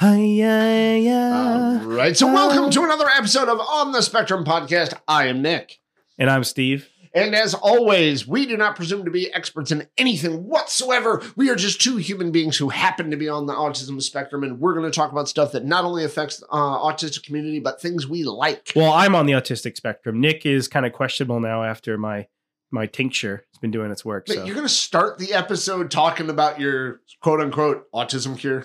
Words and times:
Hi, 0.00 0.18
yeah, 0.18 0.94
yeah. 0.94 1.80
All 1.82 1.88
right. 1.88 2.16
So, 2.16 2.32
welcome 2.32 2.70
to 2.70 2.84
another 2.84 3.08
episode 3.08 3.48
of 3.48 3.58
On 3.58 3.90
the 3.90 4.00
Spectrum 4.00 4.44
podcast. 4.44 4.94
I 5.08 5.26
am 5.26 5.42
Nick. 5.42 5.80
And 6.16 6.30
I'm 6.30 6.44
Steve. 6.44 6.88
And 7.12 7.34
as 7.34 7.52
always, 7.52 8.24
we 8.24 8.46
do 8.46 8.56
not 8.56 8.76
presume 8.76 9.04
to 9.06 9.10
be 9.10 9.34
experts 9.34 9.72
in 9.72 9.88
anything 9.98 10.44
whatsoever. 10.44 11.20
We 11.34 11.50
are 11.50 11.56
just 11.56 11.80
two 11.80 11.96
human 11.96 12.30
beings 12.30 12.56
who 12.56 12.68
happen 12.68 13.10
to 13.10 13.16
be 13.16 13.28
on 13.28 13.46
the 13.46 13.54
autism 13.54 14.00
spectrum, 14.00 14.44
and 14.44 14.60
we're 14.60 14.74
going 14.74 14.88
to 14.88 14.94
talk 14.94 15.10
about 15.10 15.28
stuff 15.28 15.50
that 15.50 15.64
not 15.64 15.84
only 15.84 16.04
affects 16.04 16.44
uh, 16.48 16.78
autistic 16.78 17.24
community, 17.24 17.58
but 17.58 17.82
things 17.82 18.06
we 18.06 18.22
like. 18.22 18.70
Well, 18.76 18.92
I'm 18.92 19.16
on 19.16 19.26
the 19.26 19.32
autistic 19.32 19.74
spectrum. 19.76 20.20
Nick 20.20 20.46
is 20.46 20.68
kind 20.68 20.86
of 20.86 20.92
questionable 20.92 21.40
now 21.40 21.64
after 21.64 21.98
my 21.98 22.28
my 22.70 22.86
tincture 22.86 23.44
has 23.52 23.58
been 23.58 23.72
doing 23.72 23.90
its 23.90 24.04
work. 24.04 24.26
But 24.26 24.36
So 24.36 24.44
you're 24.44 24.54
going 24.54 24.66
to 24.68 24.72
start 24.72 25.18
the 25.18 25.32
episode 25.32 25.90
talking 25.90 26.30
about 26.30 26.60
your 26.60 27.00
quote 27.20 27.40
unquote 27.40 27.90
autism 27.92 28.38
cure? 28.38 28.64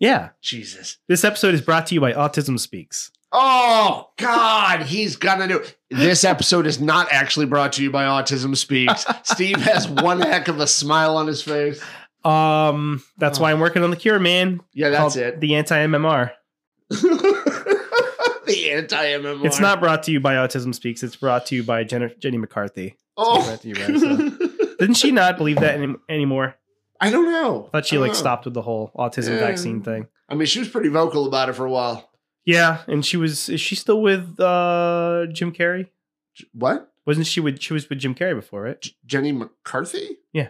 Yeah, 0.00 0.30
Jesus. 0.42 0.98
this 1.06 1.24
episode 1.24 1.54
is 1.54 1.60
brought 1.60 1.86
to 1.86 1.94
you 1.94 2.00
by 2.00 2.12
Autism 2.12 2.58
Speaks. 2.58 3.12
Oh 3.32 4.10
God, 4.16 4.82
he's 4.82 5.14
gonna 5.14 5.46
do 5.46 5.58
it. 5.58 5.76
This 5.88 6.24
episode 6.24 6.66
is 6.66 6.80
not 6.80 7.06
actually 7.12 7.46
brought 7.46 7.74
to 7.74 7.82
you 7.82 7.90
by 7.90 8.04
Autism 8.04 8.56
Speaks. 8.56 9.06
Steve 9.22 9.58
has 9.58 9.86
one 9.86 10.20
heck 10.20 10.48
of 10.48 10.58
a 10.58 10.66
smile 10.66 11.16
on 11.16 11.28
his 11.28 11.42
face. 11.42 11.80
Um, 12.24 13.02
that's 13.18 13.38
why 13.38 13.52
I'm 13.52 13.60
working 13.60 13.84
on 13.84 13.90
the 13.90 13.96
cure, 13.96 14.18
man. 14.18 14.60
Yeah, 14.72 14.90
that's 14.90 15.14
it. 15.16 15.40
The 15.40 15.54
anti 15.54 15.76
MMR. 15.86 16.32
the 16.90 18.70
anti 18.72 19.04
MMR. 19.04 19.44
It's 19.44 19.60
not 19.60 19.80
brought 19.80 20.02
to 20.04 20.12
you 20.12 20.18
by 20.18 20.34
Autism 20.34 20.74
Speaks. 20.74 21.02
It's 21.02 21.16
brought 21.16 21.46
to 21.46 21.54
you 21.54 21.62
by 21.62 21.84
Jenny 21.84 22.38
McCarthy. 22.38 22.96
Oh, 23.16 23.56
to 23.56 23.68
you 23.68 23.74
by, 23.74 23.86
so. 23.86 24.16
Didn't 24.78 24.96
she 24.96 25.12
not 25.12 25.36
believe 25.36 25.60
that 25.60 25.78
any, 25.78 25.94
anymore? 26.08 26.56
I 27.00 27.10
don't 27.10 27.30
know. 27.30 27.66
I 27.68 27.70
thought 27.78 27.86
she 27.86 27.98
like 27.98 28.10
know. 28.10 28.14
stopped 28.14 28.44
with 28.44 28.54
the 28.54 28.62
whole 28.62 28.90
autism 28.96 29.30
Yeah. 29.30 29.38
vaccine 29.40 29.82
thing. 29.82 30.06
I 30.28 30.34
mean, 30.34 30.46
she 30.46 30.58
was 30.58 30.68
pretty 30.68 30.88
vocal 30.90 31.26
about 31.26 31.48
it 31.48 31.54
for 31.54 31.64
a 31.64 31.70
while. 31.70 32.10
Yeah, 32.44 32.82
and 32.86 33.04
she 33.04 33.16
was. 33.16 33.48
Is 33.48 33.60
she 33.60 33.74
still 33.74 34.00
with 34.02 34.38
uh 34.40 35.26
Jim 35.32 35.52
Carrey? 35.52 35.88
What? 36.52 36.92
Wasn't 37.06 37.26
she 37.26 37.40
with? 37.40 37.60
She 37.60 37.72
was 37.72 37.88
with 37.88 37.98
Jim 37.98 38.14
Carrey 38.14 38.34
before, 38.34 38.62
right? 38.62 38.80
J- 38.80 38.92
Jenny 39.06 39.32
McCarthy? 39.32 40.18
Yeah. 40.32 40.48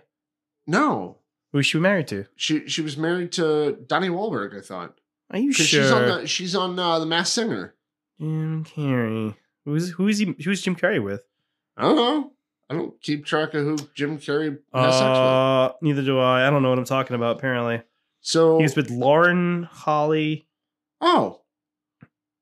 No, 0.66 1.18
Who 1.52 1.58
was 1.58 1.66
she 1.66 1.78
married 1.78 2.08
to? 2.08 2.26
she 2.36 2.68
she 2.68 2.82
was 2.82 2.96
married 2.96 3.32
to 3.32 3.78
Donnie 3.86 4.08
Wahlberg. 4.08 4.56
I 4.56 4.60
thought 4.60 4.98
Are 5.30 5.38
you 5.38 5.52
sure? 5.52 5.66
she's 5.66 5.90
on 5.90 6.06
the 6.06 6.26
she's 6.26 6.54
on 6.54 6.78
uh, 6.78 6.98
the 6.98 7.06
Masked 7.06 7.34
Singer. 7.34 7.74
Jim 8.20 8.64
Carrey. 8.64 9.34
Who's 9.64 9.90
who 9.90 10.08
is 10.08 10.18
he? 10.18 10.34
Who's 10.44 10.62
Jim 10.62 10.76
Carrey 10.76 11.02
with? 11.02 11.22
I 11.76 11.82
don't 11.82 11.96
know. 11.96 12.32
I 12.70 12.74
don't 12.74 12.98
keep 13.02 13.26
track 13.26 13.52
of 13.54 13.64
who 13.64 13.76
Jim 13.94 14.16
Carrey 14.18 14.56
has 14.72 14.94
sex 14.94 15.02
with. 15.02 15.16
Uh, 15.18 15.72
neither 15.82 16.02
do 16.02 16.18
I. 16.20 16.46
I 16.46 16.50
don't 16.50 16.62
know 16.62 16.70
what 16.70 16.78
I'm 16.78 16.84
talking 16.84 17.16
about. 17.16 17.36
Apparently, 17.36 17.82
So 18.20 18.60
he's 18.60 18.76
with 18.76 18.90
Lauren 18.90 19.64
Holly. 19.64 20.46
oh, 21.00 21.40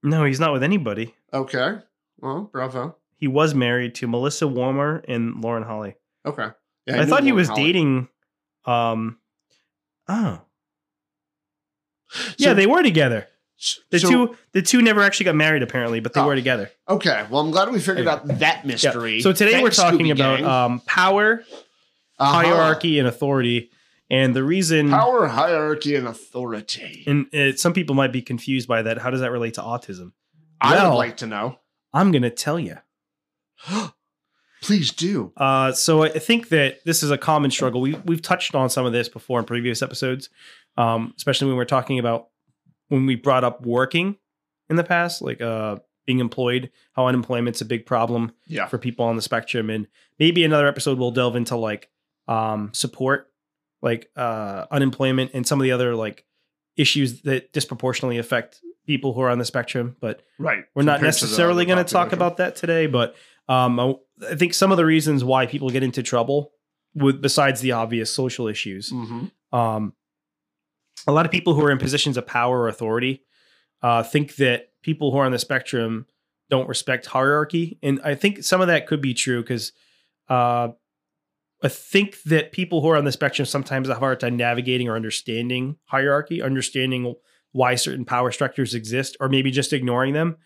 No, 0.03 0.25
he's 0.25 0.39
not 0.39 0.53
with 0.53 0.63
anybody. 0.63 1.15
okay. 1.33 1.79
Well, 2.21 2.43
bravo. 2.53 2.97
He 3.17 3.27
was 3.27 3.55
married 3.55 3.95
to 3.97 4.07
Melissa 4.07 4.45
Womer 4.45 5.03
and 5.09 5.41
Lauren 5.43 5.63
Holly. 5.63 5.95
Okay. 6.27 6.49
Yeah, 6.87 6.97
I, 6.97 6.99
knew 7.01 7.07
thought 7.07 7.23
he 7.23 7.31
Lauren 7.31 7.37
was 7.37 7.49
Holly. 7.49 7.65
dating. 7.65 8.09
Um. 8.67 9.19
Oh, 10.09 10.43
yeah, 12.39 12.55
they 12.55 12.67
were 12.67 12.83
together. 12.83 13.27
The 13.91 13.99
so- 13.99 14.09
two, 14.11 14.37
the 14.53 14.63
two 14.63 14.83
never 14.83 15.03
actually 15.03 15.25
got 15.25 15.35
married, 15.35 15.63
apparently, 15.63 16.01
but 16.01 16.13
they 16.15 16.21
Oh. 16.21 16.27
were 16.27 16.35
together. 16.37 16.71
Okay. 16.89 17.27
Well, 17.29 17.41
I'm 17.41 17.51
glad 17.51 17.71
we 17.71 17.79
figured 17.81 18.07
Anyway. 18.07 18.13
out 18.13 18.39
that 18.39 18.61
Yeah. 18.63 18.67
mystery. 18.67 19.21
So 19.21 19.33
today 19.33 19.61
we're 19.63 19.71
talking 19.71 20.07
Scooby 20.07 20.13
about 20.13 20.43
um, 20.43 20.81
power, 20.87 21.43
Uh-huh. 22.19 22.33
hierarchy, 22.33 22.99
and 22.99 23.09
authority. 23.09 23.71
And 24.11 24.35
the 24.35 24.43
reason, 24.45 24.91
power, 24.91 25.27
hierarchy, 25.27 25.95
and 25.97 26.07
authority. 26.09 27.05
and 27.07 27.27
it, 27.33 27.59
some 27.61 27.73
people 27.75 27.95
might 27.95 28.13
be 28.13 28.23
confused 28.23 28.67
by 28.69 28.81
that. 28.83 28.99
How 28.99 29.11
does 29.11 29.21
that 29.21 29.33
relate 29.33 29.55
to 29.55 29.61
autism? 29.61 30.13
I 30.61 30.75
Well- 30.77 30.91
would 30.93 30.97
like 30.97 31.17
to 31.19 31.27
know. 31.27 31.59
I'm 31.93 32.11
going 32.13 32.23
to 32.23 32.31
tell 32.31 32.59
you. 32.59 32.79
Please 34.63 34.91
do. 34.93 35.33
Uh, 35.37 35.73
so 35.73 36.03
I 36.03 36.09
think 36.11 36.49
that 36.49 36.79
this 36.85 37.03
is 37.03 37.11
a 37.13 37.19
common 37.19 37.51
struggle. 37.51 37.81
We 37.81 37.95
we've 38.05 38.23
touched 38.23 38.55
on 38.57 38.69
some 38.71 38.85
of 38.87 38.93
this 38.93 39.09
before 39.09 39.39
in 39.39 39.45
previous 39.45 39.83
episodes, 39.83 40.31
um, 40.77 41.15
especially 41.17 41.47
when 41.47 41.57
we're 41.57 41.65
talking 41.65 41.99
about 42.01 42.29
when 42.89 43.07
we 43.07 43.15
brought 43.15 43.45
up 43.45 43.65
working 43.65 44.17
in 44.71 44.77
the 44.77 44.85
past, 44.85 45.23
like 45.23 45.41
uh, 45.41 45.77
being 46.07 46.19
employed, 46.21 46.71
how 46.95 47.07
unemployment's 47.07 47.61
a 47.61 47.65
big 47.65 47.87
problem 47.87 48.33
Yeah. 48.47 48.67
for 48.67 48.79
people 48.79 49.05
on 49.05 49.17
the 49.17 49.23
spectrum, 49.23 49.71
and 49.71 49.87
maybe 50.19 50.45
another 50.45 50.67
episode 50.67 50.99
we'll 50.99 51.11
delve 51.11 51.37
into 51.37 51.57
like 51.57 51.89
um, 52.27 52.71
support, 52.75 53.31
like 53.83 54.11
uh, 54.17 54.67
unemployment, 54.71 55.31
and 55.35 55.47
some 55.47 55.59
of 55.61 55.65
the 55.65 55.73
other 55.73 55.95
like 55.95 56.25
issues 56.77 57.23
that 57.23 57.53
disproportionately 57.53 58.19
affect 58.19 58.61
people 58.87 59.13
who 59.13 59.21
are 59.21 59.29
on 59.31 59.39
the 59.39 59.45
spectrum. 59.45 59.97
But 60.01 60.23
Right. 60.39 60.65
we're 60.75 60.83
not 60.83 60.99
Compared 60.99 61.15
the 61.15 61.25
necessarily 61.27 61.65
going 61.67 61.85
to 61.85 61.91
talk 61.93 62.13
about 62.13 62.37
that 62.39 62.57
today, 62.57 62.87
but 62.87 63.15
um, 63.49 63.81
I, 63.81 63.95
I 64.31 64.35
think 64.35 64.53
some 64.55 64.71
of 64.71 64.77
the 64.77 64.85
reasons 64.87 65.25
why 65.25 65.47
people 65.47 65.71
get 65.71 65.83
into 65.83 66.03
trouble, 66.03 66.53
with 66.95 67.21
besides 67.23 67.61
the 67.61 67.73
obvious 67.73 68.11
social 68.11 68.47
issues, 68.49 68.91
Mhm. 68.93 69.31
um, 69.53 69.93
a 71.07 71.13
lot 71.13 71.27
of 71.27 71.33
people 71.33 71.55
who 71.55 71.65
are 71.65 71.71
in 71.71 71.79
positions 71.79 72.17
of 72.17 72.27
power 72.27 72.61
or 72.61 72.69
authority 72.69 73.23
uh, 73.83 74.03
think 74.03 74.37
that 74.37 74.69
people 74.83 75.13
who 75.13 75.19
are 75.19 75.25
on 75.25 75.33
the 75.33 75.39
spectrum 75.39 76.07
don't 76.51 76.69
respect 76.69 77.07
hierarchy, 77.07 77.79
and 77.83 78.01
I 78.03 78.15
think 78.15 78.43
some 78.43 78.61
of 78.61 78.69
that 78.69 78.87
could 78.87 79.01
be 79.01 79.15
true 79.15 79.43
because 79.43 79.73
uh, 80.29 80.69
I 81.63 81.69
think 81.69 82.23
that 82.23 82.53
people 82.53 82.81
who 82.81 82.89
are 82.89 82.97
on 82.97 83.05
the 83.05 83.13
spectrum 83.13 83.47
sometimes 83.47 83.89
have 83.89 83.97
a 83.97 84.01
hard 84.01 84.21
time 84.21 84.37
navigating 84.37 84.89
or 84.89 84.97
understanding 84.97 85.77
hierarchy, 85.85 86.41
understanding 86.41 87.15
why 87.53 87.75
certain 87.75 88.05
power 88.05 88.31
structures 88.31 88.75
exist, 88.75 89.17
or 89.21 89.29
maybe 89.29 89.51
just 89.51 89.73
ignoring 89.73 90.15
them. 90.15 90.37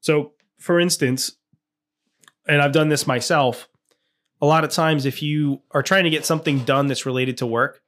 So, 0.00 0.32
for 0.58 0.80
instance, 0.80 1.32
and 2.46 2.62
I've 2.62 2.72
done 2.72 2.88
this 2.88 3.06
myself, 3.06 3.68
a 4.40 4.46
lot 4.46 4.64
of 4.64 4.70
times 4.70 5.04
if 5.06 5.22
you 5.22 5.62
are 5.72 5.82
trying 5.82 6.04
to 6.04 6.10
get 6.10 6.24
something 6.24 6.64
done 6.64 6.86
that's 6.86 7.06
related 7.06 7.36
to 7.38 7.46
work, 7.46 7.81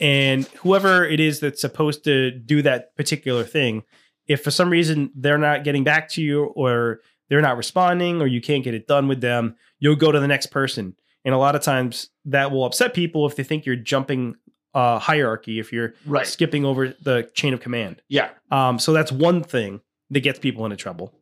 and 0.00 0.44
whoever 0.62 1.04
it 1.04 1.20
is 1.20 1.40
that's 1.40 1.60
supposed 1.60 2.04
to 2.04 2.30
do 2.30 2.62
that 2.62 2.94
particular 2.96 3.44
thing, 3.44 3.82
if 4.26 4.42
for 4.42 4.50
some 4.50 4.70
reason 4.70 5.10
they're 5.14 5.38
not 5.38 5.64
getting 5.64 5.84
back 5.84 6.08
to 6.10 6.22
you 6.22 6.44
or 6.44 7.00
they're 7.28 7.40
not 7.40 7.56
responding 7.56 8.20
or 8.20 8.26
you 8.26 8.40
can't 8.40 8.64
get 8.64 8.74
it 8.74 8.86
done 8.86 9.08
with 9.08 9.20
them, 9.20 9.56
you'll 9.78 9.96
go 9.96 10.12
to 10.12 10.20
the 10.20 10.28
next 10.28 10.46
person. 10.46 10.94
And 11.24 11.34
a 11.34 11.38
lot 11.38 11.54
of 11.56 11.62
times 11.62 12.10
that 12.26 12.50
will 12.50 12.64
upset 12.64 12.94
people 12.94 13.26
if 13.26 13.36
they 13.36 13.42
think 13.42 13.66
you're 13.66 13.74
jumping 13.76 14.36
uh, 14.74 14.98
hierarchy, 14.98 15.58
if 15.58 15.72
you're 15.72 15.94
Right. 16.04 16.26
skipping 16.26 16.64
over 16.64 16.88
the 17.02 17.28
chain 17.34 17.54
of 17.54 17.60
command. 17.60 18.02
Yeah. 18.08 18.30
Um, 18.50 18.78
so 18.78 18.92
that's 18.92 19.10
one 19.10 19.42
thing 19.42 19.80
that 20.10 20.20
gets 20.20 20.38
people 20.38 20.64
into 20.66 20.76
trouble. 20.76 21.12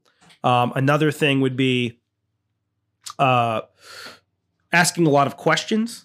Um, 0.43 0.73
another 0.77 1.11
thing 1.11 1.41
would 1.41 1.57
be 1.57 2.01
uh, 3.19 3.63
asking 4.73 5.07
a 5.07 5.11
lot 5.11 5.27
of 5.27 5.37
questions. 5.37 6.05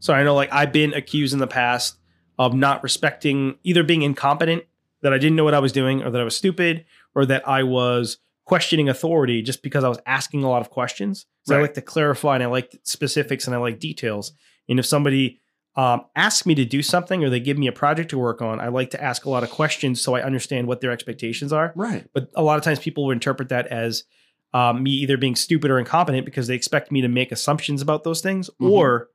So 0.00 0.12
I 0.12 0.22
know, 0.24 0.34
like, 0.34 0.52
I've 0.52 0.72
been 0.72 0.94
accused 0.94 1.32
in 1.32 1.38
the 1.38 1.46
past 1.46 1.96
of 2.40 2.54
not 2.54 2.82
respecting 2.82 3.54
either 3.64 3.82
being 3.82 4.00
incompetent, 4.00 4.64
that 5.02 5.12
I 5.12 5.18
didn't 5.18 5.36
know 5.36 5.44
what 5.44 5.52
I 5.52 5.58
was 5.58 5.72
doing, 5.72 6.02
or 6.02 6.10
that 6.10 6.20
I 6.20 6.24
was 6.24 6.34
stupid, 6.34 6.86
or 7.14 7.26
that 7.26 7.46
I 7.46 7.62
was 7.62 8.16
questioning 8.46 8.88
authority 8.88 9.42
just 9.42 9.62
because 9.62 9.84
I 9.84 9.88
was 9.88 9.98
asking 10.06 10.42
a 10.42 10.48
lot 10.48 10.62
of 10.62 10.70
questions. 10.70 11.26
So 11.42 11.56
I 11.56 11.60
like 11.60 11.74
to 11.74 11.82
clarify 11.82 12.34
and 12.36 12.42
I 12.42 12.46
like 12.46 12.80
specifics 12.82 13.46
and 13.46 13.54
I 13.54 13.58
like 13.58 13.78
details. 13.78 14.32
And 14.68 14.78
if 14.78 14.86
somebody 14.86 15.40
um, 15.76 16.06
asks 16.16 16.46
me 16.46 16.54
to 16.54 16.64
do 16.64 16.82
something 16.82 17.22
or 17.22 17.30
they 17.30 17.40
give 17.40 17.58
me 17.58 17.66
a 17.66 17.72
project 17.72 18.10
to 18.10 18.18
work 18.18 18.40
on, 18.42 18.58
I 18.58 18.68
like 18.68 18.90
to 18.90 19.02
ask 19.02 19.24
a 19.24 19.30
lot 19.30 19.42
of 19.44 19.50
questions 19.50 20.00
so 20.00 20.16
I 20.16 20.22
understand 20.22 20.66
what 20.66 20.80
their 20.80 20.90
expectations 20.90 21.52
are. 21.52 21.72
Right. 21.76 22.06
But 22.12 22.30
a 22.34 22.42
lot 22.42 22.56
of 22.58 22.64
times 22.64 22.78
people 22.78 23.04
will 23.04 23.12
interpret 23.12 23.50
that 23.50 23.66
as 23.68 24.04
um, 24.52 24.82
me 24.82 24.90
either 24.90 25.16
being 25.16 25.36
stupid 25.36 25.70
or 25.70 25.78
incompetent 25.78 26.24
because 26.24 26.46
they 26.48 26.56
expect 26.56 26.90
me 26.90 27.02
to 27.02 27.08
make 27.08 27.30
assumptions 27.32 27.82
about 27.82 28.02
those 28.02 28.20
things 28.20 28.50
Mhm. 28.60 28.70
or 28.70 29.08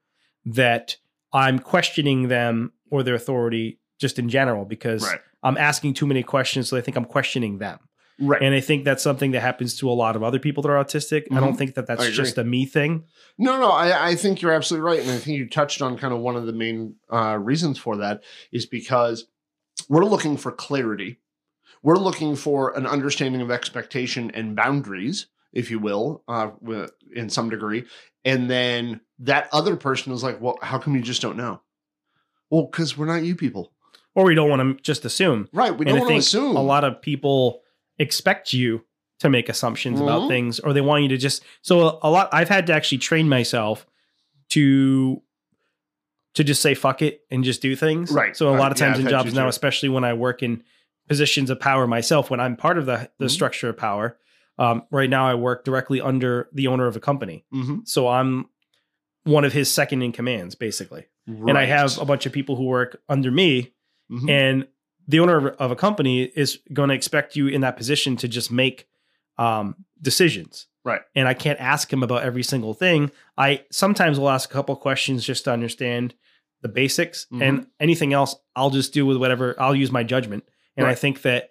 that 0.45 0.95
I'm 1.33 1.59
questioning 1.59 2.29
them 2.29 2.71
or 2.89 3.03
their 3.03 3.15
authority 3.15 3.79
just 3.99 4.19
in 4.19 4.29
general 4.29 4.65
because 4.65 5.03
Right. 5.03 5.19
I'm 5.43 5.57
asking 5.57 5.93
too 5.93 6.05
many 6.07 6.23
questions. 6.23 6.69
So 6.69 6.75
they 6.75 6.81
think 6.81 6.97
I'm 6.97 7.05
questioning 7.05 7.59
them. 7.59 7.79
Right. 8.19 8.41
And 8.41 8.55
I 8.55 8.61
think 8.61 8.85
that's 8.85 9.03
something 9.03 9.31
that 9.31 9.41
happens 9.41 9.77
to 9.79 9.89
a 9.89 9.91
lot 9.93 10.15
of 10.15 10.23
other 10.23 10.39
people 10.39 10.63
that 10.63 10.69
are 10.69 10.81
autistic. 10.83 11.23
I 11.31 11.39
don't 11.41 11.53
Mhm. 11.53 11.57
think 11.57 11.75
that 11.75 11.85
that's 11.85 12.09
just 12.11 12.37
a 12.37 12.43
me 12.45 12.65
thing. 12.65 13.03
No, 13.37 13.59
no, 13.59 13.69
I, 13.71 14.09
I 14.11 14.15
think 14.15 14.41
you're 14.41 14.53
absolutely 14.53 14.85
right. 14.89 15.01
And 15.01 15.11
I 15.11 15.17
think 15.17 15.37
you 15.37 15.49
touched 15.49 15.81
on 15.81 15.97
kind 15.97 16.13
of 16.13 16.21
one 16.21 16.35
of 16.37 16.45
the 16.45 16.53
main 16.53 16.95
uh, 17.11 17.37
reasons 17.41 17.77
for 17.77 17.97
that 17.97 18.23
is 18.53 18.65
because 18.65 19.27
we're 19.89 20.05
looking 20.05 20.37
for 20.37 20.51
clarity. 20.51 21.17
We're 21.83 21.97
looking 21.97 22.35
for 22.37 22.75
an 22.77 22.87
understanding 22.87 23.41
of 23.41 23.51
expectation 23.51 24.31
and 24.31 24.55
boundaries, 24.55 25.27
if 25.51 25.69
you 25.69 25.79
will, 25.79 26.23
uh, 26.29 26.51
in 27.13 27.29
some 27.29 27.49
degree. 27.49 27.83
And 28.23 28.49
then 28.49 29.01
that 29.19 29.49
other 29.51 29.75
person 29.75 30.13
is 30.13 30.23
like, 30.23 30.39
well, 30.41 30.57
how 30.61 30.79
come 30.79 30.95
you 30.95 31.01
just 31.01 31.21
don't 31.21 31.37
know? 31.37 31.61
Well, 32.49 32.63
because 32.71 32.97
we're 32.97 33.05
not 33.07 33.23
you 33.23 33.35
people. 33.35 33.71
Or 34.13 34.23
we 34.25 34.35
don't 34.35 34.49
want 34.49 34.61
to 34.77 34.81
just 34.83 35.03
assume. 35.05 35.49
Right. 35.51 35.71
We 35.71 35.85
and 35.85 35.97
don't 35.97 35.99
want 35.99 36.11
to 36.11 36.17
assume. 36.17 36.55
a 36.55 36.61
lot 36.63 36.83
of 36.85 37.01
people 37.01 37.61
expect 37.99 38.53
you 38.53 38.83
to 39.19 39.29
make 39.29 39.49
assumptions 39.49 39.99
about 40.01 40.23
Mhm. 40.23 40.27
things 40.29 40.59
or 40.59 40.73
they 40.73 40.81
want 40.81 41.03
you 41.03 41.09
to 41.09 41.17
just 41.17 41.43
so 41.61 41.99
a 42.03 42.09
lot 42.09 42.29
I've 42.33 42.49
had 42.49 42.67
to 42.67 42.73
actually 42.73 42.97
train 42.99 43.27
myself 43.29 43.85
to 44.49 45.21
to 46.35 46.43
just 46.43 46.61
say 46.61 46.73
fuck 46.73 47.01
it 47.01 47.21
and 47.31 47.43
just 47.45 47.61
do 47.61 47.75
things. 47.77 48.11
Right. 48.11 48.35
So 48.35 48.53
a 48.53 48.57
lot 48.57 48.71
of 48.73 48.77
times 48.77 48.95
I've 48.99 49.05
in 49.05 49.09
jobs 49.09 49.33
now, 49.33 49.43
too. 49.43 49.49
especially 49.49 49.87
when 49.89 50.03
I 50.03 50.13
work 50.13 50.43
in 50.43 50.63
positions 51.07 51.49
of 51.49 51.59
power 51.61 51.87
myself 51.87 52.29
when 52.29 52.39
I'm 52.41 52.57
part 52.57 52.77
of 52.77 52.85
the 52.85 53.09
the 53.19 53.25
Mhm. 53.25 53.31
structure 53.31 53.69
of 53.69 53.77
power. 53.77 54.17
Um, 54.57 54.83
right 54.91 55.09
now, 55.09 55.27
I 55.27 55.35
work 55.35 55.63
directly 55.65 55.99
under 56.01 56.49
the 56.53 56.67
owner 56.67 56.87
of 56.87 56.95
a 56.95 56.99
company, 57.01 57.43
Mm-hmm. 57.53 57.79
so 57.85 58.07
I'm 58.07 58.49
one 59.23 59.43
of 59.45 59.51
his 59.53 59.69
second 59.71 60.01
in 60.01 60.11
commands, 60.13 60.55
basically. 60.55 61.07
And 61.27 61.57
I 61.57 61.65
have 61.65 61.97
a 61.99 62.05
bunch 62.05 62.25
of 62.25 62.31
people 62.33 62.55
who 62.55 62.65
work 62.65 63.01
under 63.09 63.31
me, 63.31 63.73
Mhm. 64.11 64.29
and 64.29 64.67
the 65.07 65.19
owner 65.19 65.49
of- 65.49 65.71
a 65.71 65.75
company 65.75 66.23
is 66.23 66.59
going 66.73 66.89
to 66.89 66.95
expect 66.95 67.35
you 67.35 67.47
in 67.47 67.61
that 67.61 67.77
position 67.77 68.15
to 68.17 68.27
just 68.27 68.51
make 68.51 68.87
um, 69.37 69.75
decisions. 70.01 70.67
Right. 70.85 71.01
And 71.13 71.27
I 71.27 71.33
can't 71.33 71.59
ask 71.59 71.91
him 71.91 72.03
about 72.03 72.23
every 72.23 72.41
single 72.43 72.73
thing. 72.73 73.11
I 73.37 73.65
sometimes 73.69 74.17
will 74.17 74.29
ask 74.29 74.49
a 74.49 74.53
couple 74.53 74.73
questions 74.77 75.25
just 75.25 75.43
to 75.43 75.51
understand 75.51 76.15
the 76.61 76.69
basics, 76.69 77.27
Mhm. 77.33 77.41
and 77.41 77.67
anything 77.79 78.13
else 78.13 78.33
I'll 78.55 78.69
just 78.69 78.93
do 78.93 79.05
with 79.05 79.17
whatever 79.17 79.53
I'll 79.59 79.75
use 79.75 79.91
my 79.91 80.03
judgment. 80.03 80.45
And 80.77 80.87
I 80.87 80.95
think 80.95 81.21
that 81.23 81.49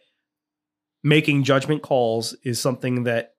making 1.03 1.44
judgment 1.44 1.82
calls 1.82 2.32
is 2.43 2.59
something 2.59 3.05
that 3.05 3.33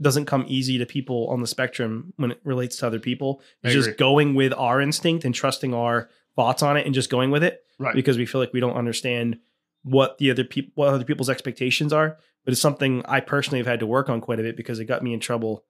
doesn't 0.00 0.26
come 0.26 0.44
easy 0.46 0.78
to 0.78 0.86
people 0.86 1.28
on 1.28 1.40
the 1.40 1.46
spectrum 1.46 2.12
when 2.16 2.32
it 2.32 2.40
relates 2.44 2.76
to 2.78 2.86
other 2.86 3.00
people. 3.00 3.40
It's 3.62 3.74
just 3.74 3.98
going 3.98 4.34
with 4.34 4.52
our 4.52 4.80
instinct 4.80 5.24
and 5.24 5.34
trusting 5.34 5.74
our 5.74 6.08
thoughts 6.36 6.62
on 6.62 6.76
it 6.76 6.86
and 6.86 6.94
just 6.94 7.10
going 7.10 7.30
with 7.30 7.42
it 7.42 7.64
right. 7.78 7.94
because 7.94 8.16
we 8.16 8.26
feel 8.26 8.40
like 8.40 8.52
we 8.52 8.60
don't 8.60 8.76
understand 8.76 9.38
what 9.82 10.18
the 10.18 10.30
other 10.30 10.44
people 10.44 10.72
what 10.74 10.92
other 10.92 11.04
people's 11.04 11.30
expectations 11.30 11.92
are 11.92 12.18
but 12.44 12.52
it's 12.52 12.60
something 12.60 13.04
i 13.06 13.20
personally 13.20 13.58
have 13.58 13.66
had 13.66 13.78
to 13.78 13.86
work 13.86 14.08
on 14.08 14.20
quite 14.20 14.40
a 14.40 14.42
bit 14.42 14.56
because 14.56 14.80
it 14.80 14.84
got 14.84 15.02
me 15.02 15.14
in 15.14 15.20
trouble 15.20 15.64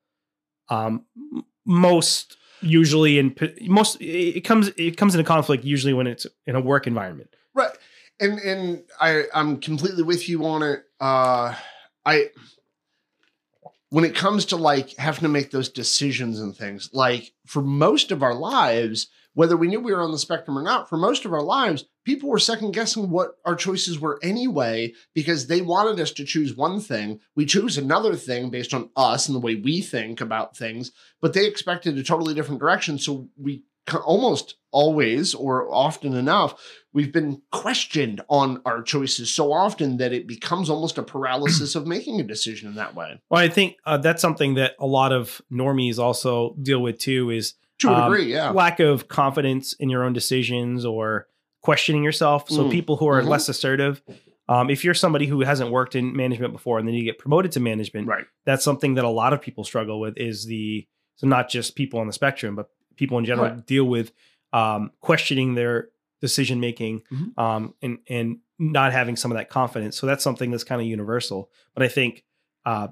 um 0.70 1.04
most 1.66 2.38
usually 2.62 3.18
in 3.18 3.36
most 3.66 4.00
it 4.00 4.36
it 4.36 4.40
comes 4.44 4.68
it 4.76 4.96
comes 4.96 5.14
into 5.14 5.24
conflict 5.24 5.62
usually 5.62 5.92
when 5.92 6.06
it's 6.06 6.26
in 6.46 6.56
a 6.56 6.60
work 6.60 6.86
environment 6.86 7.28
Right. 7.58 7.76
And 8.20 8.38
and 8.38 8.82
I 9.00 9.24
I'm 9.34 9.60
completely 9.60 10.04
with 10.04 10.28
you 10.28 10.44
on 10.46 10.62
it. 10.62 10.84
Uh 11.00 11.54
I 12.06 12.30
when 13.90 14.04
it 14.04 14.14
comes 14.14 14.44
to 14.46 14.56
like 14.56 14.94
having 14.96 15.22
to 15.22 15.28
make 15.28 15.50
those 15.50 15.68
decisions 15.68 16.40
and 16.40 16.56
things, 16.56 16.90
like 16.92 17.32
for 17.46 17.62
most 17.62 18.10
of 18.10 18.22
our 18.22 18.34
lives, 18.34 19.08
whether 19.34 19.56
we 19.56 19.68
knew 19.68 19.80
we 19.80 19.92
were 19.92 20.02
on 20.02 20.10
the 20.10 20.18
spectrum 20.18 20.58
or 20.58 20.62
not, 20.62 20.88
for 20.88 20.96
most 20.96 21.24
of 21.24 21.32
our 21.32 21.42
lives, 21.42 21.84
people 22.04 22.28
were 22.28 22.38
second 22.38 22.72
guessing 22.72 23.08
what 23.08 23.36
our 23.44 23.54
choices 23.54 24.00
were 24.00 24.18
anyway 24.22 24.92
because 25.14 25.46
they 25.46 25.60
wanted 25.60 26.00
us 26.00 26.10
to 26.10 26.24
choose 26.24 26.56
one 26.56 26.80
thing. 26.80 27.20
We 27.36 27.46
choose 27.46 27.78
another 27.78 28.16
thing 28.16 28.50
based 28.50 28.74
on 28.74 28.90
us 28.96 29.28
and 29.28 29.36
the 29.36 29.40
way 29.40 29.54
we 29.54 29.80
think 29.80 30.20
about 30.20 30.56
things, 30.56 30.90
but 31.20 31.34
they 31.34 31.46
expected 31.46 31.96
a 31.96 32.02
totally 32.02 32.34
different 32.34 32.60
direction. 32.60 32.98
So 32.98 33.28
we 33.40 33.62
almost 33.96 34.56
always 34.70 35.34
or 35.34 35.72
often 35.72 36.14
enough 36.14 36.54
we've 36.92 37.12
been 37.12 37.40
questioned 37.52 38.20
on 38.28 38.60
our 38.66 38.82
choices 38.82 39.32
so 39.32 39.52
often 39.52 39.96
that 39.96 40.12
it 40.12 40.26
becomes 40.26 40.68
almost 40.68 40.98
a 40.98 41.02
paralysis 41.02 41.74
of 41.74 41.86
making 41.86 42.20
a 42.20 42.22
decision 42.24 42.68
in 42.68 42.74
that 42.74 42.94
way 42.94 43.18
well 43.30 43.40
i 43.42 43.48
think 43.48 43.76
uh, 43.86 43.96
that's 43.96 44.20
something 44.20 44.54
that 44.54 44.72
a 44.78 44.86
lot 44.86 45.10
of 45.12 45.40
normies 45.50 45.98
also 45.98 46.54
deal 46.60 46.80
with 46.82 46.98
too 46.98 47.30
is 47.30 47.54
to 47.78 47.88
a 47.88 47.92
Um, 47.92 48.10
degree 48.12 48.32
yeah 48.32 48.50
lack 48.52 48.78
of 48.80 49.08
confidence 49.08 49.72
in 49.74 49.88
your 49.88 50.04
own 50.04 50.12
decisions 50.12 50.84
or 50.84 51.28
questioning 51.62 52.04
yourself. 52.04 52.48
So 52.48 52.64
Mm. 52.64 52.70
people 52.70 52.96
who 52.98 53.08
are 53.08 53.20
Mhm. 53.20 53.28
less 53.28 53.48
assertive, 53.48 54.00
um, 54.48 54.70
if 54.70 54.84
you're 54.84 54.94
somebody 54.94 55.26
who 55.26 55.40
hasn't 55.40 55.70
worked 55.72 55.96
in 55.96 56.16
management 56.16 56.52
before 56.52 56.78
and 56.78 56.86
then 56.86 56.94
you 56.94 57.02
get 57.04 57.18
promoted 57.18 57.50
to 57.52 57.60
management, 57.60 58.06
right 58.06 58.24
that's 58.46 58.64
something 58.64 58.94
that 58.94 59.04
a 59.04 59.08
lot 59.08 59.32
of 59.32 59.40
people 59.42 59.64
struggle 59.64 59.98
with. 60.00 60.16
Is 60.16 60.46
the 60.46 60.86
so 61.16 61.26
not 61.26 61.48
just 61.50 61.74
people 61.74 61.98
on 62.00 62.06
the 62.06 62.12
spectrum, 62.12 62.54
but 62.54 62.68
people 62.98 63.18
in 63.18 63.24
general 63.24 63.48
Right. 63.50 63.66
deal 63.66 63.84
with 63.84 64.12
um, 64.52 64.90
questioning 65.00 65.54
their 65.54 65.88
decision 66.20 66.58
making 66.60 67.02
Mhm. 67.12 67.38
um, 67.38 67.74
and 67.82 67.98
and 68.08 68.38
not 68.58 68.92
having 68.92 69.14
some 69.16 69.30
of 69.30 69.36
that 69.38 69.48
confidence. 69.50 69.96
So 69.96 70.06
that's 70.06 70.24
something 70.24 70.50
that's 70.50 70.64
kind 70.64 70.80
of 70.80 70.86
universal. 70.86 71.50
But 71.74 71.84
I 71.84 71.88
think 71.88 72.24
uh, 72.66 72.88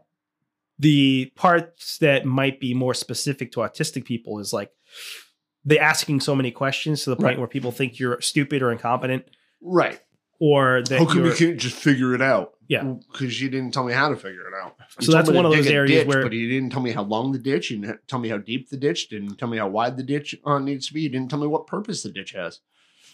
the 0.79 1.33
parts 1.35 1.99
that 1.99 2.25
might 2.25 2.61
be 2.61 2.73
more 2.75 2.95
specific 2.95 3.51
to 3.53 3.61
autistic 3.61 4.05
people 4.05 4.39
is 4.39 4.53
like 4.53 4.71
they 5.65 5.79
asking 5.79 6.21
so 6.21 6.37
many 6.37 6.51
questions 6.53 7.03
to 7.05 7.11
the 7.11 7.17
point 7.17 7.27
Right. 7.27 7.39
where 7.39 7.49
people 7.49 7.73
think 7.73 7.99
you're 7.99 8.21
stupid 8.21 8.63
or 8.63 8.71
incompetent 8.71 9.25
right 9.61 10.01
or 10.39 10.83
that 10.89 10.99
how 10.99 11.07
come 11.07 11.19
you're 11.19 11.31
we 11.31 11.35
can't 11.37 11.59
just 11.59 11.77
figure 11.77 12.15
it 12.15 12.23
out 12.23 12.53
Yeah. 12.69 12.83
because 13.13 13.41
you 13.41 13.49
didn't 13.49 13.73
tell 13.73 13.85
me 13.85 13.93
how 13.93 14.09
to 14.09 14.17
figure 14.17 14.47
it 14.49 14.55
out 14.61 14.77
You 14.99 15.07
So 15.07 15.13
that's 15.13 15.31
one 15.31 15.45
of 15.47 15.53
those 15.53 15.67
areas 15.69 16.01
ditch, 16.01 16.09
where- 16.09 16.23
but 16.23 16.33
you 16.33 16.49
didn't 16.49 16.71
tell 16.71 16.83
me 16.83 16.91
how 16.93 17.03
long 17.03 17.33
the 17.33 17.39
ditch 17.39 17.71
you 17.71 17.79
didn't 17.79 18.01
tell 18.09 18.19
me 18.19 18.29
how 18.29 18.39
deep 18.39 18.71
the 18.71 18.77
ditch 18.77 19.09
didn't 19.09 19.37
tell 19.37 19.49
me 19.49 19.59
how 19.59 19.69
wide 19.69 19.97
the 19.97 20.03
ditch 20.03 20.35
uh, 20.45 20.59
needs 20.59 20.87
to 20.89 20.95
be 20.95 21.03
you 21.03 21.09
didn't 21.09 21.31
tell 21.31 21.39
me 21.39 21.47
what 21.47 21.67
purpose 21.67 22.03
the 22.03 22.11
ditch 22.11 22.33
has 22.33 22.61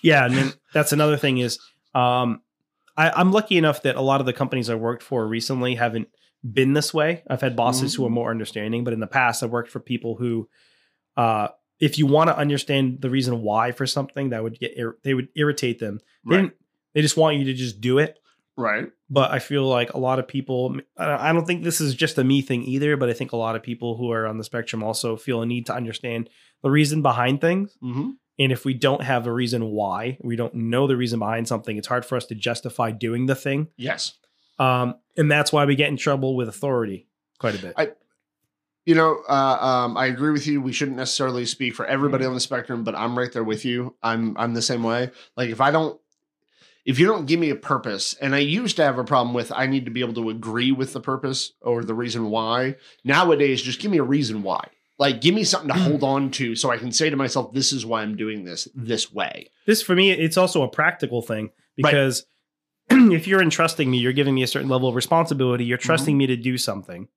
Yeah, 0.03 0.25
and 0.27 0.35
then 0.35 0.53
that's 0.73 0.93
another 0.93 1.17
thing 1.17 1.39
is 1.39 1.59
um, 1.95 2.41
I, 2.97 3.11
I'm 3.11 3.33
lucky 3.33 3.57
enough 3.59 3.83
that 3.83 3.97
a 3.97 4.01
lot 4.01 4.21
of 4.21 4.27
the 4.27 4.33
companies 4.33 4.69
I 4.71 4.75
worked 4.75 5.03
for 5.03 5.27
recently 5.27 5.75
haven't 5.75 6.09
been 6.45 6.73
this 6.73 6.93
way. 6.93 7.23
I've 7.29 7.41
had 7.41 7.55
bosses 7.57 7.95
who 7.95 8.05
are 8.07 8.11
more 8.11 8.31
understanding, 8.31 8.83
but 8.85 8.93
in 8.93 9.01
the 9.01 9.07
past, 9.07 9.43
I've 9.43 9.51
worked 9.51 9.71
for 9.71 9.79
people 9.81 10.17
who, 10.17 10.49
uh, 11.17 11.49
if 11.79 11.99
you 11.99 12.07
want 12.07 12.29
to 12.29 12.37
understand 12.37 13.01
the 13.01 13.09
reason 13.11 13.43
why 13.43 13.73
for 13.73 13.87
something, 13.87 14.31
that 14.31 14.43
would 14.43 14.59
get 14.59 14.77
ir- 14.77 14.97
they 15.05 15.15
would 15.15 15.29
irritate 15.37 15.79
them. 15.79 16.01
They, 16.29 16.37
right 16.37 16.43
didn't, 16.43 16.55
they 16.95 17.01
just 17.03 17.17
want 17.17 17.37
you 17.39 17.45
to 17.45 17.55
just 17.55 17.81
do 17.81 17.99
it. 17.99 18.19
Right 18.57 18.91
But 19.09 19.31
I 19.31 19.39
feel 19.39 19.65
like 19.67 19.95
a 19.95 19.99
lot 19.99 20.19
of 20.19 20.29
people, 20.29 20.77
I 20.97 21.33
don't 21.33 21.47
think 21.47 21.65
this 21.65 21.81
is 21.81 21.95
just 21.95 22.19
a 22.19 22.25
me 22.25 22.43
thing 22.43 22.63
either, 22.65 22.97
but 22.97 23.09
I 23.09 23.13
think 23.13 23.33
a 23.33 23.37
lot 23.37 23.57
of 23.57 23.63
people 23.63 23.97
who 23.97 24.11
are 24.11 24.27
on 24.27 24.39
the 24.39 24.45
spectrum 24.45 24.83
also 24.83 25.17
feel 25.17 25.43
a 25.43 25.47
need 25.47 25.67
to 25.67 25.75
understand 25.75 26.29
the 26.63 26.71
reason 26.71 27.03
behind 27.03 27.41
things. 27.41 27.77
mm-hmm. 27.83 28.11
And 28.39 28.51
if 28.53 28.65
we 28.65 28.75
don't 28.75 29.03
have 29.03 29.27
a 29.27 29.33
reason 29.33 29.67
why, 29.71 30.17
we 30.23 30.37
don't 30.37 30.55
know 30.55 30.87
the 30.87 30.97
reason 30.97 31.19
behind 31.19 31.47
something, 31.49 31.77
it's 31.77 31.87
hard 31.89 32.05
for 32.05 32.17
us 32.17 32.27
to 32.27 32.35
justify 32.35 32.91
doing 32.91 33.27
the 33.27 33.35
thing. 33.35 33.69
yes 33.77 34.15
Um, 34.59 34.97
and 35.17 35.31
that's 35.31 35.53
why 35.53 35.65
we 35.65 35.77
get 35.77 35.89
in 35.89 35.97
trouble 35.97 36.35
with 36.37 36.49
authority 36.49 37.09
quite 37.39 37.55
a 37.55 37.59
bit. 37.59 37.75
I- 37.77 37.93
You 38.85 38.97
know, 38.97 39.23
uh, 39.29 39.59
um, 39.61 39.97
I 39.97 40.07
agree 40.07 40.33
with 40.33 40.45
you. 40.45 40.61
We 40.61 40.73
shouldn't 40.73 40.97
necessarily 40.97 41.47
speak 41.47 41.75
for 41.77 41.87
everybody 41.87 42.25
on 42.25 42.35
the 42.35 42.41
spectrum, 42.41 42.83
but 42.83 42.97
I'm 42.97 43.17
right 43.17 43.31
there 43.31 43.45
with 43.45 43.65
you. 43.65 43.95
I'm 44.03 44.37
I'm 44.37 44.55
the 44.55 44.63
same 44.63 44.83
way. 44.83 45.11
Like 45.37 45.51
if 45.51 45.61
I 45.61 45.71
don't, 45.71 46.01
if 46.85 46.99
you 46.99 47.07
don't 47.07 47.27
give 47.27 47.39
me 47.39 47.51
a 47.51 47.55
purpose, 47.57 48.15
and 48.21 48.35
I 48.35 48.39
used 48.39 48.77
to 48.77 48.83
have 48.85 48.99
a 48.99 49.05
problem 49.05 49.35
with, 49.35 49.53
I 49.53 49.67
need 49.67 49.85
to 49.85 49.91
be 49.91 50.01
able 50.01 50.15
to 50.15 50.31
agree 50.31 50.73
with 50.73 50.93
the 50.93 51.01
purpose 51.01 51.53
or 51.61 51.85
the 51.85 51.95
reason 51.95 52.31
why. 52.31 52.77
Nowadays, 53.05 53.63
just 53.63 53.81
give 53.81 53.91
me 53.91 53.99
a 53.99 54.03
reason 54.03 54.43
why. 54.43 54.69
Like 54.99 55.21
give 55.21 55.35
me 55.35 55.43
something 55.45 55.69
to 55.69 55.75
hold 55.75 56.03
on 56.05 56.31
to, 56.33 56.55
so 56.55 56.71
I 56.71 56.77
can 56.79 56.93
say 56.93 57.11
to 57.11 57.17
myself, 57.17 57.53
"This 57.53 57.73
is 57.73 57.85
why 57.87 58.03
I'm 58.03 58.17
doing 58.17 58.45
this 58.45 58.69
this 58.75 59.13
way." 59.13 59.51
this 59.67 59.83
for 59.83 59.95
me, 59.95 60.11
it's 60.11 60.37
also 60.37 60.63
a 60.63 60.69
practical 60.69 61.23
thing 61.23 61.51
because 61.77 62.27
if 62.91 63.27
you're 63.27 63.43
entrusting 63.43 63.91
me, 63.91 63.99
you're 63.99 64.13
giving 64.13 64.35
me 64.35 64.43
a 64.43 64.47
certain 64.47 64.69
level 64.69 64.89
of 64.89 64.95
responsibility. 64.95 65.65
You're 65.65 65.79
trusting 65.79 66.17
me 66.17 66.27
to 66.27 66.37
do 66.37 66.59
something, 66.59 67.09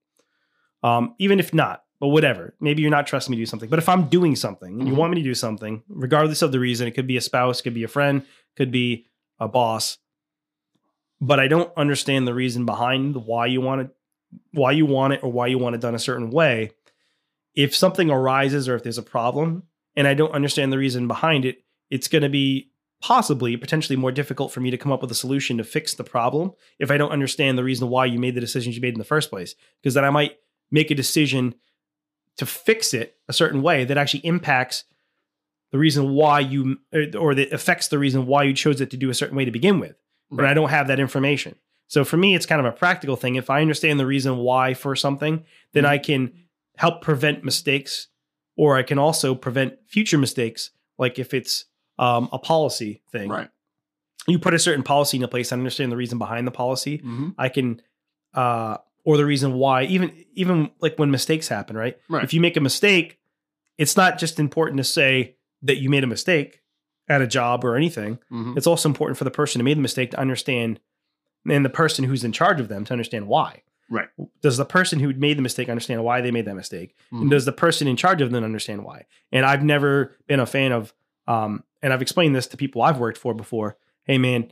um, 0.84 1.16
even 1.20 1.40
if 1.40 1.54
not, 1.54 1.84
but 2.00 2.08
whatever. 2.08 2.56
Maybe 2.60 2.82
you're 2.82 2.92
not 2.92 3.08
trusting 3.08 3.32
me 3.32 3.38
to 3.38 3.42
do 3.42 3.46
something, 3.48 3.70
but 3.70 3.80
if 3.80 3.90
I'm 3.90 4.06
doing 4.08 4.36
something 4.36 4.80
and 4.80 4.88
you 4.88 4.94
Mhm. 4.94 4.98
want 4.98 5.14
me 5.14 5.22
to 5.22 5.24
do 5.24 5.36
something, 5.36 5.84
regardless 5.90 6.42
of 6.42 6.52
the 6.52 6.60
reason, 6.60 6.88
it 6.88 6.92
could 6.92 7.08
be 7.08 7.18
a 7.18 7.22
spouse, 7.22 7.62
could 7.62 7.74
be 7.74 7.84
a 7.84 7.88
friend, 7.88 8.24
could 8.56 8.72
be 8.72 9.08
a 9.40 9.48
boss, 9.48 9.98
but 11.22 11.40
I 11.40 11.48
don't 11.48 11.72
understand 11.78 12.28
the 12.28 12.34
reason 12.34 12.66
behind 12.66 13.16
why 13.16 13.48
you 13.48 13.62
want 13.62 13.82
it, 13.82 13.90
why 14.52 14.72
you 14.72 14.86
want 14.86 15.14
it, 15.14 15.24
or 15.24 15.32
why 15.32 15.48
you 15.48 15.58
want 15.58 15.76
it 15.76 15.82
done 15.82 15.96
a 15.96 16.00
certain 16.00 16.30
way. 16.30 16.72
If 17.54 17.76
something 17.76 18.10
arises 18.10 18.68
or 18.68 18.76
if 18.76 18.84
there's 18.84 18.98
a 18.98 19.04
problem 19.04 19.64
and 19.96 20.08
I 20.08 20.14
don't 20.14 20.34
understand 20.34 20.74
the 20.74 20.78
reason 20.78 21.08
behind 21.08 21.46
it, 21.46 21.64
it's 21.90 22.08
going 22.08 22.24
to 22.24 22.30
be 22.30 22.72
possibly 23.02 23.56
potentially 23.56 23.96
more 23.96 24.12
difficult 24.12 24.52
for 24.52 24.60
me 24.62 24.72
to 24.72 24.78
come 24.78 24.92
up 24.92 25.02
with 25.02 25.12
a 25.12 25.16
solution 25.16 25.58
to 25.58 25.64
fix 25.64 25.94
the 25.94 26.04
problem 26.04 26.52
if 26.80 26.90
I 26.90 26.98
don't 26.98 27.12
understand 27.12 27.58
the 27.58 27.64
reason 27.64 27.90
why 27.90 28.06
you 28.06 28.20
made 28.20 28.36
the 28.36 28.42
decisions 28.42 28.76
you 28.76 28.82
made 28.82 28.94
in 28.94 29.00
the 29.00 29.06
first 29.06 29.30
place. 29.30 29.56
Because 29.82 29.94
then 29.94 30.06
I 30.06 30.10
might 30.10 30.38
make 30.72 30.92
a 30.92 30.96
decision 30.96 31.56
to 32.38 32.46
fix 32.46 32.94
it 32.94 33.18
a 33.28 33.34
certain 33.34 33.62
way 33.62 33.86
that 33.86 33.98
actually 33.98 34.26
impacts 34.26 34.84
the 35.76 35.80
reason 35.80 36.14
why 36.14 36.40
you 36.40 36.80
or 37.20 37.36
that 37.36 37.52
affects 37.52 37.90
the 37.90 38.00
reason 38.00 38.26
why 38.28 38.44
you 38.44 38.54
chose 38.54 38.80
it 38.80 38.90
to 38.92 38.98
do 38.98 39.10
a 39.10 39.14
certain 39.14 39.36
way 39.36 39.44
to 39.44 39.52
begin 39.52 39.78
with. 39.78 39.98
But 40.32 40.46
I 40.46 40.54
don't 40.54 40.70
have 40.70 40.88
that 40.88 41.02
information. 41.02 41.56
So 41.88 42.06
for 42.06 42.16
me, 42.16 42.34
it's 42.34 42.46
kind 42.46 42.62
of 42.62 42.66
a 42.66 42.72
practical 42.72 43.18
thing. 43.18 43.36
If 43.36 43.50
I 43.50 43.60
understand 43.62 44.00
the 44.00 44.06
reason 44.06 44.38
why 44.38 44.74
for 44.74 44.96
something, 44.96 45.44
then 45.74 45.86
I 45.86 45.98
can 45.98 46.32
help 46.78 47.02
prevent 47.02 47.44
mistakes, 47.44 48.08
or 48.56 48.78
I 48.78 48.84
can 48.84 48.98
also 48.98 49.36
prevent 49.36 49.74
future 49.86 50.18
mistakes. 50.18 50.72
Like 50.98 51.20
if 51.20 51.34
it's 51.34 51.66
um, 52.00 52.30
a 52.32 52.40
policy 52.40 53.02
thing, 53.12 53.30
Right. 53.30 53.50
you 54.30 54.40
put 54.40 54.54
a 54.54 54.60
certain 54.60 54.84
policy 54.84 55.18
into 55.18 55.28
place. 55.28 55.52
I 55.52 55.58
understand 55.58 55.92
the 55.92 55.98
reason 55.98 56.18
behind 56.18 56.48
the 56.48 56.52
policy. 56.52 57.00
Mm-hmm. 57.00 57.30
I 57.38 57.50
can, 57.50 57.82
uh, 58.34 58.78
or 59.04 59.18
the 59.18 59.26
reason 59.26 59.54
why. 59.56 59.84
Even 59.84 60.12
even 60.34 60.72
like 60.80 60.98
when 60.98 61.12
mistakes 61.12 61.50
happen, 61.50 61.76
right? 61.78 61.98
Right. 62.10 62.24
If 62.24 62.34
you 62.34 62.40
make 62.40 62.56
a 62.56 62.62
mistake, 62.62 63.20
it's 63.78 63.98
not 63.98 64.18
just 64.18 64.40
important 64.40 64.78
to 64.78 64.84
say 64.86 65.36
that 65.62 65.78
you 65.78 65.90
made 65.90 66.04
a 66.04 66.08
mistake 66.08 66.62
at 67.08 67.22
a 67.22 67.28
job 67.28 67.64
or 67.64 67.76
anything. 67.76 68.16
Mm-hmm. 68.32 68.58
It's 68.58 68.68
also 68.68 68.90
important 68.90 69.18
for 69.18 69.24
the 69.24 69.32
person 69.32 69.60
who 69.60 69.66
made 69.66 69.78
the 69.78 69.82
mistake 69.82 70.12
to 70.12 70.20
understand, 70.20 70.80
and 71.50 71.64
the 71.64 71.70
person 71.70 72.06
who's 72.06 72.24
in 72.24 72.32
charge 72.32 72.60
of 72.60 72.68
them 72.68 72.86
to 72.86 72.94
understand 72.94 73.28
why. 73.28 73.62
Right. 73.90 74.08
Does 74.42 74.58
the 74.58 74.66
person 74.66 75.00
who 75.00 75.14
made 75.14 75.38
the 75.38 75.44
mistake 75.44 75.70
understand 75.70 76.04
why 76.04 76.22
they 76.22 76.32
made 76.32 76.46
that 76.46 76.56
mistake? 76.56 76.96
Mhm. 77.14 77.22
And 77.22 77.30
does 77.30 77.46
the 77.46 77.52
person 77.52 77.88
in 77.88 77.96
charge 77.96 78.22
of 78.22 78.32
them 78.32 78.44
understand 78.44 78.84
why? 78.84 79.06
And 79.32 79.46
I've 79.46 79.64
never 79.64 80.16
been 80.26 80.40
a 80.40 80.48
fan 80.48 80.72
of, 80.72 80.94
um, 81.28 81.64
and 81.84 81.94
I've 81.94 82.02
explained 82.02 82.36
this 82.36 82.48
to 82.48 82.58
people 82.58 82.82
I've 82.82 82.98
worked 83.00 83.20
for 83.20 83.36
before. 83.36 83.78
Hey, 84.04 84.18
man, 84.18 84.52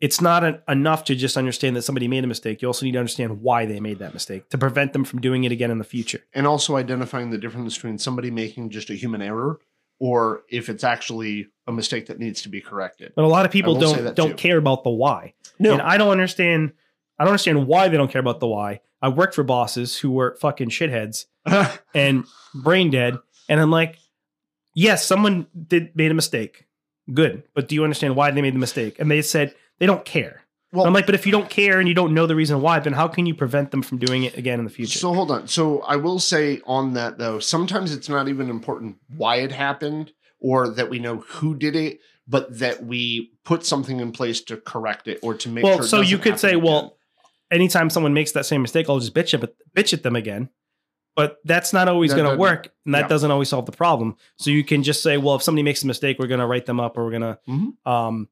it's 0.00 0.20
not 0.20 0.44
an, 0.44 0.60
enough 0.68 1.02
to 1.04 1.16
just 1.16 1.36
understand 1.36 1.74
that 1.74 1.82
somebody 1.82 2.06
made 2.06 2.22
a 2.22 2.28
mistake. 2.28 2.62
You 2.62 2.68
also 2.68 2.86
need 2.86 2.92
to 2.92 2.98
understand 2.98 3.42
why 3.42 3.66
they 3.66 3.80
made 3.80 3.98
that 3.98 4.14
mistake 4.14 4.48
to 4.50 4.56
prevent 4.58 4.92
them 4.92 5.04
from 5.04 5.20
doing 5.20 5.42
it 5.42 5.50
again 5.50 5.72
in 5.72 5.78
the 5.78 5.84
future. 5.84 6.20
and 6.32 6.46
also 6.46 6.76
identifying 6.76 7.30
the 7.30 7.38
difference 7.38 7.74
between 7.74 7.98
somebody 7.98 8.30
making 8.30 8.70
just 8.70 8.88
a 8.88 8.94
human 8.94 9.20
error 9.20 9.58
or 10.00 10.42
if 10.48 10.68
it's 10.68 10.82
actually 10.82 11.48
a 11.66 11.72
mistake 11.72 12.06
that 12.06 12.18
needs 12.18 12.42
to 12.42 12.48
be 12.48 12.60
corrected. 12.60 13.12
But 13.14 13.24
a 13.24 13.28
lot 13.28 13.46
of 13.46 13.52
people 13.52 13.78
don't 13.78 14.14
don't 14.16 14.30
too. 14.30 14.36
care 14.36 14.58
about 14.58 14.82
the 14.82 14.90
why. 14.90 15.34
And 15.58 15.80
I 15.80 15.98
don't 15.98 16.10
understand. 16.10 16.72
I 17.18 17.24
don't 17.24 17.32
understand 17.32 17.66
why 17.66 17.88
they 17.88 17.98
don't 17.98 18.10
care 18.10 18.20
about 18.20 18.40
the 18.40 18.48
why. 18.48 18.80
I 19.02 19.08
worked 19.08 19.34
for 19.34 19.44
bosses 19.44 19.96
who 19.96 20.10
were 20.10 20.36
fucking 20.40 20.70
shitheads 20.70 21.26
and 21.94 22.24
brain 22.54 22.90
dead, 22.90 23.18
and 23.48 23.60
I'm 23.60 23.70
like, 23.70 23.98
yes, 24.74 25.06
someone 25.06 25.46
did 25.68 25.94
made 25.94 26.10
a 26.10 26.14
mistake. 26.14 26.66
Good, 27.12 27.44
but 27.54 27.68
do 27.68 27.74
you 27.74 27.84
understand 27.84 28.16
why 28.16 28.30
they 28.30 28.42
made 28.42 28.54
the 28.54 28.58
mistake? 28.58 28.98
And 28.98 29.10
they 29.10 29.22
said 29.22 29.54
they 29.78 29.86
don't 29.86 30.04
care. 30.04 30.42
Well, 30.72 30.86
I'm 30.86 30.92
like, 30.92 31.06
but 31.06 31.14
if 31.14 31.26
you 31.26 31.32
don't 31.32 31.50
care 31.50 31.80
and 31.80 31.88
you 31.88 31.94
don't 31.94 32.14
know 32.14 32.26
the 32.26 32.36
reason 32.36 32.60
why, 32.60 32.78
then 32.80 32.92
how 32.92 33.08
can 33.08 33.26
you 33.26 33.34
prevent 33.34 33.70
them 33.70 33.82
from 33.82 33.98
doing 33.98 34.22
it 34.24 34.36
again 34.36 34.58
in 34.58 34.64
the 34.64 34.70
future? 34.70 34.98
So 34.98 35.12
hold 35.12 35.30
on. 35.30 35.48
So 35.48 35.80
I 35.80 35.96
will 35.96 36.18
say 36.18 36.60
on 36.66 36.94
that 36.94 37.18
though, 37.18 37.38
sometimes 37.40 37.92
it's 37.92 38.08
not 38.08 38.28
even 38.28 38.48
important 38.48 38.96
why 39.16 39.36
it 39.36 39.52
happened 39.52 40.12
or 40.38 40.68
that 40.68 40.88
we 40.88 40.98
know 40.98 41.18
who 41.18 41.54
did 41.56 41.74
it, 41.76 42.00
but 42.28 42.58
that 42.60 42.84
we 42.84 43.32
put 43.44 43.66
something 43.66 43.98
in 44.00 44.12
place 44.12 44.40
to 44.42 44.56
correct 44.56 45.08
it 45.08 45.18
or 45.22 45.34
to 45.34 45.48
make 45.48 45.64
well, 45.64 45.78
sure. 45.78 45.82
so 45.86 46.00
you 46.00 46.18
could 46.18 46.38
say, 46.38 46.50
happen 46.52 46.62
well, 46.64 46.96
anytime 47.50 47.90
someone 47.90 48.14
makes 48.14 48.32
that 48.32 48.46
same 48.46 48.62
mistake, 48.62 48.88
I'll 48.88 49.00
just 49.00 49.14
bitch 49.14 49.34
at 49.34 49.52
bitch 49.74 49.92
at 49.92 50.02
them 50.04 50.14
again. 50.16 50.48
But 51.16 51.38
that's 51.44 51.72
not 51.72 51.88
always 51.88 52.12
That 52.12 52.18
going 52.18 52.30
to 52.30 52.38
work, 52.38 52.68
and 52.86 52.94
that 52.94 53.00
yeah. 53.02 53.08
doesn't 53.08 53.30
always 53.32 53.48
solve 53.48 53.66
the 53.66 53.72
problem. 53.72 54.16
So 54.38 54.50
you 54.50 54.62
can 54.64 54.84
just 54.84 55.02
say, 55.02 55.16
well, 55.18 55.34
if 55.34 55.42
somebody 55.42 55.64
makes 55.64 55.82
a 55.82 55.86
mistake, 55.88 56.18
we're 56.20 56.28
going 56.28 56.40
to 56.40 56.46
write 56.46 56.66
them 56.66 56.78
up, 56.78 56.96
or 56.96 57.04
we're 57.04 57.10
going 57.10 57.22
to 57.22 57.38
Mhm. 57.48 57.90
um, 57.90 58.28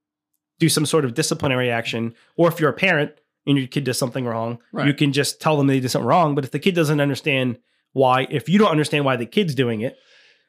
do 0.59 0.69
some 0.69 0.87
sort 0.87 1.05
of 1.05 1.15
disciplinary 1.15 1.71
action. 1.71 2.15
Or 2.37 2.49
if 2.49 2.61
you're 2.61 2.71
a 2.71 2.75
parent 2.75 3.13
and 3.47 3.57
your 3.59 3.67
kid 3.67 3.85
does 3.85 3.99
something 3.99 4.25
wrong, 4.27 4.59
you 4.87 4.95
can 4.95 5.13
just 5.13 5.41
tell 5.41 5.57
them 5.57 5.67
they 5.67 5.81
did 5.81 5.91
something 5.91 6.07
wrong. 6.07 6.35
But 6.35 6.45
if 6.45 6.51
the 6.51 6.59
kid 6.59 6.75
doesn't 6.75 7.01
understand 7.01 7.59
why, 7.93 8.27
if 8.31 8.49
you 8.49 8.59
don't 8.59 8.71
understand 8.71 9.05
why 9.05 9.17
the 9.17 9.27
kid's 9.27 9.55
doing 9.55 9.81
it, 9.81 9.97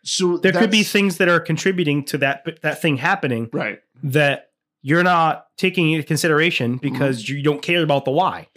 so 0.04 0.38
there 0.38 0.54
could 0.54 0.72
be 0.72 0.84
things 0.84 1.18
that 1.18 1.28
are 1.28 1.40
contributing 1.40 2.04
to 2.06 2.18
that 2.20 2.46
that 2.62 2.82
thing 2.82 2.98
happening 2.98 3.50
right. 3.52 3.80
that 4.04 4.50
you're 4.82 5.04
not 5.04 5.48
taking 5.58 5.92
into 5.92 6.06
consideration 6.08 6.78
because 6.78 7.24
Mm-hmm. 7.24 7.36
you 7.38 7.44
don't 7.44 7.62
care 7.62 7.84
about 7.84 8.06
the 8.06 8.12
why. 8.12 8.48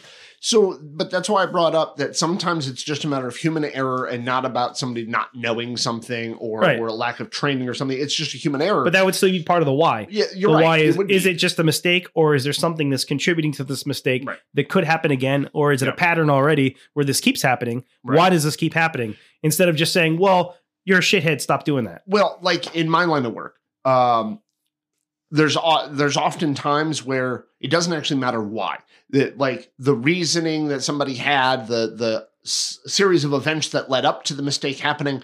So, 0.45 0.77
but 0.83 1.09
that's 1.09 1.29
why 1.29 1.45
I 1.45 1.47
brought 1.47 1.77
up 1.77 1.99
that 1.99 2.17
sometimes 2.17 2.67
it's 2.67 2.83
just 2.83 3.05
a 3.05 3.09
matter 3.09 3.29
of 3.29 3.37
human 3.37 3.65
error 3.65 4.07
and 4.07 4.25
not 4.25 4.45
about 4.45 4.77
somebody 4.77 5.07
not 5.07 5.29
knowing 5.37 5.77
something 5.77 6.35
or 6.35 6.59
Right. 6.59 6.81
or 6.81 6.89
a 6.89 6.93
lack 6.93 7.21
of 7.21 7.31
training 7.31 7.69
or 7.69 7.75
something. 7.75 7.97
It's 7.97 8.13
just 8.13 8.35
a 8.35 8.39
human 8.39 8.61
error. 8.61 8.83
But 8.83 8.93
that 8.95 9.05
would 9.05 9.15
still 9.15 9.31
be 9.31 9.45
part 9.45 9.63
of 9.63 9.67
the 9.67 9.73
why. 9.73 10.09
yeah, 10.11 10.25
you're 10.35 10.51
the 10.51 10.57
right. 10.57 10.65
why 10.65 10.79
is 10.79 10.97
would 10.99 11.13
is 11.13 11.27
it 11.27 11.35
just 11.35 11.61
a 11.61 11.63
mistake 11.63 12.09
or 12.15 12.35
is 12.35 12.43
there 12.43 12.53
something 12.53 12.91
that's 12.91 13.05
contributing 13.05 13.53
to 13.53 13.63
this 13.63 13.87
mistake 13.87 14.25
Right. 14.27 14.39
that 14.55 14.69
could 14.69 14.83
happen 14.83 15.13
again 15.13 15.49
or 15.53 15.71
is 15.73 15.81
it 15.81 15.87
Yeah. 15.87 15.93
a 15.93 15.97
pattern 15.97 16.29
already 16.29 16.75
where 16.95 17.05
this 17.05 17.21
keeps 17.21 17.41
happening 17.41 17.85
Right. 18.03 18.19
why 18.19 18.29
does 18.29 18.43
this 18.43 18.57
keep 18.57 18.75
happening 18.75 19.15
instead 19.45 19.69
of 19.69 19.77
just 19.77 19.93
saying 19.93 20.19
well 20.19 20.57
you're 20.85 20.99
a 20.99 21.03
shithead 21.03 21.41
stop 21.41 21.63
doing 21.65 21.85
that 21.85 22.03
Well, 22.09 22.41
like 22.43 22.75
in 22.75 22.91
my 22.91 23.05
line 23.05 23.25
of 23.25 23.33
work, 23.33 23.61
um, 23.85 24.41
there's 25.31 25.57
o- 25.57 25.89
there's 25.89 26.17
often 26.17 26.55
times 26.55 27.05
where 27.05 27.45
it 27.61 27.71
doesn't 27.71 27.93
actually 27.93 28.19
matter 28.19 28.43
why. 28.43 28.79
That 29.13 29.39
like 29.39 29.71
the 29.79 29.95
reasoning 29.95 30.69
that 30.69 30.83
somebody 30.83 31.15
had, 31.15 31.67
the 31.69 31.95
the 31.97 32.29
s- 32.45 32.79
series 32.87 33.25
of 33.25 33.33
events 33.33 33.69
that 33.71 33.91
led 33.91 34.05
up 34.05 34.25
to 34.25 34.35
the 34.35 34.43
mistake 34.43 34.79
happening, 34.79 35.23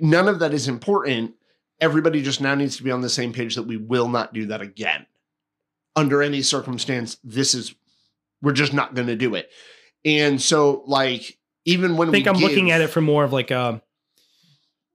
none 0.00 0.26
of 0.28 0.38
that 0.40 0.52
is 0.54 0.68
important. 0.68 1.34
Everybody 1.80 2.22
just 2.22 2.40
now 2.40 2.54
needs 2.54 2.76
to 2.78 2.82
be 2.82 2.90
on 2.90 3.02
the 3.02 3.08
same 3.10 3.32
page 3.34 3.54
that 3.56 3.64
we 3.64 3.76
will 3.76 4.08
not 4.08 4.32
do 4.32 4.46
that 4.46 4.62
again. 4.62 5.06
Under 5.94 6.22
any 6.22 6.40
circumstance, 6.42 7.18
this 7.22 7.54
is 7.54 7.74
we're 8.42 8.52
just 8.52 8.72
not 8.72 8.94
going 8.94 9.06
to 9.08 9.16
do 9.16 9.34
it. 9.34 9.50
And 10.04 10.40
so, 10.40 10.82
like, 10.86 11.38
even 11.66 11.96
when 11.96 12.08
i 12.08 12.12
think 12.12 12.28
i'm 12.28 12.36
looking 12.36 12.70
at 12.70 12.80
it 12.80 12.88
from 12.90 13.02
more 13.04 13.24
of 13.24 13.32
like 13.32 13.50
a 13.50 13.82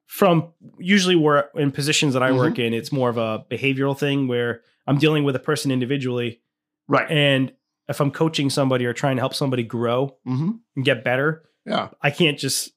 from 0.05 0.53
usually 0.77 1.15
where 1.15 1.49
in 1.55 1.71
positions 1.71 2.13
that 2.13 2.23
i 2.23 2.29
Mm-hmm. 2.29 2.37
work 2.37 2.59
in 2.59 2.73
it's 2.73 2.91
more 2.91 3.09
of 3.09 3.17
a 3.17 3.45
behavioral 3.51 3.97
thing 3.97 4.27
where 4.27 4.61
i'm 4.87 4.97
dealing 4.97 5.23
with 5.23 5.35
a 5.35 5.39
person 5.39 5.69
individually 5.71 6.41
right, 6.87 7.09
and 7.11 7.51
if 7.91 8.01
i'm 8.01 8.09
coaching 8.09 8.49
somebody 8.49 8.85
or 8.85 8.93
trying 8.93 9.15
to 9.15 9.21
help 9.21 9.35
somebody 9.35 9.63
grow 9.63 10.15
hmm 10.25 10.53
and 10.75 10.83
get 10.83 11.03
better 11.03 11.43
yeah, 11.65 11.89
I 12.01 12.11
can't 12.11 12.37
just 12.37 12.71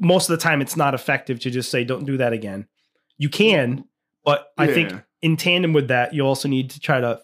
most 0.00 0.30
of 0.30 0.38
the 0.38 0.42
time 0.42 0.60
it's 0.60 0.76
not 0.76 0.94
effective 0.94 1.40
to 1.40 1.50
just 1.50 1.70
say 1.70 1.84
don't 1.84 2.04
do 2.04 2.18
that 2.18 2.32
again. 2.32 2.68
You 3.16 3.28
can, 3.28 3.84
but 4.24 4.48
I 4.56 4.68
think 4.68 4.92
in 5.22 5.36
tandem 5.36 5.72
with 5.72 5.88
that, 5.88 6.14
you 6.14 6.22
also 6.22 6.48
need 6.48 6.70
to 6.70 6.80
try 6.80 7.00
to 7.00 7.20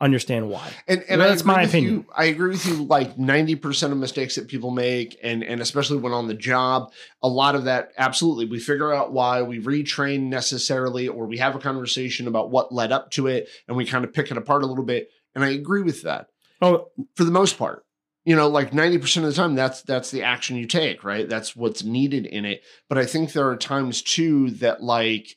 understand 0.00 0.48
why. 0.48 0.68
And 0.88 1.04
and 1.08 1.20
that's 1.20 1.44
my 1.44 1.62
opinion. 1.62 1.94
You, 1.94 2.06
I 2.12 2.24
agree 2.24 2.50
with 2.50 2.66
you. 2.66 2.82
Like 2.82 3.16
ninety 3.16 3.54
percent 3.54 3.92
of 3.92 4.00
mistakes 4.00 4.34
that 4.34 4.48
people 4.48 4.72
make, 4.72 5.16
and 5.22 5.44
and 5.44 5.60
especially 5.60 5.98
when 5.98 6.12
on 6.12 6.26
the 6.26 6.34
job, 6.34 6.92
a 7.22 7.28
lot 7.28 7.54
of 7.54 7.64
that 7.64 7.92
absolutely 7.96 8.46
we 8.46 8.58
figure 8.58 8.92
out 8.92 9.12
why 9.12 9.42
we 9.42 9.60
retrain 9.60 10.22
necessarily, 10.22 11.06
or 11.06 11.26
we 11.26 11.38
have 11.38 11.54
a 11.54 11.60
conversation 11.60 12.26
about 12.26 12.50
what 12.50 12.74
led 12.74 12.90
up 12.90 13.12
to 13.12 13.28
it, 13.28 13.48
and 13.68 13.76
we 13.76 13.86
kind 13.86 14.04
of 14.04 14.12
pick 14.12 14.32
it 14.32 14.36
apart 14.36 14.64
a 14.64 14.66
little 14.66 14.84
bit. 14.84 15.10
And 15.34 15.44
I 15.44 15.50
agree 15.50 15.82
with 15.82 16.02
that 16.02 16.28
Oh, 16.60 16.88
for 17.16 17.24
the 17.24 17.30
most 17.30 17.58
part. 17.58 17.84
You 18.24 18.36
know, 18.36 18.46
like 18.48 18.72
ninety 18.72 18.98
percent 18.98 19.26
of 19.26 19.32
the 19.32 19.36
time, 19.36 19.54
that's 19.56 19.82
that's 19.82 20.10
the 20.12 20.22
action 20.22 20.56
you 20.56 20.66
take, 20.66 21.02
right? 21.02 21.28
That's 21.28 21.56
what's 21.56 21.82
needed 21.82 22.24
in 22.26 22.44
it. 22.44 22.62
But 22.88 22.98
I 22.98 23.04
think 23.04 23.32
there 23.32 23.48
are 23.48 23.56
times 23.56 24.00
too 24.00 24.50
that 24.52 24.80
like 24.82 25.36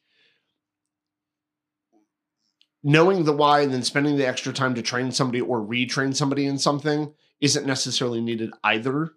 knowing 2.83 3.23
the 3.23 3.33
why 3.33 3.61
and 3.61 3.73
then 3.73 3.81
spending 3.83 4.17
the 4.17 4.27
extra 4.27 4.53
time 4.53 4.75
to 4.75 4.81
train 4.81 5.11
somebody 5.11 5.41
or 5.41 5.59
retrain 5.61 6.15
somebody 6.15 6.45
in 6.45 6.57
something 6.59 7.13
isn't 7.41 7.65
necessarily 7.65 8.21
needed 8.21 8.51
either. 8.63 9.11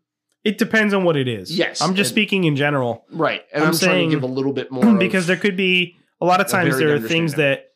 it 0.44 0.56
depends 0.56 0.94
on 0.94 1.04
what 1.04 1.16
it 1.16 1.28
is. 1.28 1.56
Yes, 1.56 1.82
I'm 1.82 1.94
just 1.94 2.10
and- 2.10 2.14
speaking 2.14 2.44
in 2.44 2.56
general 2.56 3.04
Right. 3.12 3.42
And 3.52 3.62
I'm 3.64 3.70
I'm, 3.70 3.76
trying 3.78 3.90
saying- 3.90 4.10
to 4.10 4.16
give 4.16 4.22
a 4.22 4.26
little 4.26 4.52
bit 4.54 4.70
more 4.70 4.94
because 4.98 5.26
there 5.26 5.36
could 5.36 5.56
be 5.56 5.96
a 6.20 6.24
lot 6.24 6.40
of 6.40 6.48
times 6.48 6.78
there 6.78 6.94
are 6.94 6.98
things 7.00 7.34
that 7.34 7.66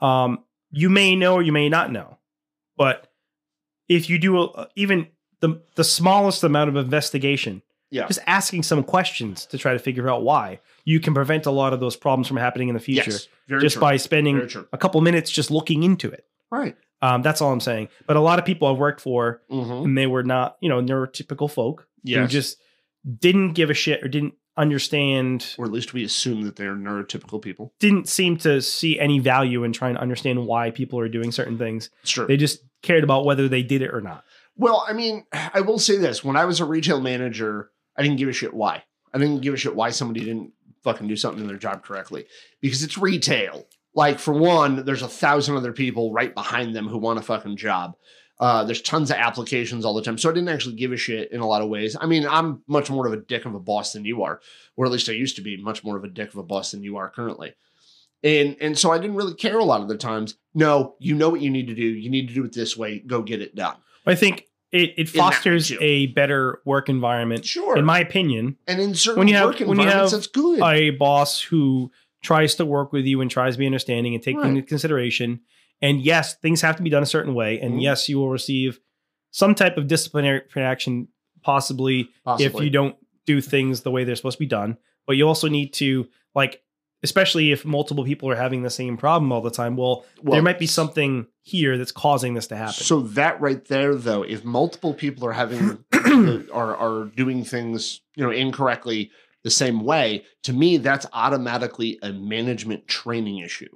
um, 0.00 0.44
you 0.70 0.88
may 0.88 1.16
know 1.16 1.34
or 1.34 1.42
you 1.42 1.52
may 1.52 1.68
not 1.68 1.90
know, 1.90 2.18
but 2.80 3.08
if 3.88 4.08
you 4.08 4.18
do 4.18 4.40
a, 4.42 4.68
even 4.74 5.08
the 5.40 5.60
the 5.76 5.84
smallest 5.84 6.42
amount 6.44 6.70
of 6.70 6.76
investigation, 6.76 7.62
Yeah. 7.90 8.06
just 8.06 8.20
asking 8.26 8.62
some 8.62 8.82
questions 8.82 9.44
to 9.46 9.58
try 9.58 9.72
to 9.74 9.78
figure 9.78 10.08
out 10.08 10.22
why, 10.22 10.60
you 10.84 10.98
can 11.00 11.12
prevent 11.14 11.44
a 11.46 11.50
lot 11.50 11.72
of 11.74 11.80
those 11.80 11.96
problems 11.96 12.26
from 12.28 12.36
happening 12.38 12.68
in 12.68 12.74
the 12.74 12.80
future. 12.80 13.10
yes, 13.10 13.28
very 13.48 13.60
just 13.60 13.74
true. 13.74 13.80
by 13.80 13.96
spending 13.98 14.48
a 14.72 14.78
couple 14.78 15.00
minutes 15.02 15.30
just 15.30 15.50
looking 15.50 15.82
into 15.82 16.08
it. 16.10 16.24
Right. 16.50 16.76
Um, 17.02 17.22
that's 17.22 17.40
all 17.42 17.52
I'm 17.52 17.60
saying. 17.60 17.88
But 18.06 18.16
a 18.16 18.20
lot 18.20 18.38
of 18.38 18.44
people 18.44 18.68
I've 18.68 18.78
worked 18.78 19.00
for, 19.00 19.42
Mhm. 19.50 19.84
and 19.84 19.98
they 19.98 20.06
were 20.06 20.22
not, 20.22 20.56
you 20.60 20.68
know, 20.68 20.80
neurotypical 20.82 21.50
folk 21.50 21.86
who 22.04 22.26
just 22.26 22.58
didn't 23.18 23.52
give 23.54 23.70
a 23.70 23.74
shit 23.74 24.02
or 24.04 24.08
didn't 24.08 24.34
understand, 24.56 25.54
or 25.58 25.64
at 25.64 25.72
least 25.72 25.94
we 25.94 26.04
assume 26.04 26.42
that 26.42 26.56
they're 26.56 26.74
neurotypical 26.74 27.40
people. 27.42 27.72
didn't 27.80 28.08
seem 28.08 28.36
to 28.36 28.60
see 28.62 28.98
any 29.00 29.18
value 29.18 29.64
in 29.64 29.72
trying 29.72 29.94
to 29.94 30.00
understand 30.00 30.46
why 30.46 30.70
people 30.70 30.98
are 30.98 31.08
doing 31.08 31.32
certain 31.32 31.56
things. 31.58 31.90
True. 32.04 32.26
They 32.26 32.36
just 32.36 32.62
cared 32.82 33.04
about 33.04 33.24
whether 33.24 33.48
they 33.48 33.62
did 33.62 33.82
it 33.82 33.94
or 33.94 34.00
not. 34.00 34.24
Well, 34.56 34.84
I 34.86 34.92
mean, 34.92 35.24
I 35.32 35.60
will 35.60 35.78
say 35.78 35.96
this: 35.96 36.24
when 36.24 36.36
I 36.36 36.44
was 36.44 36.60
a 36.60 36.64
retail 36.64 37.00
manager, 37.00 37.70
I 37.96 38.02
didn't 38.02 38.18
give 38.18 38.28
a 38.28 38.32
shit 38.32 38.54
why. 38.54 38.84
I 39.12 39.18
didn't 39.18 39.40
give 39.40 39.54
a 39.54 39.56
shit 39.56 39.74
why 39.74 39.90
somebody 39.90 40.20
didn't 40.20 40.52
fucking 40.82 41.08
do 41.08 41.16
something 41.16 41.42
in 41.42 41.48
their 41.48 41.56
job 41.56 41.82
correctly 41.82 42.26
because 42.60 42.82
it's 42.82 42.96
retail. 42.96 43.66
Like 43.94 44.18
for 44.18 44.32
one, 44.32 44.84
there's 44.84 45.02
a 45.02 45.08
thousand 45.08 45.56
other 45.56 45.72
people 45.72 46.12
right 46.12 46.32
behind 46.32 46.74
them 46.74 46.86
who 46.86 46.98
want 46.98 47.18
a 47.18 47.22
fucking 47.22 47.56
job. 47.56 47.96
Uh, 48.38 48.64
there's 48.64 48.80
tons 48.80 49.10
of 49.10 49.16
applications 49.18 49.84
all 49.84 49.92
the 49.92 50.02
time, 50.02 50.16
so 50.16 50.30
I 50.30 50.32
didn't 50.32 50.48
actually 50.48 50.76
give 50.76 50.92
a 50.92 50.96
shit 50.96 51.30
in 51.30 51.40
a 51.40 51.46
lot 51.46 51.60
of 51.60 51.68
ways. 51.68 51.94
I 52.00 52.06
mean, 52.06 52.26
I'm 52.26 52.62
much 52.66 52.88
more 52.88 53.06
of 53.06 53.12
a 53.12 53.18
dick 53.18 53.44
of 53.44 53.54
a 53.54 53.60
boss 53.60 53.92
than 53.92 54.06
you 54.06 54.22
are, 54.22 54.40
or 54.76 54.86
at 54.86 54.92
least 54.92 55.10
I 55.10 55.12
used 55.12 55.36
to 55.36 55.42
be 55.42 55.58
much 55.58 55.84
more 55.84 55.98
of 55.98 56.04
a 56.04 56.08
dick 56.08 56.30
of 56.30 56.36
a 56.36 56.42
boss 56.42 56.70
than 56.70 56.82
you 56.82 56.96
are 56.96 57.10
currently. 57.10 57.54
And 58.22 58.56
and 58.60 58.78
so 58.78 58.90
I 58.92 58.98
didn't 58.98 59.16
really 59.16 59.34
care 59.34 59.58
a 59.58 59.64
lot 59.64 59.80
of 59.80 59.88
the 59.88 59.96
times. 59.96 60.34
No, 60.54 60.96
you 60.98 61.14
know 61.14 61.30
what 61.30 61.40
you 61.40 61.50
need 61.50 61.68
to 61.68 61.74
do. 61.74 61.82
You 61.82 62.10
need 62.10 62.28
to 62.28 62.34
do 62.34 62.44
it 62.44 62.52
this 62.52 62.76
way. 62.76 62.98
Go 63.00 63.22
get 63.22 63.40
it 63.40 63.54
done. 63.54 63.76
I 64.06 64.14
think 64.14 64.46
it, 64.72 64.94
it 64.96 65.08
fosters 65.08 65.72
a 65.80 66.06
better 66.08 66.60
work 66.64 66.88
environment, 66.88 67.44
Sure. 67.44 67.76
in 67.76 67.84
my 67.84 67.98
opinion. 68.00 68.56
And 68.66 68.80
in 68.80 68.94
certain 68.94 69.18
When 69.20 69.28
you 69.28 69.34
have- 69.36 69.46
work 69.46 69.58
when 69.60 69.68
you 69.68 69.72
environments, 69.84 70.12
have 70.12 70.20
that's 70.20 70.26
good. 70.28 70.60
a 70.62 70.90
boss 70.90 71.40
who 71.40 71.90
tries 72.22 72.54
to 72.56 72.64
work 72.66 72.92
with 72.92 73.04
you 73.06 73.20
and 73.20 73.30
tries 73.30 73.54
to 73.54 73.58
be 73.58 73.66
understanding 73.66 74.14
and 74.14 74.22
take 74.22 74.36
Right. 74.36 74.44
things 74.44 74.58
into 74.58 74.68
consideration. 74.68 75.40
And 75.82 76.00
yes, 76.02 76.36
things 76.36 76.60
have 76.60 76.76
to 76.76 76.82
be 76.82 76.90
done 76.90 77.02
a 77.02 77.06
certain 77.06 77.34
way. 77.34 77.58
And 77.58 77.74
Mhm. 77.74 77.82
yes, 77.82 78.08
you 78.08 78.18
will 78.18 78.28
receive 78.28 78.78
some 79.30 79.54
type 79.54 79.76
of 79.76 79.86
disciplinary 79.88 80.42
action, 80.56 81.08
possibly, 81.42 82.08
if 82.38 82.54
you 82.60 82.70
don't 82.70 82.96
do 83.26 83.40
things 83.40 83.80
the 83.82 83.90
way 83.90 84.04
they're 84.04 84.16
supposed 84.16 84.36
to 84.38 84.44
be 84.44 84.46
done. 84.46 84.76
But 85.06 85.16
you 85.16 85.26
also 85.26 85.48
need 85.48 85.72
to, 85.74 86.06
like, 86.34 86.62
especially 87.02 87.52
if 87.52 87.64
multiple 87.64 88.04
people 88.04 88.28
are 88.28 88.36
having 88.36 88.62
the 88.62 88.70
same 88.70 88.96
problem 88.96 89.32
all 89.32 89.40
the 89.40 89.50
time, 89.50 89.76
well, 89.76 90.04
Well, 90.22 90.34
there 90.34 90.42
might 90.42 90.58
be 90.58 90.66
something 90.66 91.26
here 91.42 91.78
that's 91.78 91.92
causing 91.92 92.34
this 92.34 92.46
to 92.48 92.56
happen. 92.56 92.74
So 92.74 93.00
that 93.00 93.40
right 93.40 93.64
there, 93.66 93.94
though, 93.94 94.22
if 94.22 94.44
multiple 94.44 94.94
people 94.94 95.26
are 95.26 95.32
having 95.32 95.84
the- 95.90 96.48
are 96.52 96.76
are 96.76 97.04
doing 97.06 97.44
things, 97.44 98.00
you 98.16 98.24
know, 98.24 98.30
incorrectly 98.30 99.10
the 99.42 99.50
same 99.50 99.84
way, 99.84 100.24
to 100.42 100.52
me, 100.52 100.76
that's 100.76 101.06
automatically 101.12 101.98
a 102.02 102.12
management 102.12 102.86
training 102.86 103.38
issue. 103.38 103.74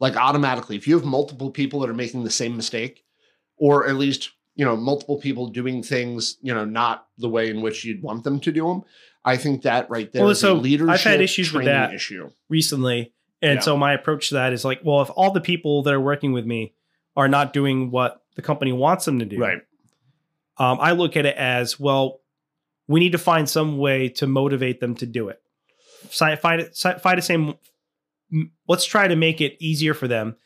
Like 0.00 0.16
automatically, 0.16 0.76
if 0.76 0.88
you 0.88 0.96
have 0.96 1.04
multiple 1.04 1.50
people 1.50 1.80
that 1.80 1.90
are 1.90 1.94
making 1.94 2.24
the 2.24 2.30
same 2.30 2.56
mistake, 2.56 3.04
or 3.56 3.86
at 3.86 3.96
least 3.96 4.30
you 4.54 4.64
know 4.64 4.76
multiple 4.76 5.18
people 5.18 5.46
doing 5.46 5.82
things 5.82 6.36
you 6.42 6.52
know 6.52 6.64
not 6.64 7.06
the 7.18 7.28
way 7.28 7.48
in 7.48 7.62
which 7.62 7.84
you'd 7.84 8.02
want 8.02 8.22
them 8.24 8.38
to 8.40 8.52
do 8.52 8.66
them 8.68 8.82
i 9.24 9.36
think 9.36 9.62
that 9.62 9.88
right 9.90 10.10
there 10.12 10.22
Well, 10.22 10.30
is 10.30 10.40
so 10.40 10.52
a 10.52 10.54
leadership 10.54 10.90
I've 10.94 11.00
had 11.02 11.20
issues 11.20 11.52
with 11.52 11.64
training 11.64 11.72
that. 11.90 11.94
issue 11.94 12.30
recently. 12.48 13.12
And 13.40 13.56
Yeah. 13.56 13.60
so 13.60 13.76
my 13.76 13.92
approach 13.92 14.28
to 14.28 14.34
that 14.34 14.52
is 14.52 14.64
like, 14.64 14.80
well, 14.84 15.02
if 15.02 15.10
all 15.16 15.32
the 15.32 15.40
people 15.40 15.82
that 15.82 15.92
are 15.92 16.00
working 16.00 16.32
with 16.32 16.46
me 16.46 16.74
are 17.16 17.26
not 17.26 17.52
doing 17.52 17.90
what 17.90 18.22
the 18.36 18.42
company 18.42 18.72
wants 18.72 19.04
them 19.04 19.18
to 19.18 19.24
do, 19.24 19.38
right 19.38 19.62
um, 20.58 20.78
I 20.80 20.92
look 20.92 21.16
at 21.16 21.26
it 21.26 21.36
as 21.36 21.80
well. 21.80 22.20
We 22.86 23.00
need 23.00 23.12
to 23.12 23.18
find 23.18 23.48
some 23.48 23.78
way 23.78 24.08
to 24.10 24.26
motivate 24.26 24.80
them 24.80 24.94
to 24.96 25.06
do 25.06 25.28
it. 25.28 25.40
Find 26.08 26.34
it. 26.60 26.76
Find 26.76 27.18
the 27.18 27.22
same. 27.22 27.54
Let's 28.68 28.84
try 28.84 29.08
to 29.08 29.16
make 29.16 29.40
it 29.40 29.56
easier 29.60 29.94
for 29.94 30.06
them 30.08 30.36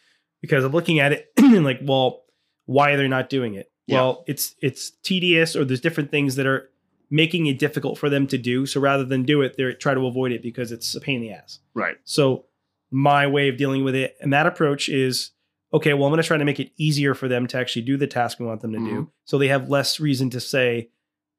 because 0.40 0.64
I'm 0.64 0.72
looking 0.72 1.00
at 1.00 1.12
it 1.12 1.28
and 1.36 1.64
like, 1.64 1.80
well, 1.82 2.22
why 2.66 2.92
are 2.92 2.96
they 2.96 3.08
not 3.08 3.28
doing 3.28 3.54
it? 3.54 3.70
Yeah. 3.86 3.96
Well, 4.00 4.24
it's 4.26 4.54
it's 4.60 4.90
tedious, 5.02 5.54
or 5.56 5.64
there's 5.64 5.80
different 5.80 6.10
things 6.10 6.36
that 6.36 6.46
are 6.46 6.70
making 7.10 7.46
it 7.46 7.58
difficult 7.58 7.98
for 7.98 8.08
them 8.10 8.26
to 8.26 8.38
do. 8.38 8.66
So 8.66 8.80
rather 8.80 9.04
than 9.04 9.22
do 9.22 9.42
it, 9.42 9.56
they 9.56 9.72
try 9.74 9.94
to 9.94 10.06
avoid 10.06 10.32
it 10.32 10.42
because 10.42 10.72
it's 10.72 10.94
a 10.94 11.00
pain 11.00 11.16
in 11.16 11.22
the 11.22 11.30
ass. 11.32 11.60
right 11.74 11.96
So 12.04 12.46
my 12.90 13.26
way 13.26 13.48
of 13.48 13.56
dealing 13.56 13.84
with 13.84 13.94
it 13.94 14.16
and 14.20 14.32
that 14.32 14.46
approach 14.46 14.88
is 14.88 15.30
okay, 15.74 15.92
well, 15.94 16.04
I'm 16.06 16.10
going 16.12 16.22
to 16.22 16.26
try 16.26 16.36
to 16.38 16.44
make 16.44 16.60
it 16.60 16.70
easier 16.78 17.12
for 17.14 17.28
them 17.28 17.46
to 17.48 17.58
actually 17.58 17.82
do 17.82 17.96
the 17.96 18.06
task 18.06 18.38
we 18.40 18.46
want 18.46 18.60
them 18.62 18.72
to 18.72 18.78
Mm-hmm. 18.78 18.88
do. 18.96 19.10
So 19.24 19.36
they 19.38 19.48
have 19.48 19.68
less 19.68 20.00
reason 20.00 20.30
to 20.30 20.40
say, 20.40 20.88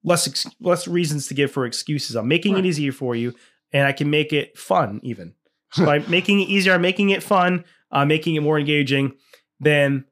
less 0.03 0.27
ex- 0.27 0.45
less 0.59 0.87
reasons 0.87 1.27
to 1.27 1.33
give 1.33 1.51
for 1.51 1.65
excuses. 1.65 2.15
I'm 2.15 2.27
making 2.27 2.53
Right. 2.53 2.63
it 2.65 2.67
easier 2.67 2.91
for 2.91 3.15
you 3.15 3.33
and 3.73 3.87
I 3.87 3.91
can 3.93 4.09
make 4.09 4.31
it 4.33 4.57
fun 4.57 4.99
even. 5.03 5.33
By 5.77 5.99
making 5.99 6.39
it 6.41 6.49
easier, 6.49 6.73
I'm 6.73 6.81
making 6.81 7.09
it 7.09 7.23
fun, 7.23 7.65
uh, 7.91 8.05
making 8.05 8.35
it 8.35 8.41
more 8.41 8.57
engaging, 8.59 9.13
then 9.59 10.05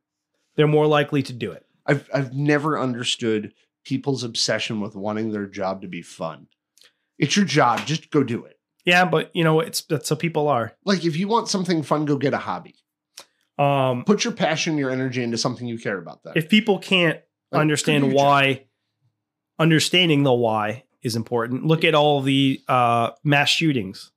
they're 0.56 0.68
more 0.68 0.88
likely 0.88 1.22
to 1.24 1.34
do 1.34 1.52
it. 1.52 1.66
I've 1.86 2.10
I've 2.14 2.34
never 2.34 2.80
understood 2.80 3.54
people's 3.86 4.24
obsession 4.24 4.82
with 4.82 4.96
wanting 4.96 5.32
their 5.32 5.46
job 5.46 5.82
to 5.84 5.88
be 5.88 6.02
fun. 6.02 6.48
It's 7.18 7.36
your 7.38 7.46
job, 7.46 7.86
just 7.86 8.10
go 8.12 8.24
do 8.24 8.44
it. 8.46 8.60
Yeah, 8.84 9.06
but 9.06 9.32
you 9.34 9.44
know, 9.44 9.62
it's 9.62 9.82
that's 9.84 10.10
how 10.10 10.16
people 10.16 10.48
are. 10.48 10.74
Like 10.84 11.06
if 11.06 11.16
you 11.18 11.28
want 11.28 11.48
something 11.48 11.82
fun, 11.84 12.06
go 12.06 12.18
get 12.18 12.34
a 12.34 12.38
hobby. 12.38 12.76
Um, 13.58 14.04
Put 14.04 14.26
your 14.26 14.34
passion, 14.34 14.78
your 14.78 14.90
energy 14.92 15.24
into 15.24 15.38
something 15.38 15.66
you 15.66 15.80
care 15.80 15.98
about. 15.98 16.24
that. 16.24 16.36
if 16.36 16.50
people 16.50 16.78
can't 16.78 17.20
Like, 17.52 17.62
understand 17.62 18.04
job. 18.04 18.14
why 18.14 18.66
understanding 19.58 20.24
the 20.24 20.34
why 20.34 20.84
is 21.02 21.16
important 21.16 21.66
look 21.66 21.84
at 21.86 21.96
all 21.96 22.22
the 22.22 22.62
uh 22.68 23.12
mass 23.24 23.50
shootings 23.50 24.12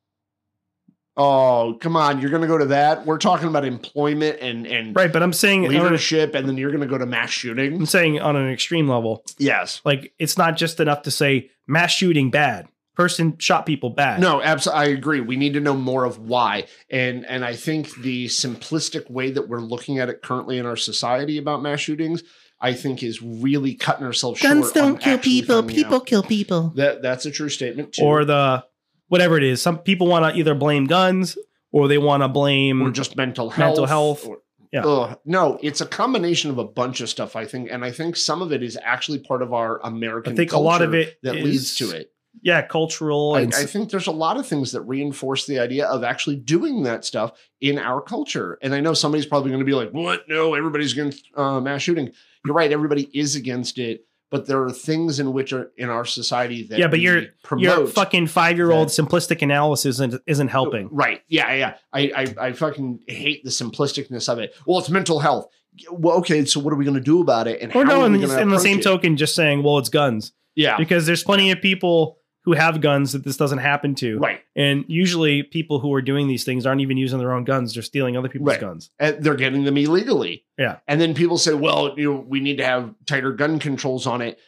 Oh, 1.20 1.76
come 1.80 1.96
on, 1.96 2.20
you're 2.20 2.30
going 2.30 2.42
to 2.42 2.48
go 2.48 2.56
to 2.58 2.66
that? 2.66 3.04
We're 3.04 3.18
talking 3.18 3.48
about 3.48 3.64
employment 3.64 4.38
and 4.40 4.66
and 4.66 4.94
right 4.94 5.12
but 5.12 5.22
i'm 5.22 5.32
saying 5.32 5.66
on 5.66 5.74
a- 5.74 5.82
leadership, 5.82 6.34
and 6.34 6.48
then 6.48 6.56
you're 6.56 6.70
going 6.70 6.80
to 6.82 6.86
go 6.86 6.96
to 6.98 7.06
mass 7.06 7.30
shooting 7.30 7.74
i'm 7.74 7.86
saying 7.86 8.20
on 8.20 8.36
an 8.36 8.48
extreme 8.50 8.88
level 8.88 9.24
Yes. 9.38 9.80
like 9.84 10.12
it's 10.18 10.38
not 10.38 10.56
just 10.56 10.78
enough 10.80 11.02
to 11.02 11.10
say 11.10 11.50
mass 11.66 11.90
shooting 11.90 12.30
bad 12.30 12.68
person 12.94 13.36
shot 13.38 13.66
people 13.66 13.90
bad 13.90 14.20
No, 14.20 14.40
absolutely. 14.42 14.84
I 14.84 14.88
agree. 14.90 15.20
We 15.20 15.36
need 15.36 15.54
to 15.54 15.60
know 15.60 15.74
more 15.76 16.04
of 16.04 16.18
why, 16.18 16.66
and 16.90 17.24
and 17.26 17.44
I 17.44 17.54
think 17.54 17.94
the 17.96 18.26
simplistic 18.26 19.10
way 19.10 19.30
that 19.32 19.48
we're 19.48 19.60
looking 19.60 19.98
at 19.98 20.08
it 20.08 20.22
currently 20.22 20.58
in 20.58 20.66
our 20.66 20.76
society 20.76 21.38
about 21.38 21.62
mass 21.62 21.78
shootings, 21.80 22.22
I 22.60 22.72
think, 22.74 23.02
is 23.04 23.22
really 23.22 23.74
cutting 23.74 24.04
ourselves 24.06 24.40
Guns 24.42 24.66
short. 24.66 24.74
Guns 24.74 24.84
don't 24.84 25.00
kill 25.00 25.18
people. 25.18 25.62
People 25.62 25.94
out. 25.96 26.06
kill 26.06 26.22
people. 26.24 26.72
That 26.76 27.02
that's 27.02 27.24
a 27.26 27.30
true 27.30 27.48
statement 27.48 27.92
too. 27.94 28.02
or 28.04 28.24
the 28.24 28.64
whatever 29.08 29.36
it 29.36 29.42
is 29.44 29.60
some 29.60 29.78
people 29.78 30.06
want 30.06 30.24
to 30.24 30.38
either 30.38 30.54
blame 30.54 30.84
guns 30.86 31.36
or 31.72 31.88
they 31.88 31.98
want 31.98 32.22
to 32.22 32.28
blame 32.28 32.80
or 32.82 32.90
just 32.90 33.16
mental 33.16 33.50
health. 33.50 33.68
Mental 33.68 33.86
health. 33.86 34.26
or- 34.26 34.38
Yeah. 34.72 34.84
Ugh. 34.84 35.18
no, 35.24 35.58
it's 35.62 35.80
a 35.80 35.86
combination 35.86 36.50
of 36.50 36.58
a 36.58 36.64
bunch 36.64 37.00
of 37.00 37.08
stuff. 37.08 37.36
I 37.36 37.44
think, 37.46 37.68
and 37.70 37.84
I 37.84 37.90
think 37.90 38.16
some 38.16 38.42
of 38.42 38.52
it 38.52 38.62
is 38.62 38.78
actually 38.82 39.18
part 39.20 39.42
of 39.42 39.52
our 39.52 39.80
American. 39.84 40.32
i 40.32 40.36
think 40.36 40.52
a 40.52 40.58
lot 40.58 40.82
of 40.82 40.94
it 40.94 41.18
that 41.22 41.36
is- 41.36 41.44
leads 41.44 41.74
to 41.76 41.90
it. 41.90 42.12
yeah 42.42 42.62
cultural 42.62 43.34
I, 43.34 43.40
and 43.42 43.54
I 43.54 43.64
think 43.64 43.90
there's 43.90 44.06
a 44.06 44.12
lot 44.12 44.36
of 44.38 44.46
things 44.46 44.72
that 44.72 44.82
reinforce 44.82 45.46
the 45.46 45.58
idea 45.58 45.86
of 45.86 46.04
actually 46.04 46.36
doing 46.36 46.82
that 46.84 47.04
stuff 47.04 47.32
in 47.60 47.78
our 47.78 48.00
culture. 48.00 48.58
And 48.62 48.74
I 48.74 48.80
know 48.80 48.94
somebody's 48.94 49.26
probably 49.26 49.50
going 49.50 49.60
to 49.60 49.66
be 49.66 49.74
like, 49.74 49.90
"What? 49.90 50.28
No, 50.28 50.54
everybody's 50.54 50.92
against 50.92 51.24
uh, 51.34 51.60
mass 51.60 51.82
shooting." 51.82 52.12
You're 52.44 52.54
right. 52.54 52.70
Everybody 52.72 53.10
is 53.12 53.36
against 53.36 53.78
it, 53.78 54.06
but 54.30 54.46
there 54.46 54.62
are 54.62 54.70
things 54.72 55.18
in 55.20 55.32
which 55.32 55.52
are 55.52 55.70
in 55.76 55.88
our 55.88 56.04
society 56.04 56.64
that 56.68 56.78
Yeah, 56.78 56.88
but 56.88 57.00
promote. 57.42 57.62
your 57.62 57.86
fucking 57.86 58.26
five-year-old 58.26 58.88
simplistic 58.88 59.42
analysis 59.42 59.96
isn't, 59.96 60.20
isn't 60.26 60.48
helping 60.48 60.86
uh, 60.86 60.90
Right. 60.92 61.22
Yeah. 61.28 61.54
Yeah. 61.54 61.74
I, 61.92 62.00
I 62.40 62.46
I 62.48 62.52
fucking 62.52 63.00
hate 63.08 63.42
the 63.44 63.50
simplisticness 63.50 64.28
of 64.30 64.38
it. 64.38 64.54
Well, 64.66 64.78
it's 64.78 64.90
mental 64.90 65.20
health. 65.20 65.48
Well, 65.90 66.16
okay. 66.18 66.44
So 66.44 66.60
what 66.60 66.72
are 66.72 66.76
we 66.76 66.84
going 66.84 66.96
to 66.96 67.00
do 67.00 67.20
about 67.20 67.46
it? 67.48 67.60
And 67.62 67.74
or 67.74 67.84
how 67.84 67.90
no 67.92 68.02
are 68.02 68.06
in, 68.06 68.12
we 68.12 68.18
the- 68.26 68.40
in 68.42 68.50
the 68.50 68.58
same 68.58 68.80
it? 68.80 68.82
token 68.82 69.16
just 69.16 69.34
saying 69.34 69.62
well 69.62 69.78
it's 69.78 69.88
guns 69.88 70.32
Yeah. 70.56 70.76
because 70.76 71.06
there's 71.06 71.24
plenty 71.24 71.50
of 71.50 71.60
people 71.62 72.17
who 72.48 72.54
have 72.54 72.80
guns 72.80 73.12
that 73.12 73.24
this 73.24 73.36
doesn't 73.36 73.58
happen 73.58 73.94
to 73.96 74.18
Right. 74.18 74.40
And 74.56 74.84
usually, 74.88 75.42
people 75.42 75.78
who 75.80 75.92
are 75.94 76.02
doing 76.02 76.28
these 76.28 76.44
things 76.44 76.64
aren't 76.66 76.80
even 76.80 76.96
using 76.96 77.18
their 77.18 77.32
own 77.32 77.44
guns; 77.44 77.74
they're 77.74 77.82
stealing 77.82 78.16
other 78.16 78.28
people's 78.28 78.48
Right. 78.48 78.60
guns. 78.60 78.90
and 78.98 79.22
they're 79.22 79.34
getting 79.34 79.64
them 79.64 79.76
illegally. 79.76 80.44
Yeah. 80.58 80.78
And 80.88 81.00
then 81.00 81.14
people 81.14 81.36
say, 81.38 81.52
well, 81.54 81.94
you 81.96 82.12
know, 82.12 82.24
we 82.26 82.40
need 82.40 82.56
to 82.58 82.64
have 82.64 82.94
tighter 83.06 83.32
gun 83.32 83.58
controls 83.58 84.06
on 84.06 84.22
it. 84.22 84.38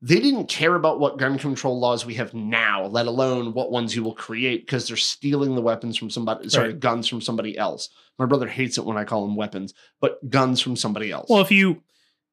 They 0.00 0.20
didn't 0.20 0.46
care 0.48 0.76
about 0.76 1.00
what 1.00 1.18
gun 1.18 1.38
control 1.38 1.80
laws 1.80 2.06
we 2.06 2.14
have 2.14 2.32
now, 2.32 2.86
let 2.86 3.06
alone 3.08 3.52
what 3.52 3.72
ones 3.72 3.96
you 3.96 4.04
will 4.04 4.14
create, 4.14 4.64
because 4.64 4.86
they're 4.86 4.96
stealing 4.96 5.56
the 5.56 5.60
weapons 5.60 5.96
from 5.96 6.08
somebody, 6.10 6.48
sorry, 6.48 6.68
Right. 6.68 6.78
guns 6.80 7.08
from 7.08 7.20
somebody 7.20 7.58
else. 7.58 7.88
My 8.18 8.24
brother 8.26 8.46
hates 8.46 8.78
it 8.78 8.84
when 8.84 8.96
I 8.96 9.02
call 9.04 9.26
them 9.26 9.34
weapons, 9.34 9.74
but 10.00 10.30
guns 10.30 10.60
from 10.60 10.76
somebody 10.76 11.10
else. 11.10 11.26
Well, 11.28 11.40
if 11.40 11.50
you, 11.50 11.82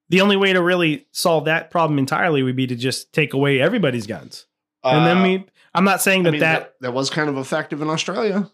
the 0.09 0.21
only 0.21 0.38
way 0.38 0.53
to 0.53 0.61
really 0.61 1.07
solve 1.11 1.45
that 1.45 1.71
problem 1.71 1.97
entirely 1.97 2.43
would 2.43 2.55
be 2.55 2.67
to 2.67 2.75
just 2.75 3.11
take 3.13 3.33
away 3.33 3.59
everybody's 3.59 4.05
guns, 4.05 4.45
and 4.91 5.06
then 5.06 5.17
Uh, 5.17 5.24
we. 5.24 5.45
I'm 5.74 5.84
not 5.84 6.02
saying 6.02 6.21
I 6.21 6.24
that 6.26 6.32
mean, 6.32 6.39
that, 6.41 6.60
that, 6.60 6.74
that 6.82 6.93
was 6.93 7.10
kind 7.10 7.30
of 7.30 7.38
effective 7.38 7.82
in 7.82 7.89
Australia. 7.89 8.50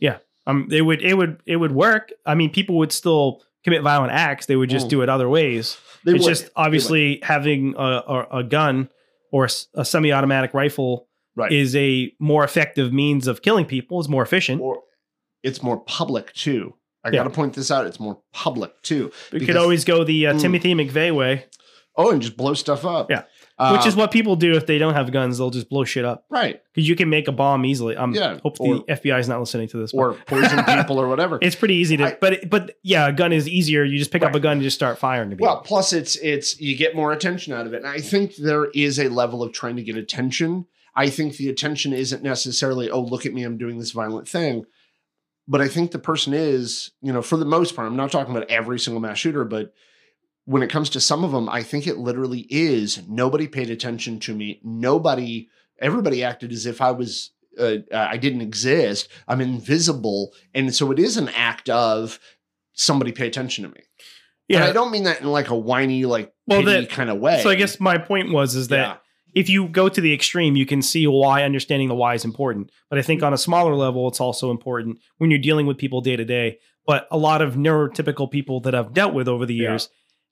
Yeah, 0.00 0.18
um 0.46 0.68
it 0.70 0.82
would 0.82 1.02
it 1.02 1.14
would 1.14 1.40
it 1.46 1.56
would 1.56 1.72
work. 1.72 2.10
I 2.26 2.34
mean, 2.34 2.50
people 2.50 2.76
would 2.78 2.92
still 2.92 3.42
commit 3.62 3.82
violent 3.82 4.12
acts; 4.12 4.46
they 4.46 4.56
would 4.56 4.70
just 4.70 4.86
Mm. 4.86 4.90
do 4.90 5.02
it 5.02 5.08
other 5.08 5.28
ways. 5.28 5.76
They 6.04 6.12
it's 6.14 6.24
would. 6.24 6.30
just 6.30 6.50
obviously 6.56 7.20
having 7.22 7.74
a, 7.76 7.80
a, 8.06 8.26
a 8.38 8.44
gun 8.44 8.88
or 9.32 9.48
a 9.74 9.84
semi-automatic 9.84 10.52
rifle 10.54 11.08
Right. 11.36 11.50
is 11.50 11.74
a 11.74 12.12
more 12.20 12.44
effective 12.44 12.92
means 12.92 13.26
of 13.26 13.42
killing 13.42 13.64
people. 13.66 13.98
Is 14.00 14.08
more 14.08 14.22
efficient. 14.22 14.60
or 14.60 14.82
it's 15.42 15.62
more 15.62 15.78
public 15.80 16.32
too. 16.32 16.74
I 17.04 17.08
Yeah. 17.10 17.18
got 17.18 17.24
to 17.24 17.30
point 17.30 17.54
this 17.54 17.70
out. 17.70 17.86
It's 17.86 17.98
more 18.00 18.18
public 18.32 18.80
too. 18.82 19.10
We 19.32 19.44
could 19.44 19.56
always 19.56 19.84
go 19.84 20.04
the 20.04 20.28
uh, 20.28 20.34
Mm. 20.34 20.40
Timothy 20.40 20.74
McVeigh 20.74 21.12
way, 21.14 21.46
Oh, 21.96 22.10
and 22.10 22.22
just 22.22 22.36
blow 22.36 22.54
stuff 22.54 22.84
up. 22.84 23.10
Yeah. 23.10 23.24
Uh, 23.56 23.76
which 23.76 23.86
is 23.86 23.94
what 23.94 24.10
people 24.10 24.34
do 24.34 24.54
if 24.56 24.66
they 24.66 24.78
don't 24.78 24.94
have 24.94 25.12
guns. 25.12 25.38
They'll 25.38 25.50
just 25.50 25.68
blow 25.68 25.84
shit 25.84 26.04
up 26.04 26.24
right. 26.28 26.60
because 26.72 26.88
you 26.88 26.96
can 26.96 27.08
make 27.08 27.28
a 27.28 27.32
bomb 27.32 27.64
easily. 27.64 27.96
Um, 27.96 28.12
Yeah, 28.12 28.38
hope 28.42 28.60
or- 28.60 28.78
the 28.78 28.82
FBI 28.94 29.20
is 29.20 29.28
not 29.28 29.38
listening 29.38 29.68
to 29.68 29.76
this. 29.76 29.92
but 29.92 29.98
Or 29.98 30.14
poison 30.26 30.64
people 30.78 30.98
or 31.00 31.06
whatever. 31.06 31.38
it's 31.40 31.54
pretty 31.54 31.74
easy 31.74 31.96
to, 31.98 32.04
I- 32.08 32.18
but 32.20 32.50
but 32.50 32.76
yeah, 32.82 33.06
a 33.06 33.12
gun 33.12 33.32
is 33.32 33.48
easier. 33.48 33.84
You 33.84 33.96
just 33.96 34.10
pick 34.10 34.24
up 34.24 34.34
a 34.34 34.40
gun 34.40 34.54
and 34.54 34.62
just 34.62 34.74
start 34.76 34.98
firing. 34.98 35.36
Well, 35.38 35.60
plus 35.60 35.92
it's 35.92 36.16
it's 36.16 36.60
you 36.60 36.76
get 36.76 36.96
more 36.96 37.12
attention 37.12 37.52
out 37.52 37.66
of 37.66 37.74
it. 37.74 37.78
And 37.78 37.86
I 37.86 38.00
think 38.00 38.34
there 38.36 38.66
is 38.74 38.98
a 38.98 39.08
level 39.08 39.40
of 39.42 39.52
trying 39.52 39.76
to 39.76 39.82
get 39.84 39.96
attention. 39.96 40.66
I 40.96 41.08
think 41.08 41.36
the 41.36 41.48
attention 41.48 41.92
isn't 41.92 42.22
necessarily, 42.24 42.90
oh, 42.90 43.00
look 43.02 43.24
at 43.26 43.32
me, 43.34 43.42
I'm 43.44 43.56
doing 43.58 43.78
this 43.78 43.90
violent 43.92 44.28
thing. 44.28 44.64
But 45.46 45.60
I 45.60 45.68
think 45.68 45.90
the 45.90 45.98
person 45.98 46.32
is, 46.34 46.90
you 47.02 47.12
know, 47.12 47.20
for 47.22 47.36
the 47.36 47.44
most 47.44 47.76
part, 47.76 47.86
I'm 47.86 47.96
not 47.96 48.10
talking 48.10 48.34
about 48.34 48.50
every 48.50 48.78
single 48.80 49.00
mass 49.00 49.18
shooter, 49.18 49.44
but 49.44 49.74
when 50.46 50.62
it 50.62 50.68
comes 50.70 50.90
to 50.90 51.00
some 51.00 51.24
of 51.24 51.32
them, 51.32 51.48
I 51.48 51.62
think 51.62 51.86
it 51.86 51.96
literally 51.98 52.46
is 52.50 53.02
nobody 53.08 53.46
paid 53.48 53.70
attention 53.70 54.20
to 54.20 54.34
me. 54.34 54.60
Nobody, 54.62 55.48
everybody 55.78 56.22
acted 56.22 56.52
as 56.52 56.66
if 56.66 56.80
I 56.82 56.90
was, 56.90 57.30
uh, 57.58 57.76
I 57.92 58.16
didn't 58.18 58.42
exist. 58.42 59.08
I'm 59.26 59.40
invisible. 59.40 60.32
And 60.54 60.74
so 60.74 60.90
it 60.92 60.98
is 60.98 61.16
an 61.16 61.28
act 61.30 61.70
of 61.70 62.18
somebody 62.74 63.12
pay 63.12 63.26
attention 63.26 63.64
to 63.64 63.70
me. 63.70 63.80
And 64.50 64.58
yeah. 64.58 64.64
I 64.66 64.72
don't 64.72 64.90
mean 64.90 65.04
that 65.04 65.20
in 65.22 65.26
like 65.28 65.48
a 65.48 65.56
whiny, 65.56 66.04
like 66.04 66.32
Well, 66.46 66.62
that- 66.64 66.90
kind 66.90 67.08
of 67.08 67.18
way. 67.18 67.40
so 67.42 67.48
I 67.48 67.54
guess 67.54 67.80
my 67.80 67.96
point 67.96 68.30
was 68.30 68.54
is 68.54 68.68
that 68.68 68.76
Yeah. 68.76 68.96
if 69.34 69.48
you 69.48 69.68
go 69.68 69.88
to 69.88 70.00
the 70.00 70.12
extreme, 70.12 70.56
you 70.56 70.66
can 70.66 70.82
see 70.82 71.06
why 71.06 71.44
understanding 71.44 71.88
the 71.88 71.94
why 71.94 72.12
is 72.14 72.24
important. 72.26 72.70
But 72.90 72.98
I 72.98 73.02
think 73.02 73.20
Mm-hmm. 73.20 73.26
on 73.28 73.32
a 73.32 73.38
smaller 73.38 73.74
level, 73.74 74.06
it's 74.08 74.20
also 74.20 74.50
important 74.50 74.98
when 75.16 75.30
you're 75.30 75.38
dealing 75.40 75.64
with 75.66 75.78
people 75.78 76.02
day 76.02 76.16
to 76.16 76.24
day. 76.26 76.58
But 76.86 77.06
a 77.10 77.16
lot 77.16 77.40
of 77.40 77.54
neurotypical 77.54 78.30
people 78.30 78.60
that 78.60 78.74
I've 78.74 78.92
dealt 78.92 79.14
with 79.14 79.26
over 79.28 79.46
the 79.46 79.54
Yeah. 79.54 79.78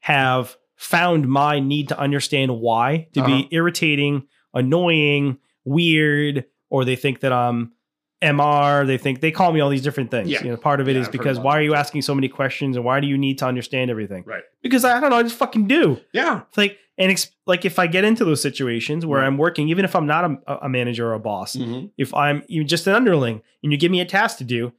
Have 0.03 0.57
found 0.77 1.29
my 1.29 1.59
need 1.61 1.88
to 1.88 1.99
understand 1.99 2.61
why 2.61 3.09
to 3.15 3.21
Uh-huh. 3.21 3.29
be 3.29 3.49
irritating, 3.51 4.27
annoying, 4.53 5.38
weird, 5.65 6.45
or 6.71 6.85
they 6.85 6.97
think 6.97 7.21
that 7.21 7.33
I'm 7.33 7.73
MR. 8.21 8.87
They 8.87 8.99
think 8.99 9.21
they 9.21 9.31
call 9.31 9.53
me 9.53 9.61
all 9.61 9.69
these 9.71 9.83
different 9.83 10.11
things. 10.11 10.29
Yeah. 10.31 10.43
You 10.45 10.51
know, 10.51 10.57
part 10.57 10.81
of 10.81 10.88
it 10.88 10.95
Yeah, 10.95 11.03
is 11.03 11.07
I've 11.07 11.12
because 11.12 11.38
why 11.38 11.59
are 11.59 11.62
you 11.62 11.75
asking 11.75 12.03
so 12.03 12.15
many 12.15 12.29
questions 12.29 12.77
and 12.77 12.85
why 12.85 13.01
do 13.01 13.07
you 13.07 13.17
need 13.19 13.38
to 13.38 13.47
understand 13.47 13.91
everything? 13.91 14.25
Right. 14.27 14.43
Because 14.62 14.85
I 14.85 15.01
don't 15.01 15.11
know, 15.11 15.17
I 15.17 15.23
just 15.23 15.37
fucking 15.37 15.67
do. 15.69 16.01
Yeah. 16.12 16.43
It's 16.49 16.57
like 16.59 16.79
and 16.99 17.11
ex- 17.11 17.31
like 17.47 17.65
if 17.65 17.79
I 17.79 17.87
get 17.87 18.05
into 18.05 18.25
those 18.25 18.41
situations 18.43 19.07
where 19.07 19.21
Right. 19.21 19.27
I'm 19.27 19.38
working, 19.38 19.69
even 19.71 19.85
if 19.85 19.97
I'm 19.97 20.07
not 20.07 20.25
a, 20.47 20.65
a 20.67 20.69
manager 20.69 21.09
or 21.09 21.15
a 21.15 21.21
boss, 21.21 21.57
Mhm. 21.57 21.91
if 21.97 22.12
I'm 22.15 22.43
even 22.49 22.67
just 22.69 22.87
an 22.87 22.95
underling 22.95 23.41
and 23.62 23.73
you 23.73 23.79
give 23.79 23.91
me 23.91 24.01
a 24.01 24.05
task 24.05 24.38
to 24.38 24.45
do, 24.45 24.73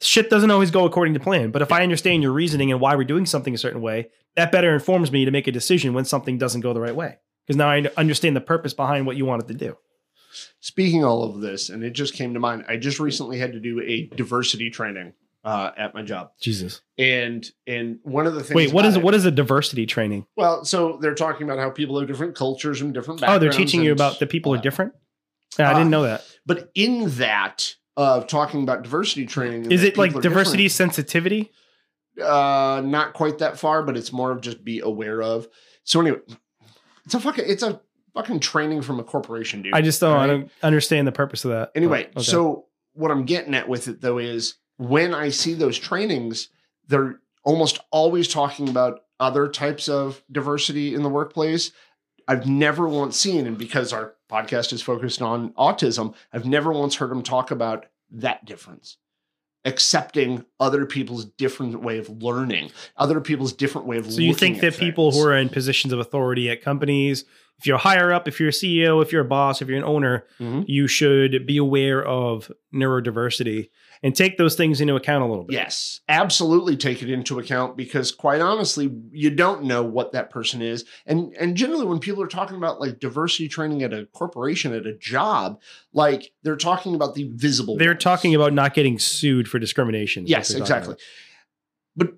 shit 0.00 0.28
doesn't 0.30 0.50
always 0.50 0.70
go 0.70 0.84
according 0.84 1.14
to 1.14 1.20
plan. 1.20 1.50
But 1.52 1.62
if 1.62 1.70
I 1.72 1.82
understand 1.82 2.22
your 2.22 2.32
reasoning 2.32 2.72
and 2.72 2.80
why 2.80 2.96
we're 2.96 3.04
doing 3.04 3.24
something 3.26 3.54
a 3.54 3.58
certain 3.58 3.80
way, 3.80 4.08
that 4.36 4.52
better 4.52 4.72
informs 4.72 5.10
me 5.12 5.24
to 5.24 5.30
make 5.30 5.46
a 5.46 5.52
decision 5.52 5.94
when 5.94 6.04
something 6.04 6.38
doesn't 6.38 6.60
go 6.60 6.72
the 6.72 6.80
right 6.80 6.94
way. 6.94 7.18
Because 7.46 7.56
now 7.56 7.70
I 7.70 7.90
understand 7.96 8.36
the 8.36 8.40
purpose 8.40 8.72
behind 8.72 9.06
what 9.06 9.16
you 9.16 9.24
wanted 9.26 9.48
to 9.48 9.54
do. 9.54 9.76
Speaking 10.60 11.04
all 11.04 11.24
of 11.24 11.40
this, 11.40 11.68
and 11.68 11.82
it 11.82 11.90
just 11.90 12.14
came 12.14 12.34
to 12.34 12.40
mind, 12.40 12.64
I 12.68 12.76
just 12.76 12.98
recently 13.00 13.38
had 13.38 13.52
to 13.52 13.60
do 13.60 13.80
a 13.82 14.06
diversity 14.16 14.70
training 14.70 15.12
uh, 15.44 15.72
at 15.76 15.92
my 15.92 16.02
job, 16.02 16.30
Jesus. 16.40 16.80
and 16.96 17.44
and 17.66 17.98
one 18.04 18.26
of 18.26 18.34
the 18.34 18.42
things. 18.42 18.54
Wait, 18.54 18.72
what 18.72 18.86
is 18.86 18.96
it, 18.96 19.02
what 19.02 19.12
is 19.14 19.24
a 19.24 19.30
diversity 19.30 19.86
training? 19.86 20.24
Well, 20.36 20.64
so 20.64 20.98
they're 21.02 21.14
talking 21.16 21.44
about 21.44 21.58
how 21.58 21.68
people 21.70 21.98
have 21.98 22.08
different 22.08 22.34
cultures 22.36 22.80
and 22.80 22.94
different. 22.94 23.20
Backgrounds 23.20 23.36
oh, 23.36 23.40
they're 23.40 23.50
backgrounds 23.50 23.72
teaching 23.72 23.84
you 23.84 23.92
about 23.92 24.20
the 24.20 24.26
people 24.26 24.52
all 24.52 24.58
are 24.58 24.62
different. 24.62 24.92
Yeah, 25.58 25.68
I 25.68 25.72
Uh, 25.74 25.78
didn't 25.78 25.90
know 25.90 26.02
that. 26.04 26.24
But 26.46 26.70
in 26.74 27.10
that 27.16 27.74
of 27.96 28.26
talking 28.26 28.62
about 28.62 28.84
diversity 28.84 29.26
training, 29.26 29.70
Is 29.70 29.82
it 29.82 29.98
like 29.98 30.10
people 30.10 30.20
are 30.20 30.22
diversity 30.22 30.68
sensitivity? 30.68 31.50
Uh, 32.20 32.82
not 32.84 33.14
quite 33.14 33.38
that 33.38 33.58
far, 33.58 33.82
but 33.82 33.96
it's 33.96 34.12
more 34.12 34.30
of 34.30 34.40
just 34.40 34.64
be 34.64 34.80
aware 34.80 35.22
of. 35.22 35.48
So 35.84 36.00
anyway, 36.00 36.18
it's 37.04 37.14
a 37.14 37.20
fucking 37.20 37.44
it's 37.46 37.62
a 37.62 37.80
fucking 38.14 38.40
training 38.40 38.82
from 38.82 39.00
a 39.00 39.04
corporation, 39.04 39.62
dude. 39.62 39.74
I 39.74 39.80
just 39.80 40.00
don't, 40.00 40.16
I 40.16 40.26
don't 40.26 40.50
understand 40.62 41.06
the 41.06 41.12
purpose 41.12 41.44
of 41.44 41.52
that. 41.52 41.72
Anyway, 41.74 42.08
okay. 42.08 42.22
so 42.22 42.66
what 42.92 43.10
I'm 43.10 43.24
getting 43.24 43.54
at 43.54 43.68
with 43.68 43.88
it 43.88 44.00
though 44.00 44.18
is 44.18 44.56
when 44.76 45.14
I 45.14 45.30
see 45.30 45.54
those 45.54 45.78
trainings, 45.78 46.48
they're 46.88 47.20
almost 47.44 47.80
always 47.90 48.28
talking 48.28 48.68
about 48.68 49.00
other 49.18 49.48
types 49.48 49.88
of 49.88 50.22
diversity 50.30 50.94
in 50.94 51.02
the 51.02 51.08
workplace. 51.08 51.72
I've 52.28 52.46
never 52.46 52.88
once 52.88 53.18
seen, 53.18 53.46
and 53.46 53.58
because 53.58 53.92
our 53.92 54.14
podcast 54.30 54.72
is 54.72 54.82
focused 54.82 55.22
on 55.22 55.52
autism, 55.54 56.14
I've 56.32 56.46
never 56.46 56.72
once 56.72 56.96
heard 56.96 57.10
them 57.10 57.22
talk 57.22 57.50
about 57.50 57.86
that 58.10 58.44
difference. 58.44 58.96
Accepting 59.64 60.44
other 60.58 60.86
people's 60.86 61.24
different 61.24 61.82
way 61.82 61.98
of 61.98 62.08
learning, 62.22 62.70
other 62.96 63.20
people's 63.20 63.52
different 63.52 63.86
way 63.86 63.96
of 63.96 64.10
So 64.10 64.20
you 64.20 64.34
think 64.34 64.60
that 64.60 64.74
at 64.74 64.78
people 64.80 65.12
who 65.12 65.22
are 65.22 65.36
in 65.36 65.48
positions 65.48 65.92
of 65.92 66.00
authority 66.00 66.50
at 66.50 66.62
companies, 66.62 67.24
if 67.58 67.66
you're 67.66 67.78
higher 67.78 68.12
up, 68.12 68.26
if 68.26 68.40
you're 68.40 68.48
a 68.48 68.52
CEO, 68.52 69.00
if 69.02 69.12
you're 69.12 69.20
a 69.22 69.24
boss, 69.24 69.62
if 69.62 69.68
you're 69.68 69.78
an 69.78 69.84
owner, 69.84 70.26
Mhm. 70.40 70.64
you 70.66 70.88
should 70.88 71.46
be 71.46 71.58
aware 71.58 72.04
of 72.04 72.50
neurodiversity 72.74 73.68
and 74.02 74.16
take 74.16 74.36
those 74.36 74.56
things 74.56 74.80
into 74.80 74.96
account 74.96 75.22
a 75.22 75.26
little 75.26 75.44
bit. 75.44 75.54
Yes, 75.54 76.00
absolutely 76.08 76.76
take 76.76 77.02
it 77.02 77.10
into 77.10 77.38
account 77.38 77.76
because 77.76 78.10
quite 78.12 78.40
honestly, 78.40 78.90
you 79.12 79.30
don't 79.30 79.64
know 79.64 79.82
what 79.82 80.12
that 80.12 80.30
person 80.30 80.60
is. 80.62 80.84
And 81.06 81.34
and 81.38 81.56
generally 81.56 81.86
when 81.86 81.98
people 82.00 82.22
are 82.22 82.26
talking 82.28 82.56
about 82.56 82.80
like 82.80 82.98
diversity 82.98 83.48
training 83.48 83.82
at 83.82 83.92
a 83.92 84.06
corporation, 84.06 84.72
at 84.74 84.86
a 84.86 84.96
job, 84.96 85.60
like 85.92 86.32
they're 86.42 86.56
talking 86.56 86.94
about 86.94 87.14
the 87.14 87.30
visible. 87.34 87.76
They're 87.76 87.90
ones. 87.90 88.02
talking 88.02 88.34
about 88.34 88.52
not 88.52 88.74
getting 88.74 88.98
sued 88.98 89.48
for 89.48 89.58
discrimination. 89.58 90.26
Yes, 90.26 90.52
exactly. 90.52 90.96
But 91.96 92.14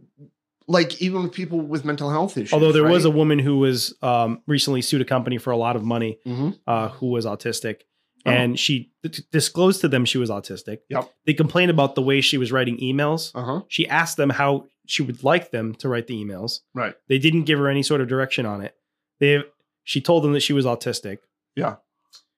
like 0.67 1.03
even 1.03 1.23
with 1.25 1.33
people 1.33 1.61
with 1.61 1.85
mental 1.85 2.09
health 2.11 2.39
issues. 2.39 2.53
Although 2.55 2.73
there 2.73 2.85
was 2.89 3.05
a 3.05 3.11
woman 3.11 3.39
who 3.39 3.59
was 3.59 3.95
um, 4.01 4.41
recently 4.47 4.81
sued 4.81 5.03
a 5.03 5.05
company 5.05 5.37
for 5.37 5.51
a 5.51 5.57
lot 5.59 5.77
of 5.77 5.85
money 5.85 6.19
Mhm. 6.27 6.59
uh, 6.67 6.89
who 6.89 7.09
was 7.09 7.27
autistic. 7.27 7.83
Oh. 8.27 8.31
And 8.31 8.59
she 8.59 8.91
d- 9.03 9.23
disclosed 9.31 9.81
to 9.83 9.89
them 9.89 10.05
she 10.07 10.17
was 10.19 10.31
autistic. 10.31 10.79
Yep. 10.89 11.11
They 11.27 11.35
complained 11.35 11.71
about 11.71 11.95
the 11.95 12.03
way 12.03 12.21
she 12.23 12.39
was 12.39 12.51
writing 12.53 12.79
emails. 12.79 13.31
Uh-huh. 13.35 13.63
She 13.69 13.87
asked 13.89 14.17
them 14.17 14.31
how 14.31 14.67
she 14.87 15.03
would 15.03 15.23
like 15.23 15.51
them 15.51 15.75
to 15.77 15.89
write 15.89 16.07
the 16.07 16.15
emails. 16.15 16.61
Right. 16.75 16.95
They 17.09 17.19
didn't 17.19 17.43
give 17.45 17.59
her 17.59 17.69
any 17.69 17.83
sort 17.83 18.01
of 18.01 18.09
direction 18.09 18.47
on 18.47 18.63
it. 18.63 18.75
They 19.21 19.43
she 19.83 20.01
told 20.01 20.25
them 20.25 20.33
that 20.33 20.41
she 20.41 20.55
was 20.55 20.65
autistic. 20.65 21.19
Yeah. 21.55 21.77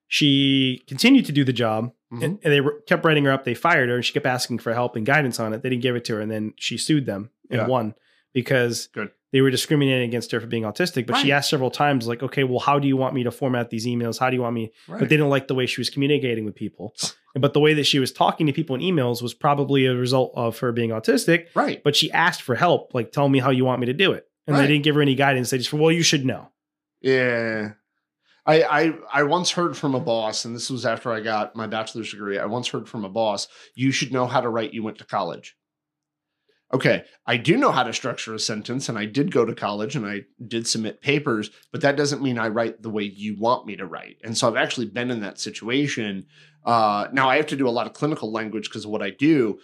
She 0.09 0.83
continued 0.87 1.27
to 1.27 1.33
do 1.33 1.45
the 1.45 1.53
job 1.53 1.93
Mhm. 2.13 2.23
and, 2.25 2.39
and 2.45 2.53
they 2.53 2.61
were- 2.61 2.81
kept 2.87 3.05
writing 3.05 3.25
her 3.25 3.33
up. 3.33 3.45
They 3.45 3.55
fired 3.55 3.89
her 3.89 3.97
and 3.97 4.05
she 4.05 4.13
kept 4.13 4.27
asking 4.27 4.59
for 4.59 4.73
help 4.73 4.95
and 4.97 5.05
guidance 5.05 5.41
on 5.41 5.53
it. 5.53 5.63
They 5.63 5.69
didn't 5.71 5.83
give 5.83 5.97
it 5.97 6.05
to 6.07 6.15
her. 6.15 6.21
And 6.21 6.31
then 6.31 6.55
she 6.57 6.79
sued 6.79 7.07
them 7.07 7.31
and 7.51 7.63
Yeah. 7.63 7.67
won 7.67 7.95
because 8.33 8.87
Good. 8.89 9.11
They 9.33 9.41
were 9.41 9.51
discriminating 9.51 10.09
against 10.09 10.31
her 10.33 10.41
for 10.41 10.47
being 10.47 10.63
autistic. 10.63 11.07
But 11.07 11.17
she 11.19 11.33
asked 11.33 11.51
several 11.51 11.71
times, 11.71 12.07
like, 12.07 12.23
okay, 12.23 12.45
well, 12.45 12.61
how 12.61 12.79
do 12.79 12.87
you 12.89 12.97
want 12.97 13.15
me 13.15 13.25
to 13.25 13.31
format 13.31 13.71
these 13.71 13.87
emails? 13.87 14.19
How 14.19 14.31
do 14.31 14.37
you 14.37 14.43
want 14.43 14.55
me? 14.55 14.73
Right. 14.89 15.01
But 15.01 15.09
they 15.09 15.17
didn't 15.17 15.31
like 15.31 15.49
the 15.49 15.55
way 15.55 15.67
she 15.67 15.81
was 15.81 15.91
communicating 15.91 16.45
with 16.45 16.55
people. 16.55 16.95
but 17.35 17.53
the 17.53 17.61
way 17.61 17.75
that 17.75 17.85
she 17.87 17.99
was 17.99 18.13
talking 18.13 18.47
to 18.47 18.53
people 18.53 18.77
in 18.77 18.83
emails 18.83 19.21
was 19.23 19.35
probably 19.35 19.87
a 19.87 19.95
result 19.95 20.33
of 20.37 20.59
her 20.61 20.73
being 20.73 20.91
autistic. 20.91 21.47
right. 21.55 21.83
But 21.83 21.97
she 21.97 22.11
asked 22.13 22.43
for 22.43 22.55
help, 22.55 22.95
like, 22.95 23.13
tell 23.13 23.29
me 23.29 23.39
how 23.41 23.51
you 23.51 23.65
want 23.65 23.81
me 23.81 23.87
to 23.87 23.93
do 23.93 24.13
it. 24.13 24.27
And 24.47 24.55
Right. 24.57 24.63
they 24.63 24.69
didn't 24.69 24.85
give 24.85 24.95
her 24.95 25.03
any 25.03 25.17
guidance. 25.17 25.51
They 25.51 25.59
just, 25.59 25.71
for, 25.71 25.77
well, 25.77 25.91
you 25.93 26.03
should 26.05 26.25
know. 26.25 26.51
Yeah. 27.03 27.73
I, 28.49 28.63
I 28.63 28.93
I 29.13 29.23
once 29.25 29.51
heard 29.51 29.77
from 29.77 29.97
a 29.97 30.01
boss, 30.01 30.45
and 30.45 30.55
this 30.55 30.71
was 30.71 30.87
after 30.87 31.11
I 31.11 31.19
got 31.21 31.57
my 31.57 31.67
bachelor's 31.67 32.13
degree. 32.13 32.39
I 32.39 32.47
once 32.47 32.69
heard 32.69 32.89
from 32.89 33.05
a 33.05 33.09
boss, 33.09 33.49
you 33.75 33.91
should 33.91 34.13
know 34.13 34.27
how 34.27 34.41
to 34.41 34.49
write, 34.49 34.73
you 34.73 34.85
went 34.85 34.99
to 34.99 35.05
college. 35.05 35.56
Okay, 36.75 37.05
I 37.27 37.37
do 37.37 37.57
know 37.57 37.71
how 37.71 37.85
to 37.85 37.93
structure 37.93 38.35
a 38.35 38.41
sentence, 38.41 38.89
and 38.89 38.99
I 38.99 39.05
did 39.07 39.31
go 39.31 39.45
to 39.45 39.55
college 39.55 39.95
and 39.95 40.05
I 40.05 40.23
did 40.49 40.67
submit 40.67 41.01
papers, 41.01 41.51
but 41.71 41.81
that 41.83 41.97
doesn't 41.97 42.23
mean 42.23 42.39
I 42.39 42.49
write 42.49 42.83
the 42.83 42.91
way 42.91 43.05
you 43.05 43.37
want 43.39 43.67
me 43.67 43.77
to 43.77 43.87
write. 43.87 44.17
And 44.25 44.37
so 44.37 44.49
I've 44.49 44.57
actually 44.57 44.87
been 44.87 45.11
in 45.13 45.21
that 45.21 45.39
situation. 45.39 46.27
Uh, 46.65 47.07
now 47.13 47.31
I 47.31 47.37
have 47.37 47.47
to 47.49 47.57
do 47.57 47.69
a 47.69 47.71
lot 47.71 47.87
of 47.87 47.93
clinical 47.93 48.33
language 48.33 48.69
because 48.69 48.85
of 48.85 48.91
what 48.91 49.01
I 49.01 49.11
do. 49.11 49.61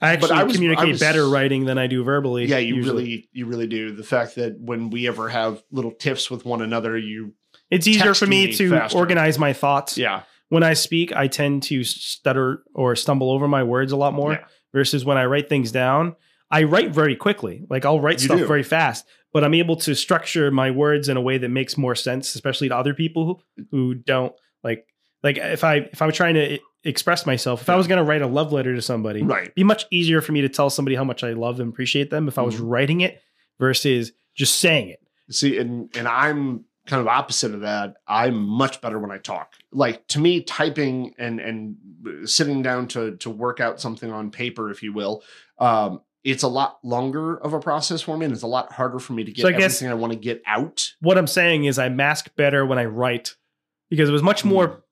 I 0.00 0.12
actually 0.14 0.32
I 0.32 0.42
was- 0.42 0.54
I 0.54 0.56
communicate 0.56 0.88
was- 0.88 1.00
better 1.00 1.28
writing 1.28 1.66
than 1.66 1.78
I 1.78 1.86
do 1.86 2.02
verbally. 2.02 2.46
Yeah, 2.46 2.58
you 2.58 2.74
usually. 2.74 3.02
really, 3.04 3.28
you 3.32 3.46
really 3.46 3.66
do. 3.68 3.92
The 3.94 4.02
fact 4.02 4.34
that 4.34 4.58
when 4.58 4.90
we 4.90 5.06
ever 5.06 5.28
have 5.28 5.62
little 5.70 5.92
tiffs 5.92 6.30
with 6.30 6.44
one 6.44 6.62
another, 6.62 6.98
you, 6.98 7.34
It's 7.70 7.86
easier 7.86 8.12
for 8.12 8.26
me 8.26 8.46
me 8.48 8.52
to 8.56 8.70
faster. 8.70 8.98
organize 8.98 9.38
my 9.38 9.52
thoughts. 9.52 9.96
yeah, 9.96 10.22
When 10.48 10.62
I 10.64 10.74
speak, 10.74 11.14
I 11.14 11.28
tend 11.28 11.62
to 11.64 11.82
stutter 11.84 12.62
or 12.74 12.94
stumble 12.96 13.30
over 13.30 13.48
my 13.48 13.62
words 13.62 13.90
a 13.92 13.96
lot 13.96 14.12
more 14.14 14.32
Yeah. 14.32 14.44
Versus 14.76 15.06
when 15.06 15.16
I 15.16 15.24
write 15.24 15.48
things 15.48 15.72
down. 15.72 16.14
I 16.50 16.64
write 16.64 16.90
very 16.94 17.16
quickly. 17.16 17.64
Like 17.70 17.86
I'll 17.86 17.98
write 17.98 18.20
You 18.20 18.26
stuff 18.26 18.38
do. 18.40 18.46
very 18.46 18.62
fast, 18.62 19.06
but 19.32 19.42
I'm 19.42 19.54
able 19.54 19.76
to 19.76 19.94
structure 19.94 20.50
my 20.50 20.70
words 20.70 21.08
in 21.08 21.16
a 21.16 21.20
way 21.20 21.38
that 21.38 21.48
makes 21.48 21.78
more 21.78 21.94
sense, 21.94 22.34
especially 22.34 22.68
to 22.68 22.76
other 22.76 22.92
people 22.94 23.24
who, 23.56 23.64
who 23.70 23.94
don't 23.94 24.34
like 24.62 24.86
like 25.22 25.38
if 25.38 25.64
I 25.64 25.76
if 25.94 26.02
I'm 26.02 26.12
trying 26.12 26.34
to 26.34 26.58
express 26.84 27.24
myself, 27.26 27.62
if 27.62 27.70
I 27.70 27.74
was 27.74 27.86
going 27.88 27.98
to 27.98 28.04
write 28.04 28.22
a 28.22 28.26
love 28.28 28.52
letter 28.52 28.74
to 28.76 28.82
somebody, 28.82 29.22
right. 29.22 29.44
it'd 29.44 29.54
be 29.56 29.64
much 29.64 29.86
easier 29.90 30.20
for 30.20 30.32
me 30.32 30.42
to 30.42 30.48
tell 30.48 30.68
somebody 30.70 30.94
how 30.94 31.04
much 31.04 31.24
I 31.24 31.32
love 31.32 31.58
and 31.58 31.68
appreciate 31.72 32.10
them 32.10 32.28
if 32.28 32.38
I 32.38 32.42
was 32.42 32.56
Mhm. 32.56 32.70
writing 32.70 33.00
it 33.00 33.20
versus 33.58 34.12
just 34.36 34.58
saying 34.58 34.90
it. 34.90 35.00
See, 35.30 35.56
and 35.58 35.88
and 35.96 36.06
I'm 36.06 36.64
kind 36.86 37.00
of 37.00 37.08
opposite 37.08 37.52
of 37.54 37.60
that. 37.62 37.94
I'm 38.06 38.36
much 38.36 38.80
better 38.80 38.98
when 38.98 39.10
I 39.10 39.18
talk. 39.18 39.54
Like 39.72 40.06
to 40.08 40.18
me, 40.20 40.42
typing 40.42 41.14
and 41.18 41.40
and 41.40 41.76
sitting 42.24 42.62
down 42.62 42.88
to 42.88 43.16
to 43.16 43.30
work 43.30 43.60
out 43.60 43.80
something 43.80 44.10
on 44.10 44.30
paper, 44.30 44.70
if 44.70 44.82
you 44.82 44.92
will, 44.92 45.22
um, 45.58 46.00
it's 46.24 46.42
a 46.42 46.48
lot 46.48 46.78
longer 46.84 47.36
of 47.38 47.52
a 47.52 47.60
process 47.60 48.02
for 48.02 48.16
me, 48.16 48.24
and 48.24 48.32
it's 48.34 48.42
a 48.42 48.46
lot 48.48 48.72
harder 48.72 48.98
for 48.98 49.12
me 49.12 49.24
to 49.24 49.30
get 49.32 49.42
So 49.42 49.48
I 49.48 49.52
everything 49.52 49.88
I 49.88 49.94
want 49.94 50.12
to 50.12 50.18
get 50.18 50.42
out. 50.46 50.92
what 51.00 51.18
I'm 51.18 51.26
saying 51.26 51.64
is 51.64 51.78
I 51.78 51.88
mask 51.88 52.34
better 52.36 52.64
when 52.66 52.78
I 52.78 52.84
write 52.86 53.34
because 53.90 54.08
it 54.08 54.12
was 54.12 54.22
much 54.22 54.44
more 54.44 54.68
Mm. 54.68 54.82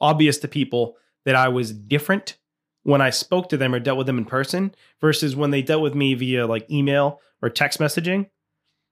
obvious 0.00 0.38
to 0.38 0.48
people 0.48 0.96
that 1.24 1.36
I 1.36 1.48
was 1.48 1.72
different 1.72 2.36
when 2.82 3.00
I 3.00 3.10
spoke 3.10 3.48
to 3.50 3.56
them 3.56 3.74
or 3.74 3.78
dealt 3.78 3.96
with 3.98 4.06
them 4.08 4.18
in 4.18 4.24
person 4.24 4.74
versus 5.00 5.36
when 5.36 5.50
they 5.52 5.62
dealt 5.62 5.80
with 5.82 5.94
me 5.94 6.14
via 6.14 6.46
like 6.46 6.68
email 6.70 7.20
or 7.40 7.48
text 7.48 7.78
messaging. 7.78 8.28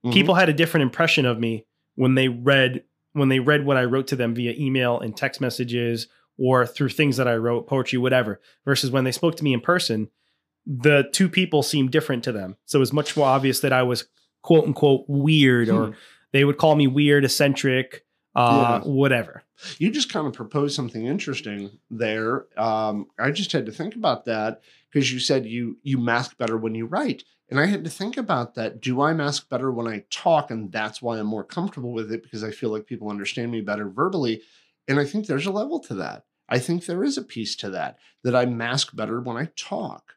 Mhm. 0.06 0.12
People 0.12 0.36
had 0.36 0.48
a 0.48 0.52
different 0.52 0.82
impression 0.82 1.26
of 1.26 1.38
me 1.40 1.66
when 2.00 2.14
they 2.14 2.28
read 2.28 2.82
when 3.12 3.28
they 3.28 3.40
read 3.40 3.66
what 3.66 3.76
I 3.76 3.84
wrote 3.84 4.06
to 4.08 4.16
them 4.16 4.34
via 4.34 4.54
email 4.56 5.00
and 5.00 5.16
text 5.16 5.40
messages 5.40 6.06
or 6.38 6.64
through 6.66 6.88
things 6.90 7.16
that 7.18 7.26
I 7.28 7.34
wrote, 7.34 7.66
poetry, 7.66 7.98
whatever, 7.98 8.40
versus 8.64 8.90
when 8.90 9.04
they 9.04 9.12
spoke 9.12 9.36
to 9.36 9.44
me 9.44 9.52
in 9.52 9.60
person, 9.60 10.08
the 10.64 11.08
two 11.12 11.28
people 11.28 11.62
seemed 11.62 11.90
different 11.90 12.22
to 12.24 12.32
them. 12.32 12.56
So 12.64 12.78
it 12.78 12.80
was 12.86 12.92
much 12.92 13.16
more 13.16 13.26
obvious 13.26 13.60
that 13.60 13.72
I 13.72 13.82
was 13.82 14.06
quote 14.42 14.64
unquote 14.64 15.04
weird 15.08 15.68
or 15.68 15.86
Hmm. 15.88 15.92
they 16.32 16.44
would 16.44 16.56
call 16.56 16.76
me 16.76 16.86
weird, 16.86 17.24
eccentric, 17.24 18.04
uh, 18.36 18.80
whatever. 18.82 19.42
you 19.78 19.90
just 19.90 20.10
kind 20.12 20.26
of 20.26 20.32
proposed 20.32 20.74
something 20.76 21.04
interesting 21.06 21.70
there. 21.90 22.46
Um, 22.56 23.08
I 23.18 23.30
just 23.32 23.52
had 23.52 23.66
to 23.66 23.72
think 23.72 23.94
about 23.96 24.24
that 24.26 24.62
because 24.90 25.12
you 25.12 25.18
said 25.18 25.44
you 25.44 25.76
you 25.82 25.98
mask 25.98 26.38
better 26.38 26.56
when 26.56 26.74
you 26.74 26.86
write, 26.86 27.24
and 27.50 27.60
I 27.60 27.66
had 27.66 27.84
to 27.84 27.90
think 27.90 28.16
about 28.16 28.54
that. 28.54 28.80
Do 28.80 29.00
I 29.02 29.12
mask 29.12 29.48
better 29.48 29.70
when 29.70 29.86
I 29.86 30.04
talk, 30.10 30.50
and 30.50 30.70
that's 30.70 31.02
why 31.02 31.18
I'm 31.18 31.26
more 31.26 31.44
comfortable 31.44 31.92
with 31.92 32.12
it 32.12 32.22
because 32.22 32.44
I 32.44 32.50
feel 32.50 32.70
like 32.70 32.86
people 32.86 33.10
understand 33.10 33.50
me 33.50 33.60
better 33.60 33.88
verbally, 33.88 34.42
and 34.88 34.98
I 34.98 35.04
think 35.04 35.26
there's 35.26 35.46
a 35.46 35.52
level 35.52 35.80
to 35.80 35.94
that. 35.94 36.24
I 36.48 36.58
think 36.58 36.86
there 36.86 37.04
is 37.04 37.16
a 37.16 37.22
piece 37.22 37.54
to 37.56 37.70
that 37.70 37.98
that 38.24 38.34
I 38.34 38.44
mask 38.46 38.94
better 38.94 39.20
when 39.20 39.36
I 39.36 39.48
talk. 39.56 40.14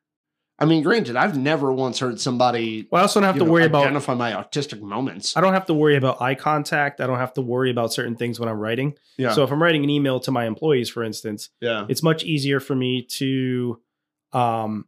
I 0.60 0.66
mean, 0.66 0.84
granted, 0.84 1.16
I've 1.16 1.38
never 1.38 1.74
once 1.74 2.00
heard 2.00 2.22
somebody 2.22 2.88
Well, 2.92 3.00
I 3.00 3.02
also 3.02 3.20
don't 3.20 3.28
have 3.28 3.38
to 3.38 3.44
know, 3.44 3.52
worry 3.52 3.66
about 3.66 3.84
identify 3.84 4.14
my 4.14 4.32
autistic 4.34 4.82
moments. 4.82 5.36
I 5.36 5.42
don't 5.42 5.54
have 5.54 5.66
to 5.66 5.74
worry 5.74 5.98
about 5.98 6.22
eye 6.22 6.36
contact. 6.36 7.02
I 7.02 7.08
don't 7.08 7.18
have 7.18 7.34
to 7.34 7.42
worry 7.42 7.72
about 7.72 7.92
certain 7.92 8.16
things 8.16 8.40
when 8.40 8.48
I'm 8.48 8.60
writing. 8.60 8.96
Yeah, 9.18 9.34
So 9.34 9.44
if 9.44 9.52
I'm 9.52 9.62
writing 9.62 9.84
an 9.84 9.90
email 9.90 10.20
to 10.22 10.32
my 10.32 10.46
employees, 10.46 10.90
for 10.90 11.04
instance, 11.04 11.50
yeah, 11.60 11.86
it's 11.90 12.04
much 12.04 12.24
easier 12.24 12.60
for 12.60 12.76
me 12.76 13.02
to 13.18 13.82
um 14.32 14.86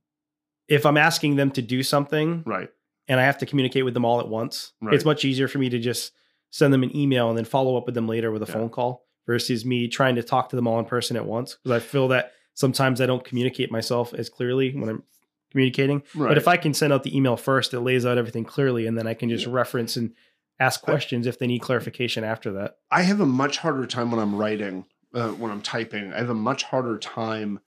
if 0.68 0.86
I'm 0.86 0.98
asking 0.98 1.36
them 1.36 1.52
to 1.52 1.62
do 1.62 1.84
something 1.84 2.44
right, 2.46 2.70
and 3.08 3.20
I 3.20 3.24
have 3.24 3.38
to 3.40 3.46
communicate 3.46 3.86
with 3.86 3.94
them 3.94 4.06
all 4.06 4.20
at 4.20 4.28
once, 4.28 4.74
Right. 4.82 4.94
it's 4.94 5.06
much 5.06 5.24
easier 5.26 5.48
for 5.48 5.58
me 5.60 5.70
to 5.70 5.80
just 5.80 6.12
send 6.50 6.74
them 6.74 6.84
an 6.84 6.96
email 6.96 7.30
and 7.30 7.38
then 7.38 7.46
follow 7.46 7.78
up 7.78 7.86
with 7.86 7.96
them 7.96 8.08
later 8.08 8.32
with 8.32 8.42
a 8.42 8.46
Yeah. 8.48 8.54
phone 8.54 8.70
call 8.70 9.06
versus 9.28 9.66
me 9.66 9.88
trying 9.88 10.16
to 10.16 10.24
talk 10.24 10.50
to 10.50 10.56
them 10.56 10.68
all 10.68 10.80
in 10.80 10.86
person 10.86 11.16
at 11.18 11.26
once 11.26 11.56
because 11.64 11.72
I 11.76 11.86
feel 11.86 12.08
that 12.10 12.32
sometimes 12.54 13.02
I 13.02 13.06
don't 13.06 13.24
communicate 13.24 13.72
myself 13.72 14.14
as 14.14 14.30
clearly 14.30 14.72
when 14.76 14.88
I'm 14.90 15.04
communicating. 15.52 16.02
Right. 16.16 16.30
But 16.30 16.38
if 16.38 16.48
I 16.48 16.58
can 16.58 16.74
send 16.74 16.94
out 16.94 17.04
the 17.04 17.16
email 17.16 17.36
first, 17.38 17.74
it 17.74 17.80
lays 17.82 18.06
out 18.06 18.18
everything 18.18 18.46
clearly, 18.46 18.88
and 18.88 18.98
then 18.98 19.08
I 19.08 19.14
can 19.14 19.30
just 19.30 19.46
reference 19.46 19.96
and 19.98 20.14
ask 20.60 20.82
questions 20.82 21.28
if 21.28 21.38
they 21.38 21.48
need 21.48 21.60
clarification 21.60 22.24
after 22.24 22.52
that. 22.54 22.78
I 22.90 23.02
have 23.04 23.20
a 23.20 23.26
much 23.26 23.58
harder 23.58 23.86
time 23.86 24.10
when 24.12 24.20
I'm 24.22 24.36
writing, 24.36 24.86
uh, 25.14 25.30
when 25.32 25.52
I'm 25.52 25.62
typing. 25.62 26.14
I 26.14 26.18
have 26.18 26.30
a 26.30 26.34
much 26.34 26.64
harder 26.64 26.98
time 26.98 27.60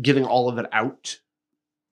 getting 0.00 0.24
all 0.24 0.48
of 0.48 0.56
it 0.58 0.66
out 0.72 1.18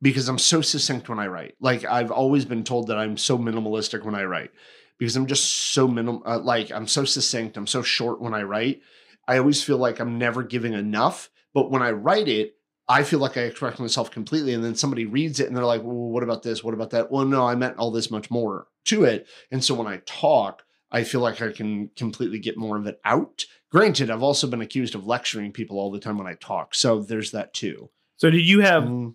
because 0.03 0.29
I'm 0.29 0.39
so 0.39 0.61
succinct 0.61 1.09
when 1.09 1.19
I 1.19 1.27
write. 1.27 1.55
Like 1.61 1.85
I've 1.85 2.11
always 2.11 2.45
been 2.45 2.65
told 2.65 2.89
that 2.89 2.99
I'm 2.99 3.17
so 3.17 3.39
minimalistic 3.39 4.05
when 4.05 4.15
I 4.15 4.25
write 4.25 4.51
because 4.99 5.17
I'm 5.17 5.27
just 5.27 5.73
so 5.73 5.89
minimal. 5.89 6.23
Uh, 6.25 6.39
like 6.39 6.71
I'm 6.71 6.87
so 6.87 7.05
succinct. 7.05 7.57
I'm 7.57 7.67
so 7.67 7.83
short 7.83 8.21
when 8.21 8.35
I 8.35 8.43
write. 8.43 8.81
I 9.27 9.39
always 9.39 9.63
feel 9.63 9.79
like 9.79 10.01
I'm 10.01 10.19
never 10.19 10.43
giving 10.43 10.75
enough. 10.75 11.31
But 11.55 11.71
when 11.71 11.83
I 11.83 11.91
write 11.91 12.29
it, 12.29 12.55
I 12.89 13.05
feel 13.05 13.21
like 13.21 13.37
I 13.37 13.43
express 13.43 13.79
myself 13.79 14.11
completely, 14.11 14.53
and 14.53 14.65
then 14.65 14.75
somebody 14.75 15.05
reads 15.05 15.39
it 15.39 15.47
and 15.47 15.57
they're 15.57 15.65
like, 15.65 15.83
"Well, 15.83 15.95
what 15.95 16.25
about 16.25 16.43
this? 16.43 16.65
What 16.65 16.75
about 16.75 16.91
that?" 16.91 17.11
Well, 17.11 17.25
no, 17.25 17.47
I 17.47 17.55
meant 17.55 17.77
all 17.77 17.91
this 17.91 18.11
much 18.11 18.31
more 18.31 18.67
to 18.87 19.05
it. 19.05 19.27
And 19.51 19.63
so 19.63 19.75
when 19.75 19.87
I 19.87 20.03
talk, 20.07 20.65
I 20.91 21.05
feel 21.05 21.21
like 21.21 21.41
I 21.41 21.53
can 21.53 21.91
completely 21.97 22.41
get 22.41 22.57
more 22.57 22.77
of 22.77 22.87
it 22.87 23.01
out. 23.05 23.45
Granted, 23.71 24.11
I've 24.11 24.25
also 24.25 24.49
been 24.49 24.61
accused 24.61 24.97
of 24.97 25.07
lecturing 25.07 25.53
people 25.53 25.79
all 25.79 25.93
the 25.93 26.01
time 26.01 26.19
when 26.19 26.27
I 26.27 26.35
talk, 26.35 26.75
so 26.75 27.01
there's 27.01 27.31
that 27.31 27.55
too. 27.55 27.91
So 28.17 28.29
did 28.29 28.45
you 28.45 28.61
have? 28.61 28.83
Mm, 28.85 29.15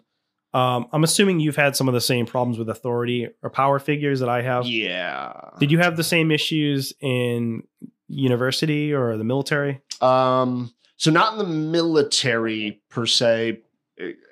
Um, 0.55 0.87
I'm 0.93 1.03
assuming 1.03 1.41
you've 1.41 1.57
had 1.57 1.75
some 1.75 1.89
of 1.89 1.93
the 1.93 1.99
same 1.99 2.25
problems 2.25 2.57
with 2.57 2.69
authority 2.69 3.27
or 3.43 3.49
power 3.49 3.77
figures 3.77 4.21
that 4.21 4.29
I 4.29 4.41
have. 4.41 4.65
yeah. 4.65 5.33
Did 5.59 5.69
you 5.69 5.79
have 5.79 5.97
the 5.97 6.03
same 6.03 6.31
issues 6.31 6.93
in 7.01 7.63
university 8.07 8.93
or 8.93 9.17
the 9.17 9.25
military? 9.25 9.81
Um, 9.99 10.73
so 10.95 11.11
not 11.11 11.33
in 11.33 11.39
the 11.39 11.43
military 11.43 12.81
per 12.89 13.05
se, 13.05 13.63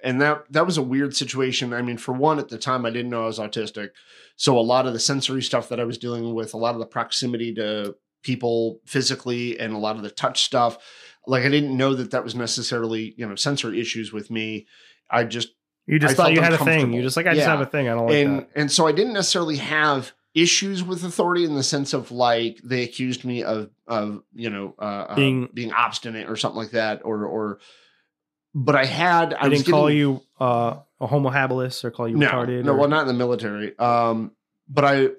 and 0.02 0.22
that 0.22 0.46
that 0.52 0.66
was 0.66 0.78
a 0.78 0.82
weird 0.82 1.14
situation. 1.14 1.74
I 1.74 1.82
mean, 1.82 1.98
for 1.98 2.14
one, 2.14 2.40
at 2.40 2.48
the 2.48 2.58
time 2.58 2.86
I 2.86 2.90
didn't 2.90 3.12
know 3.12 3.24
I 3.24 3.28
was 3.28 3.40
autistic, 3.40 3.90
so 4.38 4.58
a 4.58 4.62
lot 4.62 4.88
of 4.88 4.94
the 4.94 5.00
sensory 5.00 5.42
stuff 5.42 5.68
that 5.68 5.80
I 5.82 5.84
was 5.84 5.98
dealing 5.98 6.34
with, 6.34 6.54
a 6.54 6.58
lot 6.58 6.74
of 6.74 6.80
the 6.80 6.86
proximity 6.86 7.54
to 7.56 7.98
people 8.22 8.80
physically, 8.86 9.60
and 9.60 9.74
a 9.74 9.78
lot 9.78 9.98
of 9.98 10.04
the 10.04 10.10
touch 10.10 10.44
stuff, 10.44 10.78
like 11.28 11.44
I 11.44 11.50
didn't 11.50 11.76
know 11.76 11.94
that 11.96 12.12
that 12.12 12.24
was 12.24 12.34
necessarily 12.34 13.14
you 13.18 13.28
know 13.28 13.36
sensory 13.36 13.82
issues 13.82 14.14
with 14.14 14.32
me. 14.32 14.68
I 15.12 15.26
just 15.26 15.50
You 15.88 16.00
just 16.00 16.14
I 16.14 16.16
thought 16.16 16.34
you 16.34 16.42
had 16.42 16.54
a 16.54 16.58
thing. 16.58 16.94
You're 16.94 17.04
just 17.04 17.18
like, 17.18 17.26
I 17.28 17.34
just 17.34 17.46
Yeah. 17.46 17.52
have 17.52 17.62
a 17.62 17.66
thing. 17.66 17.90
I 17.90 17.94
don't 17.96 18.06
like 18.08 18.16
and 18.16 18.40
that. 18.40 18.50
and 18.56 18.72
so 18.72 18.88
I 18.88 18.92
didn't 18.94 19.14
necessarily 19.14 19.58
have 19.58 20.14
issues 20.34 20.84
with 20.84 21.04
authority 21.04 21.44
in 21.44 21.56
the 21.56 21.62
sense 21.64 21.94
of 21.94 22.10
like 22.12 22.60
they 22.64 22.84
accused 22.84 23.24
me 23.26 23.44
of 23.44 23.70
of 23.88 24.24
you 24.34 24.50
know 24.50 24.74
uh, 24.80 24.82
uh, 25.10 25.16
Being- 25.16 25.50
being 25.54 25.72
obstinate 25.74 26.30
or 26.30 26.36
something 26.38 26.58
like 26.58 26.72
that 26.72 27.02
or 27.04 27.26
or 27.26 27.60
but 28.56 28.76
I 28.76 28.86
had 28.86 29.34
I 29.36 29.46
I 29.46 29.50
didn't 29.50 29.68
call 29.70 29.92
you 29.92 30.22
uh, 30.40 30.78
a 31.00 31.06
homo 31.08 31.30
habilis 31.30 31.84
or 31.84 31.92
call 31.92 32.08
you 32.08 32.18
no 32.18 32.28
retarded. 32.30 32.64
no 32.64 32.72
or- 32.74 32.78
well 32.78 32.90
not 32.90 33.02
in 33.02 33.08
the 33.08 33.14
military 33.14 33.78
um 33.78 34.32
but 34.68 34.86
I 34.86 35.10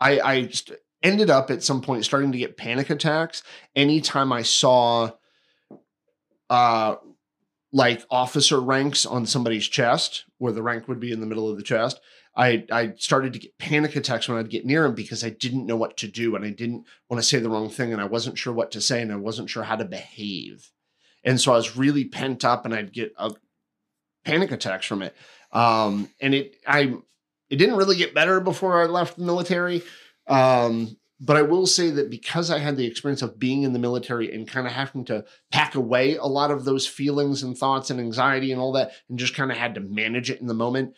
I 0.00 0.20
I 0.20 0.42
just 0.42 0.70
ended 1.02 1.30
up 1.30 1.50
at 1.50 1.64
some 1.64 1.80
point 1.80 2.04
starting 2.04 2.30
to 2.30 2.38
get 2.38 2.56
panic 2.56 2.88
attacks 2.90 3.42
anytime 3.74 4.32
I 4.32 4.42
saw 4.42 5.10
uh 6.50 6.96
like 7.72 8.04
officer 8.10 8.60
ranks 8.60 9.06
on 9.06 9.26
somebody's 9.26 9.66
chest 9.66 10.24
where 10.38 10.52
the 10.52 10.62
rank 10.62 10.88
would 10.88 11.00
be 11.00 11.12
in 11.12 11.20
the 11.20 11.26
middle 11.26 11.48
of 11.48 11.56
the 11.56 11.62
chest 11.62 12.00
I 12.34 12.64
I 12.70 12.94
started 12.96 13.32
to 13.34 13.38
get 13.38 13.58
panic 13.58 13.96
attacks 13.96 14.28
when 14.28 14.38
I'd 14.38 14.50
get 14.50 14.64
near 14.64 14.84
him 14.84 14.94
because 14.94 15.24
I 15.24 15.30
didn't 15.30 15.66
know 15.66 15.76
what 15.76 15.96
to 15.98 16.08
do 16.08 16.34
and 16.34 16.44
I 16.44 16.50
didn't 16.50 16.86
want 17.08 17.22
to 17.22 17.28
say 17.28 17.38
the 17.38 17.50
wrong 17.50 17.68
thing 17.68 17.92
and 17.92 18.00
I 18.00 18.06
wasn't 18.06 18.38
sure 18.38 18.52
what 18.52 18.70
to 18.72 18.80
say 18.80 19.02
and 19.02 19.12
I 19.12 19.16
wasn't 19.16 19.50
sure 19.50 19.62
how 19.62 19.76
to 19.76 19.84
behave. 19.84 20.70
And 21.24 21.40
so 21.40 21.52
I 21.52 21.56
was 21.56 21.76
really 21.76 22.04
pent 22.04 22.44
up 22.44 22.64
and 22.64 22.74
I'd 22.74 22.92
get 22.92 23.12
uh, 23.16 23.32
panic 24.24 24.50
attacks 24.50 24.86
from 24.86 25.02
it. 25.02 25.14
Um, 25.52 26.08
and 26.20 26.34
it 26.34 26.56
I 26.66 26.94
it 27.50 27.56
didn't 27.56 27.76
really 27.76 27.96
get 27.96 28.14
better 28.14 28.40
before 28.40 28.82
I 28.82 28.86
left 28.86 29.18
the 29.18 29.24
military. 29.24 29.82
Um, 30.26 30.96
but 31.24 31.36
I 31.36 31.42
will 31.42 31.68
say 31.68 31.90
that 31.90 32.10
because 32.10 32.50
I 32.50 32.58
had 32.58 32.76
the 32.76 32.84
experience 32.84 33.22
of 33.22 33.38
being 33.38 33.62
in 33.62 33.72
the 33.72 33.78
military 33.78 34.34
and 34.34 34.46
kind 34.46 34.66
of 34.66 34.72
having 34.72 35.04
to 35.04 35.24
pack 35.52 35.76
away 35.76 36.16
a 36.16 36.26
lot 36.26 36.50
of 36.50 36.64
those 36.64 36.84
feelings 36.84 37.44
and 37.44 37.56
thoughts 37.56 37.90
and 37.90 38.00
anxiety 38.00 38.50
and 38.50 38.60
all 38.60 38.72
that, 38.72 38.90
and 39.08 39.20
just 39.20 39.36
kind 39.36 39.52
of 39.52 39.56
had 39.56 39.76
to 39.76 39.80
manage 39.80 40.30
it 40.30 40.40
in 40.40 40.48
the 40.48 40.54
moment, 40.54 40.94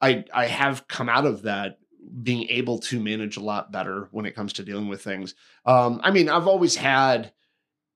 I 0.00 0.24
I 0.32 0.46
have 0.46 0.86
come 0.88 1.08
out 1.08 1.24
of 1.24 1.42
that 1.42 1.78
being 2.22 2.48
able 2.50 2.80
to 2.80 3.00
manage 3.00 3.38
a 3.38 3.42
lot 3.42 3.72
better 3.72 4.08
when 4.10 4.26
it 4.26 4.34
comes 4.34 4.52
to 4.54 4.64
dealing 4.64 4.88
with 4.88 5.02
things. 5.02 5.34
Um, 5.64 6.00
I 6.04 6.10
mean, 6.10 6.28
I've 6.28 6.48
always 6.48 6.76
had 6.76 7.32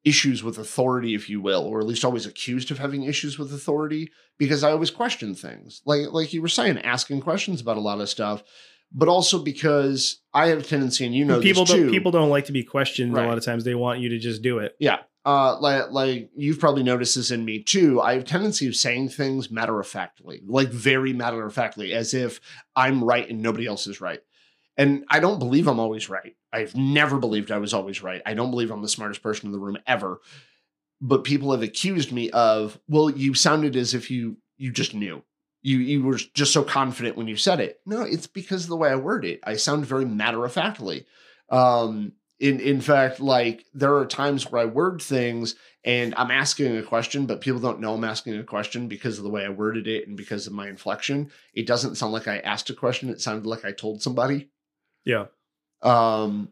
issues 0.02 0.42
with 0.42 0.56
authority, 0.56 1.14
if 1.14 1.28
you 1.28 1.42
will, 1.42 1.64
or 1.64 1.80
at 1.80 1.86
least 1.86 2.04
always 2.04 2.24
accused 2.24 2.70
of 2.70 2.78
having 2.78 3.02
issues 3.02 3.38
with 3.38 3.52
authority 3.52 4.10
because 4.38 4.64
I 4.64 4.70
always 4.70 4.90
question 4.90 5.34
things, 5.34 5.82
like 5.84 6.06
like 6.10 6.32
you 6.32 6.40
were 6.40 6.48
saying, 6.48 6.78
asking 6.78 7.20
questions 7.20 7.60
about 7.60 7.76
a 7.76 7.80
lot 7.80 8.00
of 8.00 8.08
stuff, 8.08 8.44
but 8.92 9.08
also 9.08 9.42
because 9.42 10.20
I 10.32 10.48
have 10.48 10.58
a 10.60 10.62
tendency, 10.62 11.04
and 11.06 11.14
you 11.14 11.24
know, 11.24 11.40
people 11.40 11.64
this 11.64 11.74
don't 11.74 11.84
too, 11.86 11.90
people 11.90 12.10
don't 12.12 12.30
like 12.30 12.46
to 12.46 12.52
be 12.52 12.62
questioned 12.64 13.12
Right. 13.14 13.24
a 13.24 13.28
lot 13.28 13.38
of 13.38 13.44
times. 13.44 13.64
They 13.64 13.74
want 13.74 14.00
you 14.00 14.10
to 14.10 14.18
just 14.18 14.42
do 14.42 14.58
it. 14.58 14.74
yeah. 14.78 14.98
Uh, 15.24 15.58
like, 15.58 15.90
like 15.90 16.30
you've 16.36 16.60
probably 16.60 16.84
noticed 16.84 17.16
this 17.16 17.32
in 17.32 17.44
me 17.44 17.60
too. 17.60 18.00
I 18.00 18.12
have 18.12 18.22
a 18.22 18.24
tendency 18.24 18.68
of 18.68 18.76
saying 18.76 19.08
things 19.08 19.50
matter 19.50 19.80
of 19.80 19.86
factly, 19.88 20.40
like 20.46 20.68
very 20.68 21.12
matter 21.12 21.44
of 21.44 21.52
factly, 21.52 21.92
as 21.92 22.14
if 22.14 22.40
I'm 22.76 23.02
right 23.02 23.28
and 23.28 23.42
nobody 23.42 23.66
else 23.66 23.88
is 23.88 24.00
right. 24.00 24.20
And 24.76 25.04
I 25.10 25.18
don't 25.18 25.40
believe 25.40 25.66
I'm 25.66 25.80
always 25.80 26.08
right. 26.08 26.36
I've 26.52 26.76
never 26.76 27.18
believed 27.18 27.50
I 27.50 27.58
was 27.58 27.74
always 27.74 28.04
right. 28.04 28.22
I 28.24 28.34
don't 28.34 28.52
believe 28.52 28.70
I'm 28.70 28.82
the 28.82 28.88
smartest 28.88 29.20
person 29.20 29.46
in 29.46 29.52
the 29.52 29.58
room 29.58 29.78
ever. 29.84 30.20
But 31.00 31.24
people 31.24 31.50
have 31.50 31.62
accused 31.62 32.12
me 32.12 32.30
of, 32.30 32.78
well, 32.86 33.10
you 33.10 33.34
sounded 33.34 33.74
as 33.74 33.94
if 33.94 34.12
you 34.12 34.36
you 34.58 34.70
just 34.70 34.94
knew. 34.94 35.24
You 35.66 35.78
you 35.78 36.02
were 36.04 36.16
just 36.32 36.52
so 36.52 36.62
confident 36.62 37.16
when 37.16 37.26
you 37.26 37.36
said 37.36 37.58
it. 37.58 37.80
No, 37.84 38.02
it's 38.02 38.28
because 38.28 38.62
of 38.64 38.68
the 38.70 38.76
way 38.76 38.90
I 38.90 38.94
word 38.94 39.24
it. 39.24 39.40
I 39.42 39.56
sound 39.56 39.84
very 39.84 40.04
matter 40.04 40.44
of 40.44 40.52
factly. 40.52 41.06
Um, 41.50 42.12
in 42.38 42.60
in 42.60 42.80
fact, 42.80 43.18
like 43.18 43.64
there 43.74 43.96
are 43.96 44.06
times 44.06 44.48
where 44.48 44.62
I 44.62 44.66
word 44.66 45.02
things 45.02 45.56
and 45.84 46.14
I'm 46.16 46.30
asking 46.30 46.76
a 46.76 46.82
question, 46.84 47.26
but 47.26 47.40
people 47.40 47.58
don't 47.60 47.80
know 47.80 47.94
I'm 47.94 48.04
asking 48.04 48.36
a 48.36 48.44
question 48.44 48.86
because 48.86 49.18
of 49.18 49.24
the 49.24 49.30
way 49.30 49.44
I 49.44 49.48
worded 49.48 49.88
it 49.88 50.06
and 50.06 50.16
because 50.16 50.46
of 50.46 50.52
my 50.52 50.68
inflection. 50.68 51.30
It 51.52 51.66
doesn't 51.66 51.96
sound 51.96 52.12
like 52.12 52.28
I 52.28 52.38
asked 52.38 52.70
a 52.70 52.74
question. 52.74 53.10
It 53.10 53.20
sounded 53.20 53.46
like 53.46 53.64
I 53.64 53.72
told 53.72 54.02
somebody. 54.02 54.50
Yeah. 55.04 55.26
Um, 55.82 56.50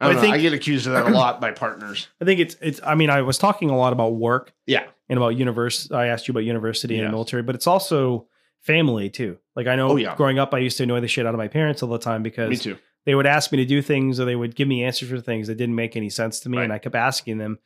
I, 0.00 0.06
I 0.06 0.08
don't 0.08 0.14
know, 0.16 0.20
think- 0.22 0.34
I 0.34 0.38
get 0.38 0.52
accused 0.52 0.86
of 0.86 0.92
that 0.92 1.06
a 1.06 1.10
lot 1.22 1.40
by 1.40 1.50
partners. 1.52 2.06
I 2.20 2.24
think 2.26 2.38
it's 2.40 2.56
it's. 2.60 2.80
I 2.84 2.94
mean, 2.94 3.10
I 3.10 3.22
was 3.22 3.38
talking 3.38 3.70
a 3.70 3.76
lot 3.76 3.92
about 3.92 4.14
work. 4.14 4.52
Yeah. 4.66 4.84
And 5.08 5.16
about 5.18 5.30
university. 5.30 5.92
I 5.94 6.06
asked 6.06 6.28
you 6.28 6.32
about 6.32 6.44
university 6.44 6.94
Yeah. 6.94 7.02
and 7.02 7.10
military, 7.10 7.42
but 7.42 7.54
it's 7.54 7.66
also 7.66 8.26
family 8.62 9.10
too. 9.10 9.38
Like 9.54 9.66
I 9.66 9.76
know 9.76 9.90
Oh, 9.90 9.96
yeah. 9.96 10.16
growing 10.16 10.38
up, 10.38 10.54
I 10.54 10.58
used 10.58 10.76
to 10.78 10.84
annoy 10.84 11.00
the 11.00 11.08
shit 11.08 11.26
out 11.26 11.34
of 11.34 11.38
my 11.38 11.48
parents 11.48 11.82
all 11.82 11.88
the 11.90 11.98
time 11.98 12.22
Me 12.22 12.30
because 12.30 12.66
they 13.04 13.14
would 13.14 13.26
ask 13.26 13.52
me 13.52 13.58
to 13.58 13.64
do 13.64 13.82
things 13.82 14.18
or 14.20 14.24
they 14.24 14.36
would 14.36 14.54
give 14.54 14.66
me 14.68 14.84
answers 14.84 15.10
for 15.10 15.20
things 15.20 15.48
that 15.48 15.56
didn't 15.56 15.74
make 15.74 15.96
any 15.96 16.08
sense 16.10 16.40
to 16.40 16.48
me, 16.48 16.58
Right. 16.58 16.64
and 16.64 16.72
I 16.72 16.78
kept 16.78 16.94
asking 16.94 17.38
them. 17.38 17.58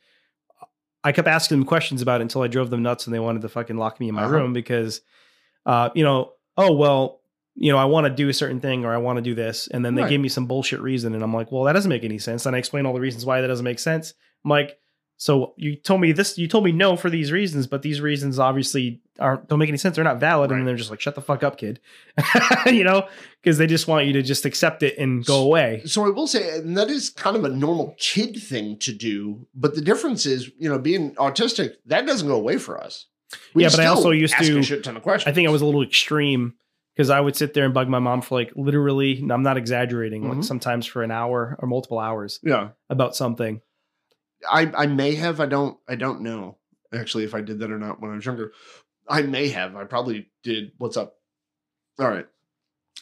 I 1.03 1.11
kept 1.11 1.27
asking 1.27 1.59
them 1.59 1.67
questions 1.67 2.01
about 2.01 2.19
it 2.21 2.23
until 2.23 2.41
I 2.41 2.47
drove 2.47 2.69
them 2.69 2.83
nuts 2.83 3.05
and 3.05 3.13
they 3.13 3.19
wanted 3.19 3.41
to 3.43 3.49
fucking 3.49 3.77
lock 3.77 3.99
me 3.99 4.09
in 4.09 4.15
my 4.15 4.23
Uh-huh. 4.23 4.33
room 4.33 4.53
because, 4.53 5.01
uh, 5.65 5.89
you 5.95 6.03
know, 6.03 6.33
oh 6.57 6.73
well, 6.73 7.21
you 7.55 7.71
know, 7.71 7.77
I 7.77 7.85
want 7.85 8.05
to 8.07 8.13
do 8.13 8.29
a 8.29 8.33
certain 8.33 8.59
thing 8.59 8.83
or 8.85 8.93
I 8.93 8.97
want 8.97 9.17
to 9.17 9.21
do 9.21 9.33
this, 9.35 9.67
and 9.67 9.85
then 9.85 9.95
they 9.95 10.01
Right. 10.03 10.09
give 10.09 10.21
me 10.21 10.29
some 10.29 10.47
bullshit 10.47 10.79
reason, 10.81 11.13
and 11.15 11.23
I'm 11.23 11.33
like, 11.33 11.51
well, 11.51 11.63
that 11.63 11.73
doesn't 11.73 11.89
make 11.89 12.03
any 12.03 12.17
sense. 12.17 12.45
And 12.45 12.55
I 12.55 12.59
explain 12.59 12.85
all 12.85 12.93
the 12.93 12.99
reasons 12.99 13.25
why 13.25 13.41
that 13.41 13.47
doesn't 13.47 13.63
make 13.63 13.79
sense. 13.79 14.13
I'm 14.43 14.49
like, 14.49 14.77
so 15.17 15.53
you 15.57 15.75
told 15.75 15.99
me 16.01 16.11
this, 16.11 16.37
you 16.37 16.47
told 16.47 16.63
me 16.63 16.71
no 16.71 16.95
for 16.95 17.09
these 17.09 17.31
reasons, 17.31 17.65
but 17.67 17.81
these 17.81 17.99
reasons 18.01 18.37
obviously 18.39 19.01
aren't 19.19 19.47
don't 19.47 19.57
make 19.57 19.67
any 19.69 19.77
sense. 19.79 19.95
They're 19.95 20.03
not 20.03 20.19
valid, 20.19 20.51
Right. 20.51 20.57
and 20.59 20.67
they're 20.67 20.75
just 20.75 20.91
like, 20.91 21.01
shut 21.01 21.15
the 21.15 21.21
fuck 21.21 21.41
up, 21.43 21.57
kid. 21.57 21.79
you 22.67 22.83
know, 22.83 23.07
because 23.41 23.57
they 23.57 23.65
just 23.67 23.87
want 23.87 24.05
you 24.05 24.13
to 24.13 24.21
just 24.21 24.45
accept 24.45 24.83
it 24.83 24.97
and 24.99 25.25
go 25.25 25.41
away. 25.43 25.81
So 25.85 26.05
I 26.05 26.09
will 26.09 26.27
say, 26.27 26.57
and 26.59 26.77
that 26.77 26.89
is 26.89 27.09
kind 27.09 27.35
of 27.35 27.43
a 27.43 27.49
normal 27.49 27.95
kid 27.97 28.37
thing 28.41 28.77
to 28.79 28.93
do. 28.93 29.47
But 29.55 29.73
the 29.75 29.81
difference 29.81 30.25
is, 30.25 30.51
you 30.59 30.69
know, 30.69 30.77
being 30.77 31.15
autistic, 31.15 31.73
that 31.87 32.05
doesn't 32.05 32.27
go 32.27 32.35
away 32.35 32.57
for 32.57 32.79
us. 32.79 33.07
Yeah, 33.55 33.69
but 33.69 33.79
I 33.79 33.87
also 33.87 34.11
used 34.11 34.35
to- 34.37 34.61
shit 34.63 34.83
ton 34.83 34.95
of 34.97 35.03
questions. 35.03 35.29
I 35.31 35.33
think 35.33 35.47
I 35.47 35.51
was 35.51 35.61
a 35.61 35.65
little 35.65 35.81
extreme 35.83 36.53
because 36.95 37.09
I 37.09 37.19
would 37.19 37.35
sit 37.35 37.53
there 37.53 37.65
and 37.65 37.73
bug 37.73 37.89
my 37.89 37.99
mom 37.99 38.21
for 38.21 38.35
like 38.35 38.51
literally, 38.55 39.25
I'm 39.31 39.43
not 39.43 39.57
exaggerating, 39.57 40.23
Mhm. 40.23 40.35
like 40.35 40.43
sometimes 40.43 40.85
for 40.85 41.03
an 41.03 41.11
hour 41.11 41.55
or 41.59 41.67
multiple 41.67 41.99
hours 41.99 42.39
yeah. 42.43 42.69
about 42.89 43.15
something. 43.15 43.61
I 44.49 44.71
I 44.75 44.85
may 44.87 45.15
have. 45.15 45.39
I 45.39 45.45
don't. 45.45 45.77
I 45.87 45.95
don't 45.95 46.21
know 46.21 46.57
actually 46.93 47.23
if 47.23 47.33
I 47.35 47.41
did 47.41 47.59
that 47.59 47.71
or 47.71 47.77
not 47.79 47.99
when 48.01 48.11
I 48.11 48.15
was 48.15 48.25
younger. 48.25 48.51
I 49.09 49.21
may 49.21 49.49
have. 49.49 49.75
I 49.75 49.85
probably 49.85 50.29
did. 50.43 50.71
What's 50.77 50.97
up? 50.97 51.15
All 51.99 52.07
right. 52.09 52.27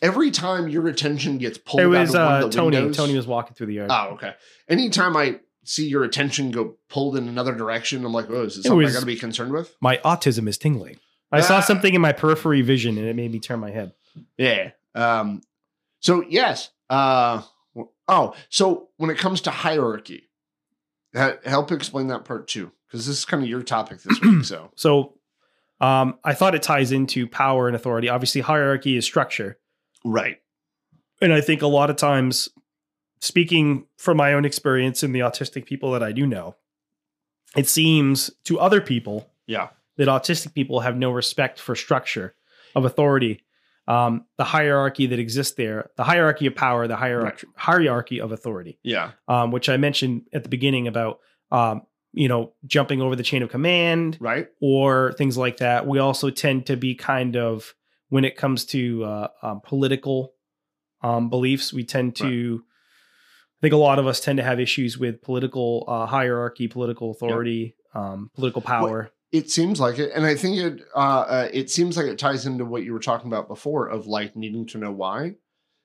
Every 0.02 0.30
time 0.32 0.68
your 0.68 0.88
attention 0.88 1.38
gets 1.38 1.58
pulled, 1.58 1.82
it 1.82 1.88
was 1.88 2.14
out 2.16 2.44
of 2.44 2.50
uh, 2.50 2.52
Tony. 2.52 2.78
windows- 2.78 2.98
Tony 2.98 3.16
was 3.16 3.26
walking 3.28 3.56
through 3.56 3.68
the 3.68 3.76
yard. 3.76 3.90
Oh, 3.92 4.10
okay. 4.14 4.34
Anytime 4.70 5.16
I 5.16 5.40
see 5.64 5.88
your 5.88 6.04
attention 6.04 6.52
go 6.52 6.76
pulled 6.90 7.16
in 7.18 7.28
another 7.28 7.56
direction, 7.56 8.06
I'm 8.06 8.12
like, 8.14 8.30
oh, 8.30 8.44
is 8.44 8.58
this 8.58 8.66
It 8.66 8.68
something 8.70 8.88
I 8.88 8.92
got 8.92 9.00
to 9.00 9.06
be 9.06 9.16
concerned 9.16 9.52
with? 9.54 9.76
my 9.82 9.98
autism 9.98 10.48
is 10.48 10.58
tingling. 10.58 11.00
I 11.32 11.42
saw 11.42 11.58
Ah. 11.58 11.62
something 11.62 11.94
in 11.94 12.02
my 12.02 12.12
periphery 12.12 12.62
vision 12.62 12.98
and 12.98 13.08
it 13.08 13.16
made 13.16 13.32
me 13.32 13.40
turn 13.40 13.60
my 13.60 13.72
head. 13.72 13.94
Yeah. 14.38 14.72
Um. 14.94 15.42
So 16.02 16.24
yes. 16.28 16.70
Uh. 16.90 17.42
Oh, 18.08 18.36
so 18.50 18.90
when 18.98 19.10
it 19.10 19.18
comes 19.18 19.42
to 19.42 19.50
hierarchy, 19.52 20.25
help 21.16 21.72
explain 21.72 22.08
that 22.08 22.26
part 22.26 22.48
too, 22.48 22.72
because 22.88 23.06
this 23.08 23.18
is 23.18 23.26
kind 23.26 23.42
of 23.44 23.50
your 23.50 23.64
topic 23.64 24.02
this 24.02 24.20
week. 24.22 24.44
So 24.46 24.72
So 24.76 25.14
Um, 25.82 26.18
I 26.24 26.34
thought 26.34 26.56
it 26.56 26.64
ties 26.64 26.92
into 26.92 27.28
power 27.28 27.68
and 27.68 27.76
authority. 27.76 28.08
Obviously, 28.10 28.42
hierarchy 28.42 28.96
is 28.98 29.06
structure. 29.06 29.58
Right. 30.04 30.38
And 31.22 31.34
I 31.34 31.42
think 31.42 31.62
a 31.62 31.68
lot 31.68 31.90
of 31.90 31.96
times, 31.98 32.50
speaking 33.20 33.86
from 33.98 34.18
my 34.18 34.34
own 34.34 34.46
experience 34.46 35.04
and 35.04 35.14
the 35.16 35.20
autistic 35.20 35.66
people 35.66 35.92
that 35.92 36.04
I 36.04 36.12
do 36.12 36.26
know, 36.28 36.56
it 37.56 37.68
seems 37.68 38.32
to 38.46 38.60
other 38.60 38.82
people 38.82 39.30
Yeah. 39.48 39.70
that 39.98 40.08
autistic 40.08 40.54
people 40.54 40.82
have 40.82 40.98
no 40.98 41.12
respect 41.12 41.60
for 41.60 41.76
structure 41.76 42.36
of 42.76 42.84
authority, 42.86 43.42
um, 43.88 44.26
the 44.38 44.44
hierarchy 44.44 45.06
that 45.08 45.20
exists 45.20 45.54
there, 45.56 45.90
the 45.96 46.04
hierarchy 46.04 46.48
of 46.48 46.56
power, 46.56 46.88
the 46.88 46.96
hierarchy 46.96 47.48
hierarchy 47.56 48.20
of 48.20 48.32
authority, 48.32 48.80
Yeah. 48.84 49.12
um, 49.28 49.52
which 49.52 49.70
I 49.70 49.78
mentioned 49.78 50.24
at 50.34 50.44
the 50.44 50.50
beginning 50.50 50.88
about 50.88 51.20
um, 51.52 51.84
you 52.14 52.28
know 52.28 52.54
jumping 52.66 53.02
over 53.02 53.16
the 53.16 53.24
chain 53.24 53.44
of 53.44 53.50
command 53.50 54.18
Right. 54.20 54.48
or 54.62 55.14
things 55.14 55.38
like 55.38 55.58
that. 55.58 55.86
We 55.86 56.00
also 56.00 56.30
tend 56.30 56.66
to 56.68 56.78
be 56.78 56.96
kind 56.96 57.36
of 57.36 57.74
when 58.10 58.26
it 58.26 58.38
comes 58.38 58.66
to 58.66 59.04
uh, 59.04 59.28
um, 59.44 59.62
political 59.62 60.34
um, 61.02 61.30
beliefs, 61.30 61.72
we 61.74 61.84
tend 61.84 62.16
to. 62.18 62.64
I 63.58 63.60
think 63.62 63.74
a 63.74 63.78
lot 63.78 64.00
of 64.00 64.06
us 64.08 64.20
tend 64.20 64.38
to 64.38 64.44
have 64.44 64.60
issues 64.60 64.98
with 64.98 65.22
political 65.22 65.86
uh, 65.88 66.06
hierarchy, 66.06 66.68
political 66.68 67.12
authority, 67.12 67.76
um, 67.94 68.30
political 68.36 68.62
power. 68.62 69.12
It 69.36 69.50
seems 69.50 69.80
like 69.80 70.00
it, 70.00 70.12
and 70.16 70.26
I 70.26 70.36
think 70.36 70.58
it. 70.58 70.82
Uh, 70.96 71.00
uh, 71.00 71.50
it 71.54 71.70
seems 71.70 71.98
like 71.98 72.06
it 72.08 72.18
ties 72.20 72.46
into 72.46 72.64
what 72.66 72.84
you 72.84 72.94
were 72.94 73.00
talking 73.00 73.28
about 73.28 73.48
before 73.48 73.88
of 73.88 74.08
like 74.08 74.36
needing 74.36 74.66
to 74.68 74.78
know 74.78 74.92
why, 74.92 75.36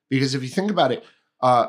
because 0.09 0.35
if 0.35 0.43
you 0.43 0.49
think 0.49 0.71
about 0.71 0.93
it, 0.93 1.05
uh, 1.41 1.69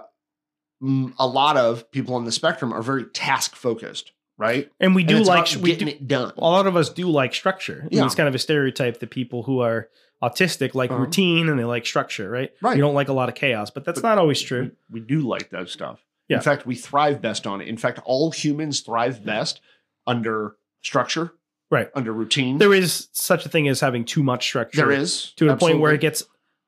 a 1.19 1.27
lot 1.27 1.57
of 1.57 1.89
people 1.91 2.15
on 2.15 2.25
the 2.25 2.31
spectrum 2.31 2.73
are 2.73 2.81
very 2.81 3.05
task 3.05 3.55
focused, 3.55 4.11
right? 4.37 4.69
and 4.79 4.95
we 4.95 5.03
do 5.03 5.17
it's 5.17 5.27
like 5.27 5.47
we 5.61 5.71
getting 5.71 5.87
do, 5.87 5.93
it 5.93 6.07
done. 6.07 6.33
a 6.37 6.41
lot 6.41 6.67
of 6.67 6.75
us 6.75 6.89
do 6.89 7.07
like 7.09 7.33
structure. 7.33 7.87
Yeah. 7.91 8.05
It's 8.05 8.15
kind 8.15 8.27
of 8.29 8.35
a 8.35 8.39
stereotype 8.39 8.99
that 8.99 9.09
people 9.11 9.43
who 9.43 9.59
are 9.61 9.89
autistic 10.23 10.73
like 10.75 10.91
Uh-huh. 10.91 11.01
routine 11.01 11.49
and 11.49 11.59
they 11.59 11.63
like 11.65 11.85
structure, 11.85 12.29
right? 12.29 12.51
Right. 12.61 12.75
You 12.75 12.81
don't 12.81 12.93
like 12.95 13.09
a 13.09 13.13
lot 13.13 13.29
of 13.29 13.35
chaos, 13.35 13.69
but 13.71 13.85
that's 13.85 14.01
But- 14.01 14.09
not 14.09 14.17
always 14.17 14.41
true. 14.41 14.71
We, 14.89 14.99
we 15.01 15.05
do 15.05 15.21
like 15.21 15.49
that 15.51 15.69
stuff. 15.69 15.99
Yeah. 16.27 16.37
In 16.37 16.43
fact, 16.43 16.65
we 16.65 16.75
thrive 16.75 17.21
best 17.21 17.45
on 17.47 17.61
it. 17.61 17.67
In 17.67 17.77
fact, 17.77 17.99
all 18.05 18.31
humans 18.31 18.81
thrive 18.81 19.23
best 19.25 19.61
under 20.07 20.55
structure, 20.81 21.33
Right. 21.71 21.89
Under 21.95 22.11
routine. 22.13 22.57
There 22.57 22.73
is 22.73 23.07
such 23.13 23.45
a 23.45 23.49
thing 23.49 23.67
as 23.69 23.79
having 23.79 24.03
too 24.05 24.21
much 24.23 24.45
structure. 24.45 24.75
there 24.77 24.91
is 24.91 25.31
to 25.37 25.49
a 25.49 25.55
point 25.57 25.79
where 25.79 25.93
it 25.93 26.01
gets 26.01 26.21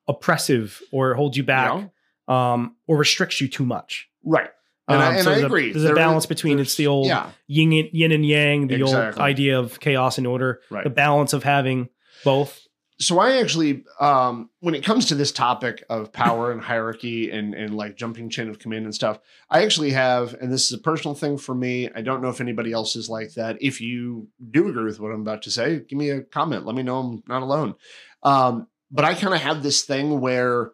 oppressive 0.08 0.80
or 0.92 1.14
holds 1.14 1.36
you 1.36 1.44
back 1.44 1.90
Yeah. 2.28 2.52
um, 2.54 2.76
or 2.86 2.96
restricts 2.96 3.40
you 3.40 3.48
too 3.48 3.64
much. 3.64 4.08
right. 4.24 4.50
And 4.86 5.00
I, 5.02 5.06
Um, 5.08 5.14
and 5.14 5.24
so 5.24 5.30
I 5.30 5.34
there's 5.34 5.42
a- 5.44 5.46
agree. 5.46 5.72
there's 5.72 5.84
a 5.86 5.94
balance 5.94 6.24
is- 6.24 6.28
between 6.28 6.58
it's 6.58 6.74
the 6.74 6.86
old 6.88 7.06
yeah, 7.06 7.30
yin 7.46 7.72
and, 7.72 7.88
yin 7.92 8.12
and 8.12 8.26
yang, 8.26 8.66
the 8.66 8.82
old 8.82 8.94
idea 8.94 9.58
of 9.58 9.80
chaos 9.80 10.18
and 10.18 10.26
order, 10.26 10.60
right. 10.68 10.84
the 10.84 10.90
balance 10.90 11.32
of 11.32 11.42
having 11.42 11.88
both. 12.22 12.63
So 13.00 13.18
I 13.18 13.38
actually, 13.38 13.84
um, 13.98 14.50
when 14.60 14.74
it 14.74 14.84
comes 14.84 15.06
to 15.06 15.16
this 15.16 15.32
topic 15.32 15.82
of 15.90 16.12
power 16.12 16.52
and 16.52 16.60
hierarchy 16.60 17.30
and 17.30 17.52
and 17.52 17.76
like 17.76 17.96
jumping 17.96 18.30
chain 18.30 18.48
of 18.48 18.60
command 18.60 18.84
and 18.84 18.94
stuff, 18.94 19.18
I 19.50 19.64
actually 19.64 19.90
have, 19.90 20.34
and 20.34 20.52
this 20.52 20.66
is 20.66 20.72
a 20.72 20.82
personal 20.82 21.14
thing 21.14 21.36
for 21.36 21.54
me. 21.54 21.90
I 21.94 22.02
don't 22.02 22.22
know 22.22 22.28
if 22.28 22.40
anybody 22.40 22.72
else 22.72 22.94
is 22.94 23.08
like 23.08 23.34
that. 23.34 23.58
If 23.60 23.80
you 23.80 24.28
do 24.50 24.68
agree 24.68 24.84
with 24.84 25.00
what 25.00 25.10
I'm 25.10 25.22
about 25.22 25.42
to 25.42 25.50
say, 25.50 25.80
give 25.80 25.98
me 25.98 26.10
a 26.10 26.22
comment. 26.22 26.66
Let 26.66 26.76
me 26.76 26.84
know 26.84 27.00
I'm 27.00 27.22
not 27.26 27.42
alone. 27.42 27.74
Um, 28.22 28.68
but 28.92 29.04
I 29.04 29.14
kind 29.14 29.34
of 29.34 29.40
have 29.40 29.62
this 29.62 29.82
thing 29.82 30.20
where 30.20 30.70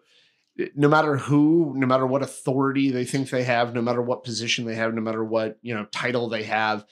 no 0.74 0.88
matter 0.88 1.16
who, 1.16 1.72
no 1.74 1.86
matter 1.86 2.06
what 2.06 2.22
authority 2.22 2.90
they 2.90 3.06
think 3.06 3.30
they 3.30 3.44
have, 3.44 3.74
no 3.74 3.80
matter 3.80 4.02
what 4.02 4.24
position 4.24 4.66
they 4.66 4.74
have, 4.74 4.92
no 4.92 5.00
matter 5.00 5.24
what 5.24 5.58
you 5.62 5.74
know 5.74 5.86
title 5.86 6.28
they 6.28 6.42
have, 6.42 6.84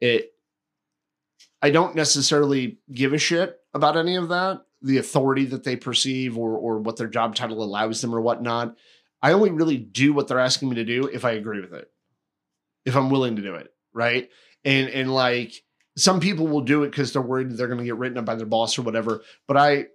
it 0.00 0.32
I 1.60 1.70
don't 1.70 1.96
necessarily 1.96 2.78
give 2.92 3.12
a 3.12 3.18
shit 3.18 3.58
about 3.74 3.96
any 3.96 4.16
of 4.16 4.28
that, 4.28 4.62
the 4.82 4.98
authority 4.98 5.44
that 5.46 5.64
they 5.64 5.76
perceive 5.76 6.38
or 6.38 6.56
or 6.56 6.78
what 6.78 6.96
their 6.96 7.08
job 7.08 7.34
title 7.34 7.62
allows 7.62 8.00
them 8.00 8.14
or 8.14 8.20
whatnot. 8.20 8.76
I 9.20 9.32
only 9.32 9.50
really 9.50 9.76
do 9.76 10.12
what 10.12 10.28
they're 10.28 10.38
asking 10.38 10.68
me 10.68 10.76
to 10.76 10.84
do 10.84 11.06
if 11.06 11.24
I 11.24 11.32
agree 11.32 11.60
with 11.60 11.74
it. 11.74 11.90
If 12.84 12.96
I'm 12.96 13.10
willing 13.10 13.36
to 13.36 13.42
do 13.42 13.54
it, 13.56 13.72
right? 13.92 14.28
And 14.64 14.88
and 14.88 15.12
like 15.12 15.62
some 15.96 16.20
people 16.20 16.46
will 16.46 16.60
do 16.60 16.84
it 16.84 16.90
because 16.90 17.12
they're 17.12 17.22
worried 17.22 17.50
they're 17.50 17.66
going 17.66 17.78
to 17.80 17.84
get 17.84 17.96
written 17.96 18.18
up 18.18 18.24
by 18.24 18.36
their 18.36 18.46
boss 18.46 18.78
or 18.78 18.82
whatever. 18.82 19.22
But 19.46 19.56
I 19.56 19.86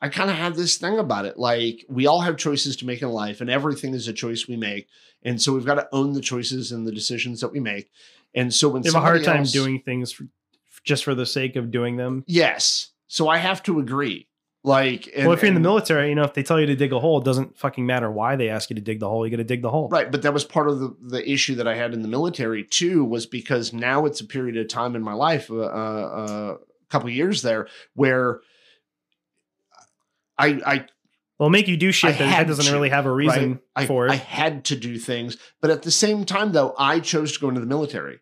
I 0.00 0.08
kind 0.08 0.30
of 0.30 0.36
have 0.36 0.54
this 0.54 0.76
thing 0.76 0.98
about 0.98 1.24
it. 1.24 1.36
Like 1.38 1.84
we 1.88 2.06
all 2.06 2.20
have 2.20 2.36
choices 2.36 2.76
to 2.76 2.86
make 2.86 3.02
in 3.02 3.08
life, 3.08 3.40
and 3.40 3.50
everything 3.50 3.94
is 3.94 4.06
a 4.06 4.12
choice 4.12 4.46
we 4.46 4.56
make. 4.56 4.86
And 5.24 5.42
so 5.42 5.52
we've 5.52 5.66
got 5.66 5.74
to 5.74 5.88
own 5.90 6.12
the 6.12 6.20
choices 6.20 6.70
and 6.70 6.86
the 6.86 6.92
decisions 6.92 7.40
that 7.40 7.50
we 7.50 7.58
make. 7.58 7.90
And 8.34 8.54
so 8.54 8.68
when 8.68 8.84
You 8.84 8.92
have 8.92 9.02
a 9.02 9.04
hard 9.04 9.24
time 9.24 9.38
else- 9.38 9.52
doing 9.52 9.80
things 9.80 10.12
for, 10.12 10.28
just 10.84 11.02
for 11.02 11.16
the 11.16 11.26
sake 11.26 11.56
of 11.56 11.72
doing 11.72 11.96
them. 11.96 12.22
Yes. 12.28 12.92
So 13.08 13.28
I 13.28 13.38
have 13.38 13.62
to 13.64 13.80
agree. 13.80 14.27
Like, 14.64 15.08
and, 15.16 15.26
well, 15.26 15.36
if 15.36 15.42
you're 15.42 15.48
in 15.48 15.54
the 15.54 15.60
military, 15.60 16.08
you 16.08 16.14
know, 16.16 16.24
if 16.24 16.34
they 16.34 16.42
tell 16.42 16.58
you 16.58 16.66
to 16.66 16.74
dig 16.74 16.92
a 16.92 16.98
hole, 16.98 17.18
it 17.20 17.24
doesn't 17.24 17.56
fucking 17.56 17.86
matter 17.86 18.10
why 18.10 18.34
they 18.36 18.48
ask 18.48 18.68
you 18.70 18.76
to 18.76 18.82
dig 18.82 18.98
the 18.98 19.08
hole. 19.08 19.24
You 19.24 19.30
got 19.30 19.36
to 19.36 19.44
dig 19.44 19.62
the 19.62 19.70
hole. 19.70 19.88
right? 19.88 20.10
But 20.10 20.22
that 20.22 20.34
was 20.34 20.44
part 20.44 20.68
of 20.68 20.80
the 20.80 20.96
the 21.00 21.30
issue 21.30 21.54
that 21.54 21.68
I 21.68 21.76
had 21.76 21.94
in 21.94 22.02
the 22.02 22.08
military 22.08 22.64
too, 22.64 23.04
was 23.04 23.24
because 23.24 23.72
now 23.72 24.04
it's 24.04 24.20
a 24.20 24.26
period 24.26 24.56
of 24.56 24.68
time 24.68 24.96
in 24.96 25.02
my 25.02 25.14
life, 25.14 25.50
uh, 25.50 25.58
uh, 25.58 26.56
a 26.58 26.90
couple 26.90 27.08
years 27.08 27.42
there, 27.42 27.68
where 27.94 28.40
I 30.36 30.60
I 30.66 30.86
Well, 31.38 31.50
make 31.50 31.68
you 31.68 31.76
do 31.76 31.92
shit 31.92 32.18
that, 32.18 32.46
doesn't 32.48 32.66
to, 32.66 32.72
really 32.72 32.90
have 32.90 33.06
a 33.06 33.12
reason 33.12 33.50
right? 33.52 33.60
I, 33.76 33.86
for 33.86 34.06
it. 34.06 34.10
I 34.10 34.16
had 34.16 34.64
to 34.66 34.76
do 34.76 34.98
things, 34.98 35.36
but 35.60 35.70
at 35.70 35.82
the 35.82 35.92
same 35.92 36.24
time, 36.24 36.50
though, 36.52 36.74
I 36.76 36.98
chose 36.98 37.32
to 37.32 37.40
go 37.40 37.48
into 37.48 37.60
the 37.60 37.66
military, 37.66 38.18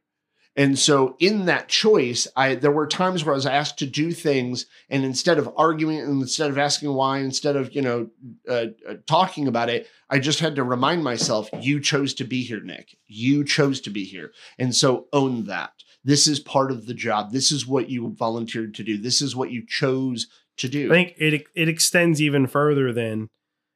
and 0.57 0.79
so 0.79 1.17
in 1.19 1.45
that 1.47 1.69
choice, 1.69 2.27
I 2.37 2.55
there 2.55 2.71
were 2.71 2.87
times 2.87 3.25
where 3.25 3.35
I 3.35 3.37
was 3.37 3.47
asked 3.47 3.79
to 3.81 3.87
do 3.87 4.13
things, 4.13 4.67
and 4.89 5.05
instead 5.05 5.39
of 5.39 5.53
arguing, 5.57 6.01
and 6.01 6.23
instead 6.23 6.51
of 6.51 6.59
asking 6.59 6.93
why, 6.95 7.19
instead 7.19 7.57
of 7.57 7.75
you 7.75 7.83
know 7.83 8.09
uh, 8.49 8.67
uh, 8.89 8.95
talking 9.07 9.47
about 9.49 9.69
it, 9.69 9.89
I 10.11 10.19
just 10.19 10.41
had 10.41 10.57
to 10.57 10.65
remind 10.65 11.05
myself, 11.05 11.49
you 11.61 11.81
chose 11.81 12.15
to 12.15 12.25
be 12.25 12.43
here, 12.43 12.61
Nick. 12.61 12.97
You 13.07 13.45
chose 13.45 13.81
to 13.83 13.91
be 13.91 14.05
here, 14.05 14.33
and 14.59 14.75
so 14.75 15.07
own 15.13 15.45
that. 15.45 15.73
This 16.05 16.27
is 16.29 16.39
part 16.39 16.71
of 16.71 16.87
the 16.87 16.95
job. 16.95 17.33
This 17.33 17.51
is 17.51 17.67
what 17.67 17.91
you 17.91 18.15
volunteered 18.17 18.75
to 18.77 18.85
do. 18.85 18.97
This 18.97 19.21
is 19.21 19.35
what 19.35 19.51
you 19.51 19.67
chose 19.67 20.29
to 20.59 20.69
do. 20.69 20.87
I 20.93 20.95
think 20.95 21.15
it 21.19 21.45
it 21.55 21.69
extends 21.69 22.23
even 22.23 22.47
further 22.47 22.93
than 22.93 23.29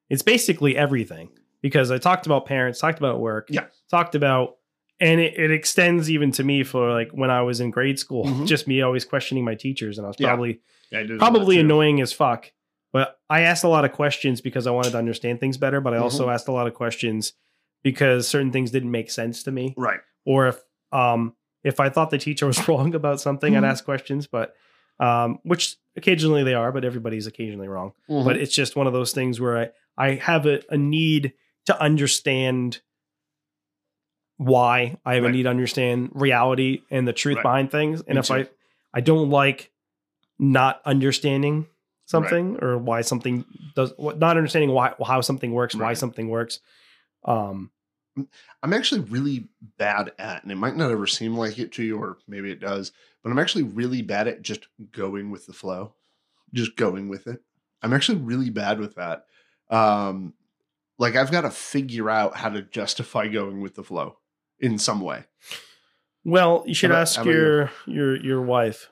it's 0.09 0.23
basically 0.23 0.77
everything 0.77 1.31
because 1.61 1.91
I 1.91 1.99
talked 1.99 2.27
about 2.27 2.47
parents, 2.47 2.79
talked 2.81 2.99
about 2.99 3.21
work, 3.21 3.49
Yeah. 3.51 3.67
talked 3.91 4.15
about, 4.15 4.57
and 5.01 5.21
it, 5.21 5.39
it 5.39 5.51
extends 5.51 6.11
even 6.11 6.31
to 6.33 6.45
me 6.45 6.63
for 6.63 6.91
like 6.93 7.11
when 7.13 7.31
I 7.31 7.43
was 7.43 7.61
in 7.61 7.71
grade 7.71 7.99
school, 7.99 8.25
Mhm. 8.27 8.47
just 8.47 8.69
me 8.69 8.83
always 8.83 9.05
questioning 9.05 9.45
my 9.45 9.55
teachers, 9.55 9.99
and 9.99 10.07
I 10.07 10.09
was 10.09 10.17
Yeah. 10.19 10.29
probably 10.29 10.61
I 10.93 11.03
did 11.05 11.19
probably 11.19 11.59
annoying 11.59 12.01
as 12.01 12.13
fuck. 12.13 12.53
But 12.93 13.19
I 13.31 13.43
asked 13.43 13.63
a 13.63 13.69
lot 13.69 13.85
of 13.85 13.93
questions 13.93 14.41
because 14.41 14.67
I 14.67 14.73
wanted 14.73 14.91
to 14.91 14.99
understand 14.99 15.39
things 15.39 15.57
better, 15.57 15.81
but 15.81 15.95
I 15.95 15.99
also 15.99 16.25
Mm-hmm. 16.25 16.33
asked 16.35 16.49
a 16.49 16.53
lot 16.53 16.67
of 16.67 16.75
questions 16.75 17.33
because 17.85 18.27
certain 18.29 18.51
things 18.51 18.71
didn't 18.73 18.91
make 18.91 19.11
sense 19.11 19.43
to 19.45 19.53
me, 19.53 19.75
Right. 19.77 20.01
or 20.25 20.49
if 20.49 20.61
um 20.93 21.35
if 21.63 21.79
I 21.79 21.89
thought 21.91 22.11
the 22.11 22.19
teacher 22.19 22.47
was 22.47 22.59
wrong 22.69 22.95
about 22.95 23.21
something, 23.21 23.53
Mhm. 23.55 23.59
I'd 23.59 23.65
ask 23.65 23.85
questions, 23.85 24.27
but 24.27 24.55
um 24.99 25.39
which 25.45 25.77
occasionally 25.97 26.43
they 26.45 26.55
are, 26.55 26.73
but 26.73 26.85
everybody's 26.85 27.27
occasionally 27.27 27.69
wrong 27.69 27.93
but 28.09 28.37
it's 28.37 28.55
just 28.55 28.77
one 28.77 28.87
of 28.87 28.93
those 28.93 29.13
things 29.13 29.41
where 29.41 29.57
I, 29.59 29.69
I 29.97 30.15
have 30.15 30.47
a, 30.47 30.61
a 30.69 30.77
need 30.77 31.33
to 31.67 31.81
understand 31.83 32.81
why 34.41 34.97
I 35.05 35.17
have 35.17 35.25
Right. 35.25 35.29
a 35.29 35.33
need 35.33 35.43
to 35.43 35.51
understand 35.51 36.13
reality 36.15 36.81
and 36.91 37.07
the 37.07 37.13
truth 37.13 37.37
Right. 37.37 37.43
behind 37.43 37.71
things. 37.71 38.01
And 38.01 38.15
Me 38.15 38.21
if 38.21 38.29
too. 38.29 38.35
I 38.35 38.49
I 38.95 39.03
don't 39.03 39.29
like 39.29 39.71
not 40.39 40.81
understanding 40.87 41.67
something 42.07 42.57
or 42.63 42.79
why 42.79 43.03
something 43.03 43.45
does 43.75 43.93
not 43.99 44.39
understanding 44.39 44.71
why 44.71 44.95
how 45.05 45.21
something 45.21 45.53
works, 45.53 45.75
why 45.75 45.93
something 45.93 46.31
works. 46.31 46.61
Um 47.23 47.71
I'm 48.63 48.73
actually 48.73 49.03
really 49.03 49.49
bad 49.77 50.13
at, 50.19 50.43
and 50.43 50.51
it 50.51 50.57
might 50.57 50.75
not 50.75 50.91
ever 50.91 51.07
seem 51.07 51.37
like 51.37 51.59
it 51.59 51.73
to 51.73 51.83
you, 51.83 51.99
or 51.99 52.17
maybe 52.27 52.51
it 52.51 52.61
does, 52.61 52.93
but 53.23 53.31
I'm 53.31 53.39
actually 53.39 53.65
really 53.65 54.01
bad 54.01 54.27
at 54.27 54.41
just 54.41 54.69
going 54.91 55.31
with 55.31 55.45
the 55.45 55.53
flow, 55.53 55.95
just 56.55 56.77
going 56.77 57.09
with 57.11 57.27
it. 57.27 57.43
I'm 57.83 57.93
actually 57.93 58.19
really 58.19 58.49
bad 58.51 58.81
with 58.81 58.95
that. 58.95 59.27
Um, 59.69 60.33
like 60.99 61.15
I've 61.15 61.31
got 61.31 61.43
to 61.43 61.51
figure 61.51 62.09
out 62.09 62.37
how 62.37 62.49
to 62.49 62.63
justify 62.63 63.29
going 63.29 63.61
with 63.61 63.75
the 63.75 63.85
flow 63.85 64.17
in 64.61 64.79
some 64.79 65.01
way. 65.01 65.25
well, 66.25 66.63
you 66.67 66.75
should 66.75 66.91
about- 66.91 67.03
ask 67.03 67.17
how 67.17 67.23
about 67.23 67.31
you? 67.33 67.37
your 67.41 67.71
your 67.87 68.17
your 68.25 68.43
wife. 68.43 68.91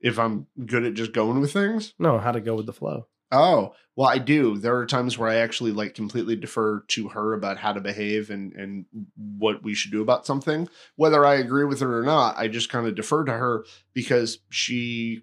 If 0.00 0.18
I'm 0.18 0.46
good 0.66 0.84
at 0.84 0.94
just 0.94 1.12
going 1.14 1.40
with 1.40 1.52
things, 1.52 1.94
No, 1.98 2.18
how 2.18 2.32
to 2.32 2.40
go 2.40 2.54
with 2.54 2.66
the 2.66 2.74
flow. 2.74 3.06
Oh, 3.32 3.74
well, 3.96 4.06
I 4.06 4.18
do. 4.18 4.58
There 4.58 4.76
are 4.76 4.84
times 4.86 5.16
where 5.16 5.30
I 5.30 5.36
actually 5.36 5.72
like 5.72 5.94
completely 5.94 6.36
defer 6.36 6.80
to 6.88 7.08
her 7.08 7.32
about 7.32 7.56
how 7.56 7.72
to 7.72 7.80
behave 7.80 8.28
and 8.30 8.52
and 8.52 8.84
what 9.16 9.62
we 9.62 9.74
should 9.74 9.90
do 9.92 10.02
about 10.02 10.26
something. 10.26 10.68
Whether 10.96 11.24
I 11.24 11.34
agree 11.36 11.64
with 11.64 11.80
her 11.80 11.98
or 11.98 12.02
not, 12.02 12.36
I 12.36 12.48
just 12.48 12.68
kind 12.68 12.86
of 12.86 12.94
defer 12.94 13.24
to 13.24 13.32
her 13.32 13.64
because 13.94 14.38
she 14.50 15.22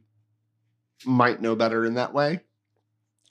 might 1.05 1.41
know 1.41 1.55
better 1.55 1.85
in 1.85 1.93
that 1.93 2.13
way. 2.13 2.41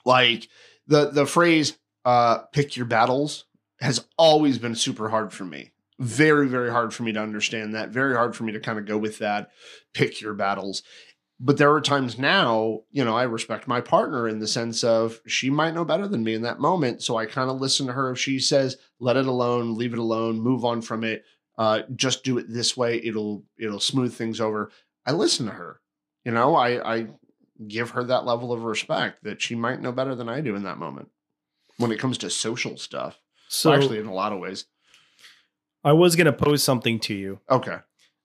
Like 0.05 0.47
the 0.87 1.11
the 1.11 1.25
phrase 1.25 1.77
uh 2.05 2.39
pick 2.53 2.75
your 2.77 2.85
battles 2.87 3.45
has 3.81 4.05
always 4.17 4.57
been 4.57 4.75
super 4.75 5.09
hard 5.09 5.33
for 5.33 5.43
me. 5.43 5.70
Very 6.01 6.47
very 6.47 6.71
hard 6.71 6.93
for 6.93 7.03
me 7.03 7.13
to 7.13 7.21
understand 7.21 7.75
that. 7.75 7.91
Very 7.91 8.15
hard 8.15 8.35
for 8.35 8.43
me 8.43 8.51
to 8.53 8.59
kind 8.59 8.79
of 8.79 8.85
go 8.85 8.97
with 8.97 9.19
that 9.19 9.51
pick 9.93 10.19
your 10.19 10.33
battles 10.33 10.83
But 11.39 11.57
there 11.57 11.73
are 11.73 11.81
times 11.81 12.19
now, 12.19 12.81
you 12.91 13.03
know, 13.03 13.15
I 13.15 13.23
respect 13.23 13.67
my 13.67 13.81
partner 13.81 14.27
in 14.27 14.39
the 14.39 14.47
sense 14.47 14.83
of 14.83 15.21
she 15.25 15.49
might 15.49 15.73
know 15.73 15.83
better 15.85 16.07
than 16.07 16.23
me 16.23 16.35
in 16.35 16.43
that 16.43 16.59
moment. 16.59 17.01
So 17.01 17.17
I 17.17 17.25
kind 17.25 17.49
of 17.49 17.59
listen 17.59 17.87
to 17.87 17.93
her. 17.93 18.11
If 18.11 18.19
she 18.19 18.39
says, 18.39 18.77
let 18.99 19.17
it 19.17 19.25
alone, 19.25 19.75
leave 19.75 19.93
it 19.93 19.99
alone, 19.99 20.39
move 20.39 20.63
on 20.65 20.81
from 20.83 21.03
it, 21.03 21.23
uh, 21.57 21.81
just 21.95 22.23
do 22.23 22.37
it 22.37 22.45
this 22.47 22.77
way, 22.77 23.01
it'll 23.03 23.43
it'll 23.59 23.79
smooth 23.79 24.13
things 24.13 24.39
over. 24.39 24.71
I 25.05 25.13
listen 25.13 25.47
to 25.47 25.51
her. 25.53 25.81
You 26.25 26.31
know, 26.31 26.55
I, 26.55 26.95
I 26.95 27.07
give 27.67 27.91
her 27.91 28.03
that 28.05 28.25
level 28.25 28.53
of 28.53 28.63
respect 28.63 29.23
that 29.23 29.41
she 29.41 29.55
might 29.55 29.81
know 29.81 29.91
better 29.91 30.15
than 30.15 30.29
I 30.29 30.41
do 30.41 30.55
in 30.55 30.63
that 30.63 30.77
moment 30.77 31.09
when 31.77 31.91
it 31.91 31.99
comes 31.99 32.19
to 32.19 32.29
social 32.29 32.77
stuff. 32.77 33.19
So 33.49 33.71
well, 33.71 33.79
actually, 33.81 33.99
in 33.99 34.07
a 34.07 34.13
lot 34.13 34.31
of 34.33 34.39
ways. 34.39 34.65
I 35.83 35.93
was 35.93 36.15
going 36.15 36.25
to 36.25 36.33
pose 36.33 36.61
something 36.63 36.99
to 37.01 37.13
you, 37.13 37.39
Okay. 37.49 37.77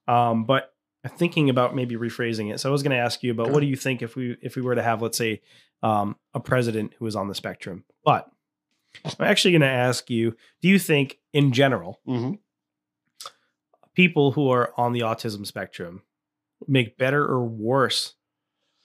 um, 0.08 0.44
but 0.44 0.74
I'm 1.04 1.10
thinking 1.10 1.48
about 1.50 1.74
maybe 1.74 1.96
rephrasing 1.96 2.52
it. 2.52 2.58
So 2.60 2.68
I 2.68 2.72
was 2.72 2.82
going 2.82 2.90
to 2.90 2.96
ask 3.02 3.22
you 3.22 3.30
about 3.32 3.46
Go 3.46 3.52
what 3.52 3.60
do 3.60 3.66
you 3.66 3.76
think 3.76 4.02
if 4.02 4.16
we 4.16 4.36
if 4.42 4.56
we 4.56 4.62
were 4.62 4.74
to 4.74 4.82
have, 4.82 5.00
let's 5.02 5.16
say, 5.18 5.40
um, 5.82 6.16
a 6.34 6.40
president 6.40 6.94
who 6.98 7.06
is 7.06 7.16
on 7.16 7.28
the 7.28 7.34
spectrum? 7.34 7.84
But 8.04 8.30
I'm 9.04 9.26
actually 9.26 9.52
going 9.52 9.60
to 9.62 9.66
ask 9.68 10.10
you: 10.10 10.36
Do 10.62 10.68
you 10.68 10.78
think, 10.78 11.18
in 11.32 11.52
general, 11.52 12.00
hmm 12.04 12.34
people 13.94 14.32
who 14.32 14.50
are 14.50 14.72
on 14.76 14.92
the 14.92 15.00
autism 15.00 15.46
spectrum 15.46 16.02
make 16.68 16.98
better 16.98 17.24
or 17.24 17.42
worse 17.44 18.14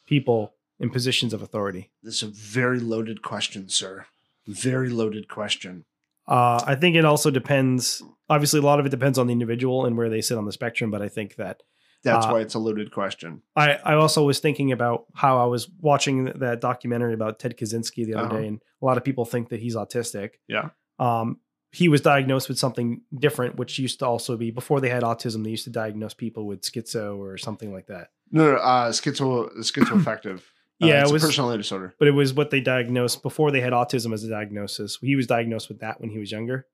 people 0.06 0.54
in 0.80 0.90
positions 0.90 1.34
of 1.34 1.42
authority? 1.42 1.90
This 2.02 2.16
is 2.16 2.24
a 2.24 2.28
very 2.28 2.80
loaded 2.80 3.22
question, 3.22 3.68
sir. 3.68 4.06
Very 4.48 4.90
loaded 4.90 5.28
question. 5.28 5.84
Uh, 6.28 6.62
I 6.66 6.76
think 6.76 6.96
it 6.96 7.06
also 7.06 7.32
depends. 7.32 8.02
Obviously, 8.30 8.60
a 8.60 8.64
lot 8.64 8.80
of 8.80 8.86
it 8.86 8.90
depends 8.90 9.18
on 9.18 9.28
the 9.28 9.34
individual 9.34 9.86
and 9.86 9.98
where 9.98 10.10
they 10.10 10.22
sit 10.22 10.38
on 10.38 10.46
the 10.46 10.52
spectrum. 10.52 10.92
But 10.92 11.02
I 11.02 11.10
think 11.10 11.36
that 11.36 11.62
That's 12.04 12.26
Uh, 12.26 12.30
why 12.32 12.40
it's 12.42 12.56
a 12.56 12.60
loaded 12.60 12.92
question. 12.92 13.44
I, 13.56 13.74
I 13.74 13.94
also 13.94 14.24
was 14.26 14.40
thinking 14.40 14.72
about 14.72 15.06
how 15.14 15.38
I 15.40 15.46
was 15.46 15.70
watching 15.82 16.26
that 16.40 16.60
documentary 16.60 17.14
about 17.14 17.38
Ted 17.38 17.56
Kaczynski 17.58 18.06
the 18.08 18.16
other 18.16 18.26
Uh-huh. 18.28 18.38
day, 18.40 18.48
and 18.48 18.60
a 18.82 18.86
lot 18.86 18.98
of 18.98 19.04
people 19.04 19.24
think 19.26 19.50
that 19.50 19.60
he's 19.60 19.76
autistic. 19.76 20.32
Yeah. 20.48 20.70
Um, 20.98 21.40
he 21.72 21.90
was 21.90 22.02
diagnosed 22.02 22.50
with 22.50 22.58
something 22.58 23.02
different, 23.18 23.56
which 23.58 23.78
used 23.78 24.00
to 24.00 24.06
also 24.08 24.36
be 24.36 24.50
before 24.52 24.82
they 24.82 24.90
had 24.90 25.04
autism. 25.04 25.44
They 25.44 25.52
used 25.52 25.66
to 25.66 25.70
diagnose 25.70 26.16
people 26.16 26.48
with 26.48 26.62
schizo 26.62 27.18
or 27.20 27.38
something 27.38 27.72
like 27.72 27.86
that. 27.88 28.10
No, 28.32 28.52
no 28.52 28.58
uh, 28.58 28.92
schizo 28.92 29.56
schizoaffective. 29.60 30.42
Uh, 30.82 30.88
Yeah, 30.88 31.02
it's 31.02 31.10
it 31.10 31.14
was- 31.14 31.24
a 31.24 31.28
personality 31.28 31.58
disorder. 31.60 31.94
But 32.00 32.08
it 32.08 32.12
was 32.12 32.34
what 32.34 32.50
they 32.50 32.60
diagnosed 32.62 33.22
before 33.24 33.52
they 33.52 33.62
had 33.62 33.74
autism 33.74 34.14
as 34.14 34.24
a 34.24 34.30
diagnosis. 34.30 34.98
He 35.02 35.16
was 35.16 35.28
diagnosed 35.28 35.70
with 35.70 35.80
that 35.80 36.02
when 36.02 36.10
he 36.10 36.18
was 36.20 36.32
younger. 36.32 36.66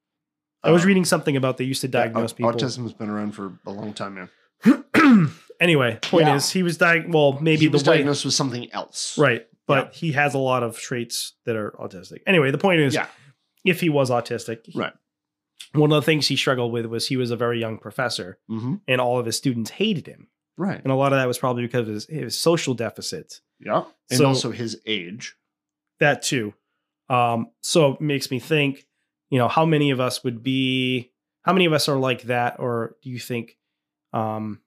I 0.64 0.72
was 0.72 0.84
Um, 0.84 0.88
reading 0.88 1.06
something 1.06 1.36
about 1.38 1.58
they 1.58 1.64
used 1.66 1.82
to 1.82 1.88
diagnose 1.88 2.32
au- 2.32 2.36
people. 2.36 2.52
Autism's 2.54 2.94
been 2.94 3.10
around 3.10 3.34
for 3.34 3.54
a 3.66 3.72
long 3.72 3.94
time, 3.94 4.16
man. 4.16 5.30
anyway, 5.60 6.00
point 6.02 6.28
Yeah. 6.28 6.36
is 6.36 6.50
he 6.52 6.64
was 6.64 6.78
diagnosed. 6.78 7.14
Well, 7.14 7.38
maybe 7.42 7.62
he 7.62 7.66
the 7.68 7.72
was 7.74 7.84
way 7.84 7.98
diagnosed 7.98 8.26
with 8.26 8.34
something 8.34 8.72
else. 8.74 9.18
right, 9.18 9.46
but 9.68 9.94
he 9.94 10.14
has 10.14 10.34
a 10.34 10.38
lot 10.40 10.64
of 10.64 10.78
traits 10.80 11.34
that 11.46 11.56
are 11.56 11.72
autistic. 11.80 12.20
Anyway, 12.26 12.52
the 12.52 12.58
point 12.58 12.80
is, 12.82 12.94
Yeah. 12.96 13.08
if 13.66 13.82
he 13.82 13.90
was 13.90 14.10
autistic, 14.10 14.66
he- 14.66 14.78
Right. 14.80 14.94
One 15.74 15.92
of 15.92 15.96
the 16.02 16.06
things 16.06 16.28
he 16.28 16.36
struggled 16.38 16.72
with 16.72 16.86
was 16.86 17.08
he 17.08 17.18
was 17.18 17.30
a 17.30 17.36
very 17.36 17.60
young 17.60 17.78
professor, 17.78 18.40
hmm 18.48 18.76
and 18.88 19.02
all 19.02 19.20
of 19.20 19.26
his 19.26 19.36
students 19.38 19.72
hated 19.72 20.08
him, 20.08 20.28
Right. 20.58 20.82
and 20.82 20.92
a 20.92 20.96
lot 20.96 21.14
of 21.14 21.20
that 21.20 21.28
was 21.28 21.38
probably 21.38 21.64
because 21.64 21.88
of 21.88 21.94
his, 21.94 22.06
his 22.08 22.38
social 22.38 22.74
deficits. 22.74 23.42
Yeah. 23.60 23.84
And 24.10 24.18
So- 24.20 24.26
also 24.28 24.52
his 24.52 24.80
age. 24.86 25.36
That 26.00 26.22
too. 26.22 26.54
Um, 27.10 27.52
so 27.62 27.94
it 27.94 28.02
makes 28.02 28.30
me 28.30 28.40
think, 28.40 28.86
you 29.30 29.40
know, 29.40 29.48
how 29.48 29.66
many 29.66 29.92
of 29.92 30.00
us 30.00 30.24
would 30.24 30.44
be, 30.44 31.12
how 31.44 31.54
many 31.54 31.66
of 31.66 31.74
us 31.74 31.88
are 31.90 31.98
like 31.98 32.24
that, 32.24 32.60
or 32.60 32.96
do 33.02 33.10
you 33.10 33.20
think? 33.20 33.58
Um, 34.14 34.62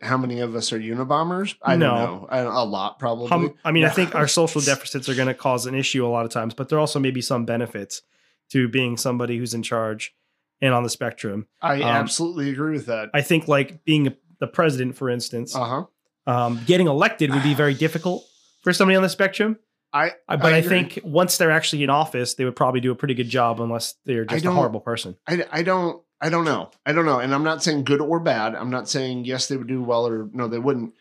How 0.00 0.16
many 0.16 0.38
of 0.38 0.54
us 0.54 0.72
are 0.72 0.78
Unabombers? 0.78 1.56
I 1.60 1.74
No. 1.74 1.88
don't 1.96 1.98
know. 2.22 2.28
A 2.30 2.62
a 2.62 2.64
lot, 2.64 3.00
probably. 3.00 3.28
How, 3.28 3.52
I 3.64 3.72
mean, 3.72 3.84
I 3.84 3.88
think 3.88 4.14
our 4.14 4.28
social 4.40 4.60
deficits 4.60 5.08
are 5.08 5.14
going 5.16 5.26
to 5.26 5.34
cause 5.34 5.66
an 5.66 5.74
issue 5.74 6.06
a 6.06 6.08
lot 6.08 6.24
of 6.24 6.30
times, 6.30 6.54
but 6.54 6.68
there 6.68 6.78
also 6.78 7.00
may 7.00 7.10
be 7.10 7.20
some 7.20 7.44
benefits 7.44 8.02
to 8.50 8.68
being 8.68 8.96
somebody 8.96 9.38
who's 9.38 9.54
in 9.54 9.62
charge 9.64 10.14
and 10.60 10.72
on 10.72 10.84
the 10.84 10.88
spectrum. 10.88 11.48
I 11.60 11.76
um, 11.82 11.82
absolutely 11.82 12.50
agree 12.50 12.74
with 12.74 12.86
that. 12.86 13.10
I 13.12 13.22
think, 13.22 13.48
like 13.48 13.84
being 13.84 14.14
the 14.38 14.46
president, 14.46 14.96
for 14.96 15.10
instance, 15.10 15.54
Uh 15.56 15.64
huh. 15.64 15.84
Um, 16.26 16.60
getting 16.66 16.86
elected 16.88 17.30
would 17.32 17.42
be 17.42 17.54
very 17.64 17.74
difficult 17.74 18.24
for 18.62 18.72
somebody 18.72 18.96
on 18.96 19.02
the 19.02 19.08
spectrum. 19.08 19.58
I 19.92 20.12
I- 20.28 20.36
But 20.36 20.52
I, 20.54 20.58
agree. 20.58 20.68
think 20.68 21.00
once 21.04 21.36
they're 21.36 21.50
actually 21.50 21.82
in 21.84 21.90
office, 21.90 22.34
they 22.34 22.44
would 22.44 22.56
probably 22.56 22.80
do 22.80 22.92
a 22.92 22.94
pretty 22.94 23.14
good 23.14 23.28
job, 23.28 23.60
unless 23.60 23.94
they're 24.06 24.24
just 24.24 24.44
a 24.44 24.50
horrible 24.52 24.80
person. 24.80 25.16
I, 25.26 25.44
I 25.50 25.62
don't 25.62 26.02
I 26.20 26.28
don't 26.28 26.44
know. 26.44 26.70
I 26.86 26.92
don't 26.92 27.04
know. 27.04 27.18
And 27.18 27.34
I'm 27.34 27.42
not 27.42 27.62
saying 27.64 27.84
good 27.84 28.00
or 28.00 28.20
bad. 28.20 28.54
I'm 28.54 28.70
not 28.70 28.88
saying 28.88 29.24
yes 29.24 29.48
they 29.48 29.56
would 29.56 29.66
do 29.66 29.82
well 29.82 30.06
or 30.06 30.28
no 30.32 30.48
they 30.48 30.58
wouldn't. 30.58 30.94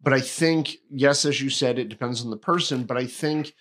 But 0.00 0.12
I 0.12 0.20
think 0.20 0.76
yes, 0.90 1.24
as 1.24 1.40
you 1.40 1.50
said, 1.50 1.78
it 1.80 1.88
depends 1.88 2.22
on 2.24 2.30
the 2.30 2.36
person. 2.36 2.84
But 2.84 2.96
I 2.96 3.06
think 3.06 3.52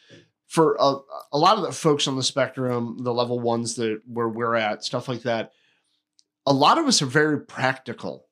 for 0.48 0.78
a, 0.80 0.98
a 1.34 1.38
lot 1.38 1.58
of 1.58 1.64
the 1.64 1.72
folks 1.72 2.08
on 2.08 2.16
the 2.16 2.24
spectrum, 2.24 3.00
the 3.04 3.12
level 3.14 3.40
ones 3.40 3.76
that 3.78 4.02
where 4.06 4.30
we're 4.30 4.54
at, 4.56 4.84
stuff 4.84 5.08
like 5.10 5.24
that, 5.24 5.52
a 6.46 6.54
lot 6.54 6.78
of 6.78 6.86
us 6.86 7.02
are 7.02 7.08
very 7.08 7.42
practical. 7.42 8.27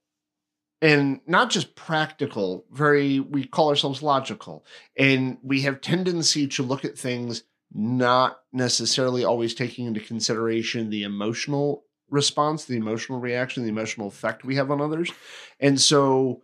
And 0.82 1.21
not 1.26 1.49
just 1.49 1.76
practical, 1.76 2.65
very 2.71 3.19
we 3.19 3.45
call 3.45 3.69
ourselves 3.69 4.03
logical. 4.03 4.65
And 4.97 5.38
we 5.41 5.61
have 5.61 5.82
tendency 5.82 6.47
to 6.47 6.63
look 6.63 6.86
at 6.86 6.97
things 6.97 7.43
not 7.73 8.39
necessarily 8.53 9.23
always 9.23 9.53
taking 9.53 9.86
into 9.86 9.99
consideration 9.99 10.89
the 10.89 11.03
emotional 11.03 11.86
response, 12.09 12.65
the 12.65 12.78
emotional 12.78 13.19
reaction, 13.19 13.63
the 13.63 13.69
emotional 13.69 14.07
effect 14.07 14.45
we 14.45 14.55
have 14.55 14.71
on 14.71 14.82
others. 14.82 15.11
And 15.59 15.80
so 15.80 16.41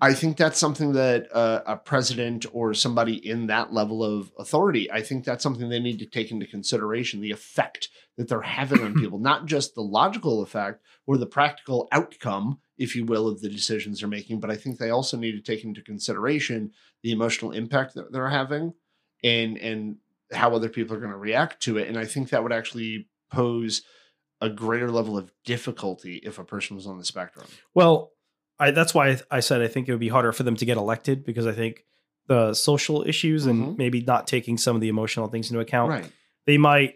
I 0.00 0.12
think 0.12 0.36
that's 0.36 0.58
something 0.58 0.92
that 0.92 1.34
uh, 1.34 1.62
a 1.66 1.76
president 1.76 2.46
or 2.52 2.74
somebody 2.74 3.14
in 3.26 3.46
that 3.46 3.72
level 3.72 4.04
of 4.04 4.32
authority, 4.38 4.90
I 4.90 5.02
think 5.02 5.24
that's 5.24 5.42
something 5.42 5.68
they 5.68 5.80
need 5.80 6.00
to 6.00 6.06
take 6.06 6.30
into 6.30 6.46
consideration 6.46 7.20
the 7.20 7.30
effect 7.30 7.88
that 8.16 8.28
they're 8.28 8.42
having 8.42 8.82
on 8.82 8.94
people, 9.00 9.18
not 9.18 9.46
just 9.46 9.74
the 9.74 9.82
logical 9.82 10.42
effect 10.42 10.82
or 11.06 11.16
the 11.16 11.26
practical 11.26 11.88
outcome, 11.92 12.58
if 12.78 12.96
you 12.96 13.04
will, 13.04 13.28
of 13.28 13.40
the 13.40 13.48
decisions 13.48 14.00
they're 14.00 14.08
making, 14.08 14.40
but 14.40 14.50
I 14.50 14.56
think 14.56 14.78
they 14.78 14.90
also 14.90 15.16
need 15.16 15.32
to 15.32 15.40
take 15.40 15.64
into 15.64 15.80
consideration 15.82 16.72
the 17.02 17.12
emotional 17.12 17.52
impact 17.52 17.94
that 17.94 18.12
they're 18.12 18.30
having 18.30 18.74
and 19.22 19.56
and 19.58 19.96
how 20.32 20.54
other 20.54 20.68
people 20.68 20.96
are 20.96 21.00
going 21.00 21.12
to 21.12 21.16
react 21.18 21.62
to 21.62 21.78
it. 21.78 21.86
And 21.88 21.98
I 21.98 22.04
think 22.06 22.30
that 22.30 22.42
would 22.42 22.52
actually 22.52 23.08
pose 23.30 23.82
a 24.40 24.48
greater 24.48 24.90
level 24.90 25.16
of 25.16 25.30
difficulty 25.44 26.16
if 26.24 26.38
a 26.38 26.44
person 26.44 26.74
was 26.76 26.86
on 26.86 26.98
the 26.98 27.04
spectrum. 27.04 27.46
Well, 27.74 28.10
I, 28.58 28.70
that's 28.72 28.92
why 28.94 29.18
I, 29.30 29.40
said 29.40 29.62
I 29.62 29.68
think 29.68 29.88
it 29.88 29.92
would 29.92 30.00
be 30.00 30.08
harder 30.08 30.32
for 30.32 30.42
them 30.42 30.56
to 30.56 30.64
get 30.64 30.76
elected 30.76 31.24
because 31.24 31.46
I 31.46 31.52
think 31.52 31.84
the 32.26 32.54
social 32.54 33.06
issues 33.06 33.46
and 33.46 33.62
Mhm. 33.64 33.78
maybe 33.78 34.00
not 34.00 34.26
taking 34.26 34.56
some 34.58 34.74
of 34.74 34.80
the 34.80 34.88
emotional 34.88 35.28
things 35.28 35.50
into 35.50 35.60
account, 35.60 35.90
Right. 35.90 36.12
they 36.46 36.58
might. 36.58 36.94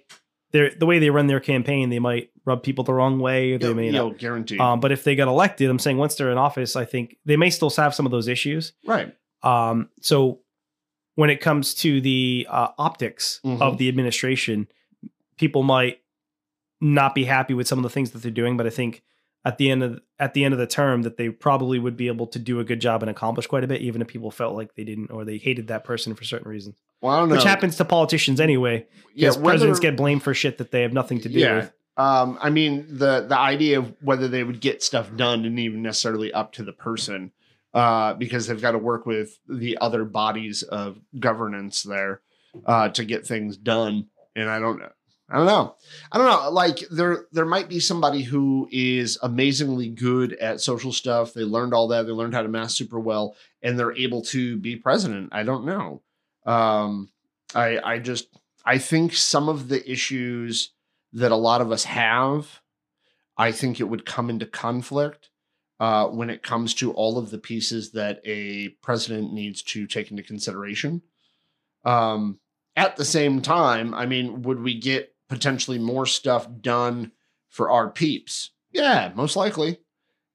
They're, 0.50 0.70
the 0.70 0.86
way 0.86 0.98
they 0.98 1.10
run 1.10 1.26
their 1.26 1.40
campaign, 1.40 1.90
they 1.90 1.98
might 1.98 2.30
rub 2.46 2.62
people 2.62 2.82
the 2.84 2.94
wrong 2.94 3.18
way. 3.20 3.56
They 3.58 3.74
may 3.74 3.90
you'll 3.90 4.10
not. 4.10 4.18
guarantee. 4.18 4.58
Um, 4.58 4.80
but 4.80 4.92
if 4.92 5.04
they 5.04 5.14
get 5.14 5.28
elected, 5.28 5.68
I'm 5.68 5.78
saying 5.78 5.98
once 5.98 6.14
they're 6.14 6.30
in 6.32 6.38
office, 6.38 6.74
I 6.74 6.84
think 6.86 7.16
they 7.26 7.36
may 7.36 7.50
still 7.50 7.68
have 7.70 7.94
some 7.94 8.06
of 8.06 8.12
those 8.12 8.28
issues. 8.28 8.72
right. 8.86 9.14
Um, 9.42 9.90
so 10.00 10.40
when 11.14 11.30
it 11.30 11.40
comes 11.40 11.74
to 11.74 12.00
the 12.00 12.46
uh, 12.50 12.68
optics 12.78 13.40
Mhm. 13.44 13.60
of 13.60 13.78
the 13.78 13.88
administration, 13.88 14.66
people 15.36 15.62
might 15.62 16.00
not 16.80 17.14
be 17.14 17.24
happy 17.24 17.54
with 17.54 17.68
some 17.68 17.78
of 17.78 17.82
the 17.82 17.90
things 17.90 18.10
that 18.12 18.22
they're 18.22 18.30
doing, 18.30 18.56
but 18.56 18.66
I 18.66 18.70
think 18.70 19.02
at 19.44 19.58
the 19.58 19.70
end 19.70 19.82
of 19.82 20.00
at 20.18 20.34
the 20.34 20.44
end 20.44 20.54
of 20.54 20.58
the 20.58 20.66
term 20.66 21.02
that 21.02 21.16
they 21.16 21.28
probably 21.28 21.78
would 21.78 21.96
be 21.96 22.08
able 22.08 22.26
to 22.28 22.38
do 22.38 22.58
a 22.58 22.64
good 22.64 22.80
job 22.80 23.02
and 23.02 23.10
accomplish 23.10 23.46
quite 23.46 23.62
a 23.64 23.68
bit, 23.68 23.80
even 23.82 24.00
if 24.02 24.08
people 24.08 24.30
felt 24.32 24.56
like 24.56 24.74
they 24.74 24.82
didn't 24.84 25.10
or 25.12 25.24
they 25.24 25.38
hated 25.38 25.68
that 25.68 25.84
person 25.84 26.14
for 26.14 26.24
certain 26.24 26.48
reasons. 26.50 26.76
Well, 27.00 27.14
I 27.14 27.20
don't 27.20 27.28
know. 27.28 27.36
Which 27.36 27.44
happens 27.44 27.76
to 27.76 27.84
politicians 27.84 28.40
anyway, 28.40 28.86
Yeah, 29.14 29.32
presidents 29.40 29.80
get 29.80 29.96
blamed 29.96 30.22
for 30.22 30.34
shit 30.34 30.58
that 30.58 30.70
they 30.70 30.82
have 30.82 30.92
nothing 30.92 31.20
to 31.20 31.28
do 31.28 31.38
Yeah. 31.38 31.56
with. 31.56 31.72
Um, 31.96 32.38
I 32.40 32.50
mean, 32.50 32.86
the 32.88 33.26
the 33.28 33.38
idea 33.38 33.78
of 33.78 33.92
whether 34.02 34.28
they 34.28 34.44
would 34.44 34.60
get 34.60 34.82
stuff 34.82 35.14
done 35.16 35.40
isn't 35.40 35.58
even 35.58 35.82
necessarily 35.82 36.32
up 36.32 36.52
to 36.52 36.62
the 36.62 36.72
person, 36.72 37.32
uh, 37.74 38.14
because 38.14 38.46
they've 38.46 38.60
got 38.62 38.72
to 38.72 38.78
work 38.78 39.04
with 39.06 39.38
the 39.48 39.76
other 39.80 40.04
bodies 40.04 40.62
of 40.62 41.00
governance 41.18 41.82
there 41.82 42.20
uh, 42.66 42.88
to 42.90 43.04
get 43.04 43.26
things 43.26 43.56
done. 43.56 44.06
And 44.36 44.48
I 44.48 44.58
don't 44.60 44.78
know. 44.78 44.90
I 45.30 45.36
don't 45.36 45.46
know. 45.46 45.74
I 46.10 46.18
don't 46.18 46.26
know. 46.26 46.50
Like 46.50 46.78
there, 46.90 47.26
there 47.32 47.44
might 47.44 47.68
be 47.68 47.80
somebody 47.80 48.22
who 48.22 48.66
is 48.72 49.18
amazingly 49.22 49.88
good 49.88 50.32
at 50.34 50.60
social 50.62 50.90
stuff. 50.92 51.34
They 51.34 51.42
learned 51.42 51.74
all 51.74 51.88
that. 51.88 52.06
They 52.06 52.12
learned 52.12 52.32
how 52.32 52.42
to 52.42 52.48
math 52.48 52.70
super 52.70 52.98
well, 52.98 53.36
and 53.62 53.78
they're 53.78 53.92
able 53.96 54.22
to 54.22 54.56
be 54.56 54.76
president. 54.76 55.28
I 55.32 55.42
don't 55.42 55.66
know. 55.66 56.00
Um, 56.48 57.10
I, 57.54 57.78
I 57.78 57.98
just, 57.98 58.28
I 58.64 58.78
think 58.78 59.12
some 59.12 59.48
of 59.48 59.68
the 59.68 59.88
issues 59.90 60.72
that 61.12 61.30
a 61.30 61.36
lot 61.36 61.60
of 61.60 61.70
us 61.70 61.84
have, 61.84 62.60
I 63.36 63.52
think 63.52 63.80
it 63.80 63.84
would 63.84 64.06
come 64.06 64.30
into 64.30 64.46
conflict 64.46 65.28
uh, 65.78 66.06
when 66.06 66.30
it 66.30 66.42
comes 66.42 66.74
to 66.74 66.92
all 66.92 67.18
of 67.18 67.30
the 67.30 67.38
pieces 67.38 67.92
that 67.92 68.20
a 68.24 68.70
president 68.82 69.32
needs 69.32 69.62
to 69.62 69.86
take 69.86 70.10
into 70.10 70.22
consideration. 70.22 71.02
Um, 71.84 72.40
at 72.76 72.96
the 72.96 73.04
same 73.04 73.42
time, 73.42 73.94
I 73.94 74.06
mean, 74.06 74.42
would 74.42 74.60
we 74.60 74.78
get 74.78 75.14
potentially 75.28 75.78
more 75.78 76.06
stuff 76.06 76.48
done 76.60 77.12
for 77.48 77.70
our 77.70 77.90
peeps? 77.90 78.50
Yeah, 78.72 79.12
most 79.14 79.36
likely. 79.36 79.80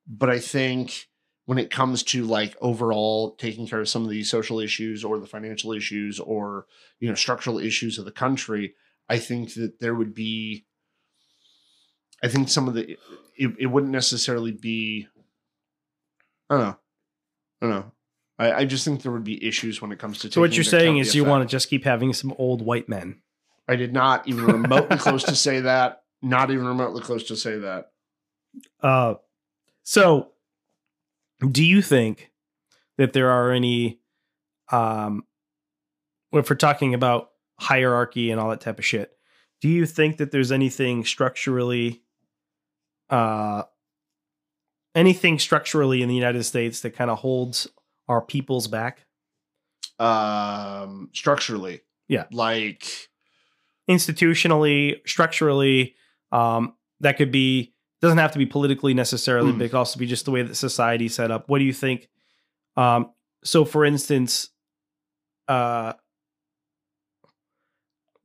But 0.07 0.30
I 0.30 0.39
think 0.39 1.07
when 1.46 1.58
it 1.58 1.70
comes 1.70 2.04
to 2.04 2.24
like 2.24 2.56
overall 2.62 3.36
taking 3.36 3.68
care 3.68 3.82
of 3.82 3.89
some 3.89 4.04
of 4.04 4.10
these 4.10 4.30
social 4.30 4.60
issues 4.60 5.04
or 5.04 5.20
the 5.20 5.28
financial 5.28 5.74
issues 5.74 6.20
or 6.20 6.66
you 7.00 7.10
know 7.10 7.16
structural 7.16 7.60
issues 7.60 7.98
of 8.00 8.06
the 8.06 8.12
country 8.12 8.74
i 9.10 9.18
think 9.18 9.54
that 9.56 9.80
there 9.80 9.94
would 9.94 10.14
be 10.14 10.66
i 12.24 12.28
think 12.28 12.48
some 12.50 12.68
of 12.68 12.74
the 12.74 12.98
it, 13.36 13.52
it 13.60 13.66
wouldn't 13.68 13.91
necessarily 13.91 14.52
be 14.52 15.08
i 16.50 16.56
don't 16.58 16.64
know 16.64 16.78
i 17.62 17.66
don't 17.66 17.70
know 17.72 17.91
I, 18.39 18.52
I 18.62 18.66
just 18.66 18.84
think 18.84 19.04
there 19.04 19.12
would 19.12 19.24
be 19.24 19.46
issues 19.46 19.80
when 19.82 19.91
it 19.91 20.00
comes 20.00 20.18
to 20.20 20.32
So 20.32 20.41
what 20.41 20.56
you're 20.56 20.64
saying 20.64 20.98
is 20.98 21.14
you 21.14 21.22
effect. 21.22 21.30
want 21.30 21.48
to 21.48 21.52
just 21.52 21.70
keep 21.70 21.84
having 21.84 22.14
some 22.14 22.34
old 22.38 22.62
white 22.64 22.89
men. 22.89 23.22
i 23.68 23.76
did 23.76 23.94
not 23.94 24.28
even 24.28 24.46
remotely 24.46 24.98
close 24.98 25.24
to 25.26 25.36
say 25.36 25.60
that 25.62 26.04
not 26.22 26.50
even 26.52 26.66
remotely 26.66 27.02
close 27.02 27.26
to 27.26 27.36
say 27.36 27.58
that 27.60 27.91
Uh, 28.82 29.16
so, 29.84 30.30
do 31.52 31.64
you 31.64 31.82
think 31.82 32.32
that 32.98 33.14
there 33.14 33.30
are 33.30 33.52
any, 33.52 34.00
um, 34.72 35.24
if 36.32 36.50
we're 36.50 36.56
talking 36.56 36.94
about 36.94 37.32
hierarchy 37.60 38.32
and 38.32 38.39
all 38.39 38.50
that 38.50 38.62
type 38.62 38.80
of 38.80 38.86
shit, 38.86 39.12
do 39.62 39.70
you 39.70 39.86
think 39.86 40.18
that 40.18 40.32
there's 40.32 40.52
anything 40.52 41.06
structurally, 41.06 42.02
uh, 43.10 43.64
anything 44.96 45.39
structurally 45.39 46.02
in 46.02 46.10
the 46.10 46.16
United 46.16 46.44
States 46.44 46.82
that 46.82 46.91
kind 46.96 47.10
of 47.10 47.20
holds 47.20 47.68
our 48.08 48.22
peoples 48.22 48.68
back 48.68 49.06
um 50.00 51.10
structurally 51.14 51.82
Yeah. 52.08 52.26
like 52.32 53.10
institutionally, 53.89 55.00
structurally? 55.08 55.96
Um, 56.32 56.74
that 57.00 57.18
could 57.18 57.32
be 57.32 57.73
doesn't 58.04 58.18
have 58.18 58.34
to 58.34 58.38
be 58.38 58.45
politically 58.45 58.93
necessarily, 58.93 59.51
Hmm. 59.51 59.58
but 59.60 59.66
it 59.66 59.70
could 59.70 59.78
also 59.78 59.97
be 59.97 60.06
just 60.06 60.26
the 60.26 60.32
way 60.32 60.41
that 60.43 60.56
society's 60.56 61.16
set 61.16 61.32
up. 61.32 61.47
What 61.47 61.60
do 61.60 61.66
you 61.66 61.74
think? 61.74 62.10
Um, 62.76 63.12
so, 63.43 63.64
for 63.66 63.86
instance, 63.86 64.49
uh, 65.47 65.93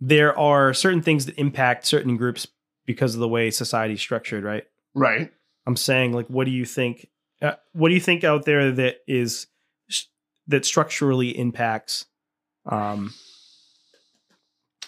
there 0.00 0.36
are 0.38 0.74
certain 0.74 1.00
things 1.00 1.26
that 1.26 1.38
impact 1.38 1.86
certain 1.86 2.16
groups 2.16 2.46
because 2.86 3.14
of 3.14 3.20
the 3.20 3.28
way 3.28 3.50
society's 3.50 4.00
structured, 4.00 4.42
right? 4.44 4.64
right 4.94 5.32
I'm 5.66 5.76
saying, 5.76 6.12
like, 6.12 6.26
what 6.26 6.44
do 6.44 6.50
you 6.50 6.64
think? 6.64 7.08
Uh, 7.40 7.52
what 7.72 7.88
do 7.88 7.94
you 7.94 8.00
think 8.00 8.24
out 8.24 8.44
there 8.46 8.72
that 8.72 8.96
is 9.06 9.46
that 10.48 10.64
structurally 10.64 11.38
impacts 11.38 12.06
um, 12.66 13.12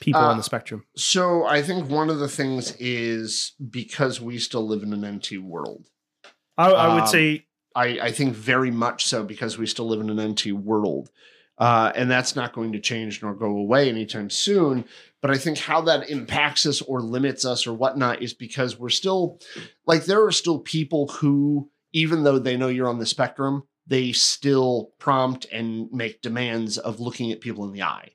people 0.01 0.21
on 0.21 0.35
Uh, 0.35 0.37
the 0.39 0.43
spectrum? 0.43 0.85
So 0.97 1.45
I 1.45 1.63
think 1.63 1.89
one 1.89 2.11
of 2.11 2.19
the 2.19 2.29
things 2.29 2.75
is 2.79 3.53
because 3.71 4.21
we 4.21 4.39
still 4.39 4.67
live 4.67 4.83
in 4.83 4.93
an 4.93 5.17
NT 5.17 5.39
world. 5.43 5.87
I, 6.59 6.71
I 6.71 6.95
would 6.95 7.03
um, 7.03 7.09
say 7.09 7.47
I, 7.75 8.01
I 8.01 8.13
think 8.13 8.35
very 8.35 8.71
much 8.71 9.07
so 9.07 9.23
because 9.23 9.59
we 9.59 9.67
still 9.67 9.89
live 9.89 10.01
in 10.01 10.11
an 10.11 10.31
NT 10.33 10.53
world. 10.53 11.11
Uh, 11.59 11.93
and 11.95 12.11
that's 12.11 12.35
not 12.35 12.55
going 12.55 12.73
to 12.73 12.81
change 12.81 13.23
nor 13.23 13.35
go 13.35 13.59
away 13.59 13.91
anytime 13.91 14.31
soon. 14.31 14.85
But 15.21 15.31
I 15.31 15.37
think 15.37 15.59
how 15.59 15.83
that 15.83 16.09
impacts 16.09 16.65
us 16.65 16.81
or 16.81 17.03
limits 17.03 17.45
us 17.45 17.67
or 17.67 17.75
whatnot 17.75 18.23
is 18.23 18.33
because 18.33 18.79
we're 18.79 18.89
still 18.89 19.39
like 19.87 20.07
there 20.07 20.25
are 20.25 20.33
still 20.33 20.59
people 20.59 21.09
who, 21.09 21.71
even 21.93 22.25
though 22.25 22.39
they 22.39 22.57
know 22.57 22.69
you're 22.69 22.89
on 22.89 22.99
the 22.99 23.05
spectrum, 23.05 23.65
they 23.87 24.13
still 24.13 24.93
prompt 24.99 25.45
and 25.53 25.93
make 25.93 26.23
demands 26.23 26.79
of 26.79 26.99
looking 26.99 27.31
at 27.31 27.43
people 27.43 27.65
in 27.65 27.73
the 27.73 27.83
eye. 27.83 28.13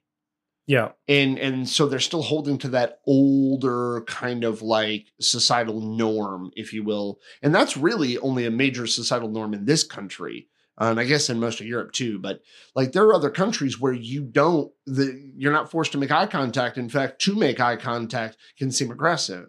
Yeah. 0.68 0.92
and 1.08 1.38
and 1.38 1.70
so 1.70 1.88
they're 1.88 2.00
still 2.00 2.24
holding 2.24 2.58
to 2.60 2.70
that 2.70 3.00
older 3.06 4.04
kind 4.08 4.44
of 4.44 4.62
like 4.62 5.08
societal 5.20 5.82
norm 5.82 6.52
if 6.56 6.74
you 6.74 6.84
will. 6.84 7.20
And 7.42 7.54
that's 7.54 7.78
really 7.78 8.18
only 8.18 8.46
a 8.46 8.52
major 8.52 8.88
societal 8.88 9.30
norm 9.30 9.54
in 9.54 9.66
this 9.66 9.84
country 9.84 10.48
uh, 10.80 10.86
and 10.86 11.00
i 11.00 11.04
guess 11.04 11.30
in 11.30 11.40
most 11.40 11.60
of 11.60 11.66
europe 11.66 11.92
too 11.92 12.20
but 12.20 12.42
like 12.76 12.92
there 12.92 13.04
are 13.04 13.14
other 13.14 13.30
countries 13.30 13.80
where 13.80 13.94
you 13.94 14.24
don't 14.24 14.72
the 14.86 15.32
you're 15.36 15.54
not 15.54 15.72
forced 15.72 15.92
to 15.92 15.98
make 15.98 16.12
eye 16.12 16.28
contact. 16.28 16.78
In 16.78 16.90
fact 16.90 17.20
to 17.22 17.36
make 17.36 17.60
eye 17.60 17.76
contact 17.76 18.38
can 18.58 18.72
seem 18.72 18.92
aggressive. 18.92 19.48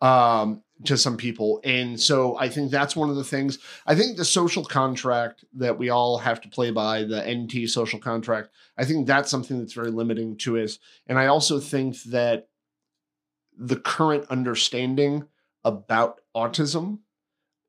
Um 0.00 0.62
to 0.84 0.96
some 0.96 1.16
people 1.16 1.58
and 1.64 1.98
so 1.98 2.36
i 2.38 2.48
think 2.48 2.70
that's 2.70 2.94
one 2.94 3.08
of 3.08 3.16
the 3.16 3.24
things 3.24 3.58
i 3.86 3.94
think 3.94 4.16
the 4.16 4.24
social 4.24 4.62
contract 4.62 5.42
that 5.54 5.78
we 5.78 5.88
all 5.88 6.18
have 6.18 6.38
to 6.38 6.48
play 6.48 6.70
by 6.70 7.02
the 7.02 7.22
nt 7.34 7.68
social 7.70 7.98
contract 7.98 8.50
I 8.76 8.84
think 8.84 9.06
that's 9.06 9.30
something 9.30 9.58
that's 9.58 9.72
very 9.72 9.90
limiting 9.90 10.36
to 10.38 10.58
us. 10.58 10.78
And 11.06 11.18
I 11.18 11.26
also 11.26 11.60
think 11.60 12.02
that 12.04 12.48
the 13.56 13.76
current 13.76 14.26
understanding 14.28 15.24
about 15.64 16.20
autism 16.34 16.98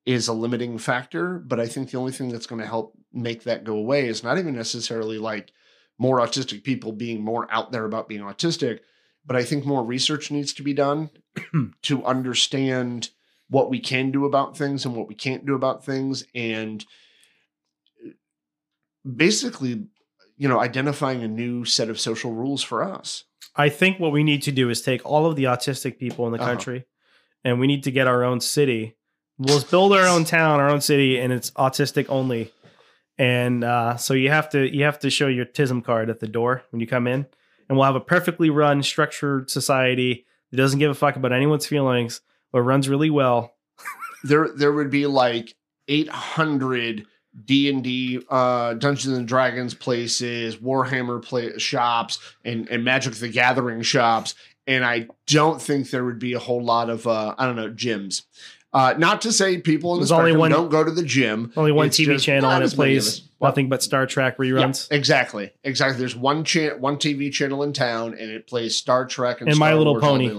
is 0.05 0.27
a 0.27 0.33
limiting 0.33 0.77
factor. 0.77 1.39
But 1.39 1.59
I 1.59 1.67
think 1.67 1.89
the 1.89 1.97
only 1.97 2.11
thing 2.11 2.29
that's 2.29 2.47
going 2.47 2.61
to 2.61 2.67
help 2.67 2.97
make 3.13 3.43
that 3.43 3.63
go 3.63 3.77
away 3.77 4.07
is 4.07 4.23
not 4.23 4.37
even 4.37 4.55
necessarily 4.55 5.17
like 5.17 5.51
more 5.97 6.19
autistic 6.19 6.63
people 6.63 6.91
being 6.91 7.23
more 7.23 7.47
out 7.51 7.71
there 7.71 7.85
about 7.85 8.07
being 8.07 8.21
autistic, 8.21 8.81
but 9.27 9.35
I 9.35 9.43
think 9.43 9.65
more 9.65 9.83
research 9.83 10.31
needs 10.31 10.53
to 10.53 10.63
be 10.63 10.73
done 10.73 11.09
to 11.83 12.03
understand 12.05 13.09
what 13.49 13.69
we 13.69 13.79
can 13.79 14.09
do 14.11 14.25
about 14.25 14.57
things 14.57 14.85
and 14.85 14.95
what 14.95 15.07
we 15.07 15.15
can't 15.15 15.45
do 15.45 15.53
about 15.53 15.85
things. 15.85 16.25
And 16.33 16.83
basically, 19.15 19.87
you 20.37 20.47
know, 20.47 20.59
identifying 20.59 21.23
a 21.23 21.27
new 21.27 21.65
set 21.65 21.89
of 21.89 21.99
social 21.99 22.31
rules 22.33 22.63
for 22.63 22.83
us. 22.83 23.23
I 23.55 23.69
think 23.69 23.99
what 23.99 24.11
we 24.11 24.23
need 24.23 24.41
to 24.43 24.51
do 24.51 24.69
is 24.69 24.81
take 24.81 25.05
all 25.05 25.25
of 25.25 25.35
the 25.35 25.45
autistic 25.45 25.97
people 25.97 26.25
in 26.27 26.31
the 26.33 26.39
Uh-huh. 26.39 26.51
country 26.51 26.85
and 27.43 27.59
we 27.59 27.67
need 27.67 27.83
to 27.83 27.91
get 27.91 28.07
our 28.07 28.23
own 28.23 28.39
city. 28.39 28.95
We'll 29.37 29.61
build 29.63 29.93
our 29.93 30.07
own 30.07 30.25
town, 30.25 30.59
our 30.59 30.69
own 30.69 30.81
city, 30.81 31.19
and 31.19 31.31
it's 31.31 31.51
autistic 31.51 32.07
only. 32.09 32.51
And 33.17 33.63
uh, 33.63 33.97
so 33.97 34.13
you 34.13 34.29
have 34.29 34.49
to 34.51 34.67
you 34.75 34.83
have 34.83 34.99
to 34.99 35.09
show 35.09 35.27
your 35.27 35.45
TISM 35.45 35.83
card 35.83 36.09
at 36.09 36.19
the 36.19 36.27
door 36.27 36.63
when 36.71 36.79
you 36.79 36.87
come 36.87 37.07
in, 37.07 37.25
and 37.67 37.77
we'll 37.77 37.85
have 37.85 37.95
a 37.95 38.01
perfectly 38.01 38.49
run, 38.49 38.83
structured 38.83 39.49
society 39.49 40.25
that 40.51 40.57
doesn't 40.57 40.79
give 40.79 40.91
a 40.91 40.95
fuck 40.95 41.15
about 41.15 41.33
anyone's 41.33 41.65
feelings, 41.65 42.21
but 42.51 42.61
runs 42.61 42.89
really 42.89 43.09
well. 43.09 43.53
There, 44.23 44.49
there 44.49 44.73
would 44.73 44.89
be 44.89 45.05
like 45.05 45.55
800 45.87 47.05
D 47.45 47.69
and 47.69 47.83
D, 47.83 48.19
uh, 48.29 48.73
Dungeons 48.73 49.17
and 49.17 49.27
Dragons 49.27 49.73
places, 49.73 50.57
Warhammer 50.57 51.23
play 51.23 51.57
shops, 51.57 52.19
and 52.43 52.67
and 52.69 52.83
Magic 52.83 53.13
the 53.13 53.29
Gathering 53.29 53.83
shops, 53.83 54.35
and 54.65 54.83
I 54.83 55.07
don't 55.27 55.61
think 55.61 55.89
there 55.89 56.03
would 56.03 56.19
be 56.19 56.33
a 56.33 56.39
whole 56.39 56.63
lot 56.63 56.89
of 56.89 57.05
uh, 57.05 57.35
I 57.37 57.45
don't 57.45 57.55
know 57.55 57.69
gyms. 57.69 58.23
Uh, 58.73 58.93
not 58.97 59.21
to 59.21 59.31
say 59.31 59.57
people 59.59 59.93
in 59.93 60.01
the 60.01 60.05
There's 60.05 60.11
only 60.11 60.35
one- 60.35 60.51
don't 60.51 60.69
go 60.69 60.83
to 60.83 60.91
the 60.91 61.03
gym. 61.03 61.51
Only 61.55 61.71
one 61.71 61.87
It's 61.87 61.97
TV 61.97 62.19
channel, 62.21 62.49
and 62.51 62.61
it 62.61 62.65
as 62.65 62.77
many 62.77 62.97
of 62.97 63.03
plays. 63.03 63.21
Well, 63.39 63.49
nothing 63.51 63.69
but 63.69 63.81
Star 63.81 64.05
Trek 64.05 64.35
Yeah, 64.39 64.45
reruns. 64.45 64.87
exactly, 64.91 65.51
exactly. 65.63 65.99
There's 65.99 66.15
one 66.15 66.43
cha- 66.43 66.75
one 66.75 66.97
TV 66.97 67.31
channel 67.31 67.63
in 67.63 67.71
town, 67.73 68.09
and 68.19 68.29
it 68.29 68.45
plays 68.47 68.75
Star 68.75 69.05
Trek 69.05 69.41
and, 69.41 69.49
And 69.49 69.57
My 69.57 69.73
Little 69.73 69.93
Wars 69.93 70.03
Pony. 70.03 70.31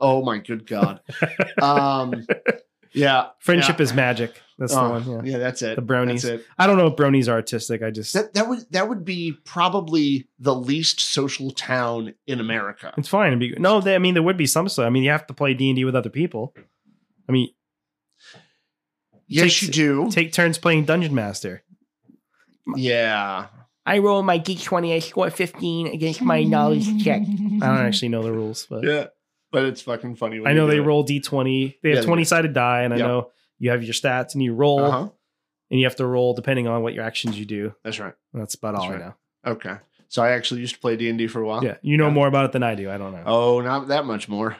Oh 0.00 0.24
my 0.24 0.38
good 0.38 0.66
god! 0.66 1.00
um, 1.62 2.26
yeah, 2.92 3.26
Friendship 3.40 3.78
yeah. 3.78 3.82
is 3.82 3.92
magic. 3.92 4.40
That's 4.58 4.74
the 4.74 4.80
one. 4.80 5.08
Yeah. 5.24 5.32
yeah, 5.32 5.38
that's 5.38 5.62
it. 5.62 5.76
The 5.76 5.82
brownies. 5.82 6.22
That's 6.22 6.40
it. 6.42 6.46
I 6.58 6.66
don't 6.66 6.78
know 6.78 6.88
if 6.88 6.96
bronies 6.96 7.28
are 7.28 7.32
artistic. 7.32 7.82
I 7.82 7.90
just 7.90 8.12
That 8.14 8.34
that 8.34 8.48
would 8.48 8.60
that 8.70 8.88
would 8.88 9.04
be 9.04 9.32
probably 9.44 10.26
the 10.40 10.54
least 10.54 11.00
social 11.00 11.50
town 11.52 12.14
in 12.26 12.40
America. 12.40 12.92
It's 12.96 13.08
fine. 13.08 13.28
It'd 13.28 13.38
be, 13.40 13.54
no, 13.58 13.80
they, 13.80 13.94
I 13.94 13.98
mean 13.98 14.14
there 14.14 14.22
would 14.22 14.36
be 14.36 14.46
some 14.46 14.68
stuff. 14.68 14.86
I 14.86 14.90
mean 14.90 15.02
you 15.04 15.10
have 15.10 15.26
to 15.28 15.34
play 15.34 15.54
D 15.54 15.68
and 15.68 15.76
D 15.76 15.84
with 15.84 15.94
other 15.94 16.10
people. 16.10 16.54
I 17.28 17.32
mean 17.32 17.50
Yes, 19.28 19.52
Take- 19.60 19.62
you 19.62 19.68
do. 19.68 20.10
take 20.10 20.32
turns 20.32 20.58
playing 20.58 20.84
Dungeon 20.86 21.14
Master. 21.14 21.62
yeah. 22.76 23.46
I 23.86 23.98
roll 24.00 24.22
my 24.22 24.36
geek 24.38 24.60
twenty. 24.62 24.92
I 24.92 24.98
score 24.98 25.30
fifteen 25.30 25.86
against 25.86 26.20
my 26.20 26.42
knowledge 26.42 27.02
check. 27.02 27.22
I 27.22 27.26
don't 27.26 27.62
actually 27.62 28.10
know 28.10 28.22
the 28.22 28.32
rules, 28.32 28.66
but 28.68 28.84
Yeah. 28.84 29.06
But 29.50 29.64
it's 29.64 29.80
fucking 29.80 30.16
funny. 30.16 30.40
When 30.40 30.50
I 30.50 30.52
know 30.54 30.66
they 30.66 30.76
it. 30.76 30.82
roll 30.82 31.02
d 31.04 31.20
twenty. 31.20 31.78
They 31.82 31.88
have 31.90 31.96
Yeah, 31.96 32.00
they 32.02 32.06
twenty 32.06 32.22
do. 32.22 32.26
sided 32.26 32.52
die, 32.52 32.82
and 32.82 32.92
I 32.92 32.98
know 32.98 33.30
you 33.58 33.70
have 33.70 33.82
your 33.82 33.94
stats 33.94 34.34
and 34.34 34.42
you 34.42 34.52
roll, 34.54 34.80
Uh-huh. 34.84 35.08
and 35.70 35.80
you 35.80 35.86
have 35.86 35.96
to 35.96 36.06
roll 36.06 36.34
depending 36.34 36.66
on 36.68 36.82
what 36.82 36.92
your 36.92 37.02
actions 37.04 37.38
you 37.38 37.46
do. 37.46 37.74
That's 37.82 37.98
right. 37.98 38.12
That's 38.34 38.54
about 38.54 38.72
That's 38.72 38.84
all 38.84 38.90
right. 38.92 39.00
I 39.00 39.04
know. 39.06 39.14
Okay. 39.52 39.74
So 40.08 40.22
I 40.22 40.30
actually 40.32 40.60
used 40.60 40.74
to 40.74 40.80
play 40.80 40.96
D 40.96 41.08
and 41.08 41.16
D 41.18 41.26
for 41.26 41.40
a 41.40 41.46
while. 41.46 41.64
Yeah, 41.64 41.76
you 41.80 41.96
know 41.96 42.08
Yeah. 42.08 42.12
more 42.12 42.28
about 42.28 42.44
it 42.44 42.52
than 42.52 42.62
I 42.62 42.74
do. 42.74 42.90
I 42.90 42.98
don't 42.98 43.12
know. 43.12 43.22
Oh, 43.24 43.60
not 43.62 43.88
that 43.88 44.04
much 44.04 44.28
more. 44.28 44.56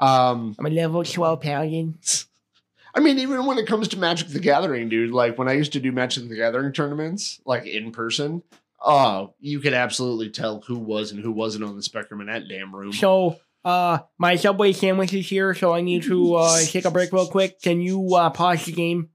Um, 0.00 0.56
I'm 0.58 0.66
a 0.66 0.70
level 0.70 1.04
twelve 1.04 1.40
paladin. 1.40 1.98
I 2.94 3.00
mean, 3.00 3.18
even 3.18 3.44
when 3.44 3.58
it 3.58 3.66
comes 3.66 3.88
to 3.88 3.98
Magic 3.98 4.28
the 4.28 4.38
Gathering, 4.38 4.88
dude, 4.88 5.10
like 5.10 5.36
when 5.36 5.48
I 5.48 5.52
used 5.54 5.72
to 5.72 5.80
do 5.80 5.90
Magic 5.90 6.28
the 6.28 6.36
Gathering 6.36 6.72
tournaments, 6.72 7.40
like 7.44 7.66
in 7.66 7.90
person, 7.90 8.42
oh, 8.80 9.34
you 9.40 9.60
could 9.60 9.74
absolutely 9.74 10.30
tell 10.30 10.60
who 10.60 10.78
was 10.78 11.10
and 11.10 11.20
who 11.20 11.32
wasn't 11.32 11.64
on 11.64 11.74
the 11.76 11.82
spectrum 11.82 12.20
in 12.20 12.28
that 12.28 12.48
damn 12.48 12.74
room. 12.74 12.92
So, 12.92 13.36
uh, 13.64 13.98
my 14.18 14.36
Subway 14.36 14.72
sandwich 14.72 15.12
is 15.12 15.28
here, 15.28 15.54
so 15.54 15.72
I 15.72 15.80
need 15.80 16.04
to 16.04 16.36
uh, 16.36 16.60
take 16.64 16.84
a 16.84 16.90
break 16.90 17.12
real 17.12 17.26
quick. 17.26 17.60
Can 17.60 17.80
you 17.80 18.14
uh, 18.14 18.30
pause 18.30 18.64
the 18.66 18.72
game? 18.72 19.08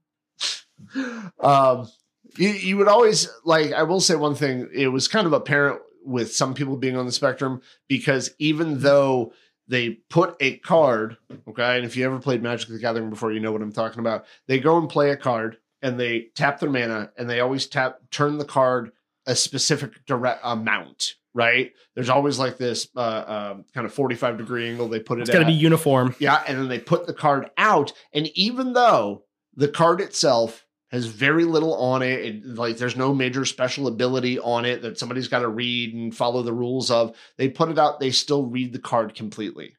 um, 1.40 1.88
you, 2.36 2.48
you 2.50 2.76
would 2.76 2.88
always 2.88 3.28
like. 3.44 3.72
I 3.72 3.84
will 3.84 4.00
say 4.00 4.14
one 4.14 4.34
thing. 4.34 4.68
It 4.74 4.88
was 4.88 5.08
kind 5.08 5.26
of 5.26 5.32
apparent 5.32 5.80
with 6.04 6.34
some 6.34 6.54
people 6.54 6.76
being 6.76 6.96
on 6.96 7.06
the 7.06 7.12
spectrum 7.12 7.60
because 7.88 8.30
even 8.38 8.80
though 8.80 9.32
they 9.70 9.90
put 10.10 10.36
a 10.40 10.56
card, 10.58 11.16
okay, 11.48 11.76
and 11.76 11.84
if 11.86 11.96
you 11.96 12.04
ever 12.04 12.18
played 12.18 12.42
Magic 12.42 12.68
the 12.68 12.78
Gathering 12.78 13.08
before, 13.08 13.32
you 13.32 13.40
know 13.40 13.52
what 13.52 13.62
I'm 13.62 13.72
talking 13.72 14.00
about. 14.00 14.24
They 14.48 14.58
go 14.58 14.76
and 14.78 14.88
play 14.88 15.10
a 15.10 15.16
card, 15.16 15.58
and 15.82 15.98
they 15.98 16.28
tap 16.34 16.60
their 16.60 16.70
mana 16.70 17.10
and 17.16 17.28
they 17.30 17.40
always 17.40 17.66
tap 17.66 18.00
turn 18.10 18.38
the 18.38 18.44
card 18.44 18.92
a 19.26 19.34
specific 19.36 20.04
direct 20.06 20.40
amount 20.44 21.14
right 21.32 21.72
there's 21.94 22.08
always 22.10 22.38
like 22.38 22.58
this 22.58 22.88
uh, 22.96 23.50
um, 23.54 23.64
kind 23.72 23.86
of 23.86 23.92
45 23.94 24.38
degree 24.38 24.68
angle 24.68 24.88
they 24.88 24.98
put 25.00 25.18
it 25.18 25.22
It's 25.22 25.30
got 25.30 25.38
to 25.40 25.46
be 25.46 25.52
uniform. 25.52 26.14
yeah 26.18 26.42
and 26.46 26.58
then 26.58 26.68
they 26.68 26.78
put 26.80 27.06
the 27.06 27.14
card 27.14 27.50
out 27.56 27.92
and 28.12 28.26
even 28.36 28.72
though 28.72 29.24
the 29.54 29.68
card 29.68 30.00
itself 30.00 30.66
has 30.90 31.06
very 31.06 31.44
little 31.44 31.74
on 31.74 32.02
it, 32.02 32.20
it 32.24 32.46
like 32.46 32.76
there's 32.76 32.96
no 32.96 33.14
major 33.14 33.44
special 33.44 33.86
ability 33.86 34.38
on 34.40 34.64
it 34.64 34.82
that 34.82 34.98
somebody's 34.98 35.28
got 35.28 35.38
to 35.40 35.48
read 35.48 35.94
and 35.94 36.14
follow 36.16 36.42
the 36.42 36.52
rules 36.52 36.90
of 36.90 37.14
they 37.36 37.48
put 37.48 37.68
it 37.70 37.78
out 37.78 38.00
they 38.00 38.10
still 38.10 38.46
read 38.46 38.72
the 38.72 38.78
card 38.78 39.14
completely 39.14 39.76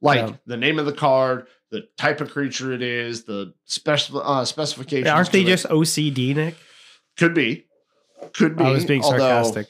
like 0.00 0.18
Yeah. 0.18 0.36
the 0.46 0.56
name 0.56 0.78
of 0.78 0.86
the 0.86 0.92
card 0.92 1.46
the 1.70 1.88
type 1.96 2.20
of 2.20 2.30
creature 2.30 2.72
it 2.72 2.82
is 2.82 3.24
the 3.24 3.52
special 3.64 4.22
uh, 4.22 4.44
specifications 4.44 5.08
Aren't 5.08 5.32
they 5.32 5.42
it. 5.42 5.46
just 5.46 5.66
OCD, 5.66 6.34
Nick? 6.36 6.54
Could 7.16 7.34
be. 7.34 7.66
Could 8.32 8.56
be. 8.56 8.62
I 8.64 8.70
was 8.70 8.84
being 8.84 9.02
although 9.02 9.18
sarcastic. 9.18 9.68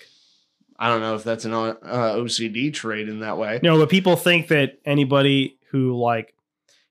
I 0.79 0.89
don't 0.89 1.01
know 1.01 1.15
if 1.15 1.25
that's 1.25 1.45
an 1.47 1.55
uh, 1.55 1.77
OCD 1.83 2.75
trait 2.75 3.09
in 3.09 3.21
that 3.21 3.39
way. 3.39 3.61
No, 3.63 3.79
but 3.79 3.89
people 3.89 4.17
think 4.17 4.49
that 4.49 4.81
anybody 4.85 5.57
who 5.71 5.97
like 5.99 6.35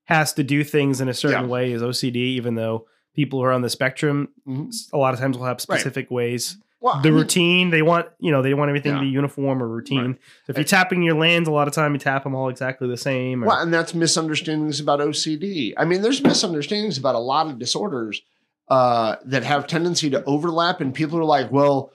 has 0.06 0.34
to 0.34 0.44
do 0.44 0.64
things 0.64 1.00
in 1.00 1.10
a 1.10 1.14
certain 1.14 1.44
Yeah. 1.44 1.50
way 1.50 1.72
is 1.74 1.82
OCD, 1.84 2.16
even 2.16 2.56
though 2.56 2.88
people 3.16 3.40
who 3.40 3.46
are 3.46 3.52
on 3.52 3.62
the 3.62 3.70
spectrum 3.70 4.30
Mhm. 4.48 4.72
a 4.94 4.98
lot 4.98 5.14
of 5.14 5.20
times 5.20 5.38
will 5.38 5.46
have 5.46 5.62
specific 5.62 6.10
ways. 6.12 6.58
Well, 6.82 6.96
The 7.02 7.08
I 7.08 7.12
mean, 7.12 7.14
routine 7.14 7.70
they 7.70 7.82
want, 7.82 8.08
you 8.20 8.30
know, 8.32 8.42
they 8.42 8.54
want 8.54 8.68
everything 8.68 8.92
Yeah. 8.92 8.98
to 9.00 9.04
be 9.06 9.10
uniform 9.10 9.64
or 9.64 9.68
routine. 9.70 10.06
Right. 10.06 10.16
So 10.48 10.52
if 10.52 10.58
you're 10.58 10.66
tapping 10.66 11.02
your 11.02 11.16
lands, 11.16 11.48
a 11.48 11.52
lot 11.52 11.70
of 11.70 11.74
time 11.74 11.94
you 11.94 12.00
tap 12.00 12.24
them 12.26 12.36
all 12.36 12.50
exactly 12.50 12.90
the 12.90 12.98
same. 12.98 13.42
Or, 13.44 13.48
well, 13.48 13.62
and 13.62 13.74
that's 13.74 13.94
misunderstandings 13.94 14.82
about 14.82 15.00
OCD. 15.00 15.74
I 15.78 15.86
mean, 15.86 16.02
there's 16.02 16.22
misunderstandings 16.22 16.98
about 16.98 17.16
a 17.16 17.20
lot 17.20 17.48
of 17.48 17.58
disorders 17.58 18.22
uh, 18.70 19.18
that 19.26 19.44
have 19.44 19.68
tendency 19.68 20.10
to 20.10 20.24
overlap, 20.26 20.80
and 20.82 20.94
people 20.94 21.20
are 21.20 21.24
like, 21.26 21.52
"Well, 21.52 21.92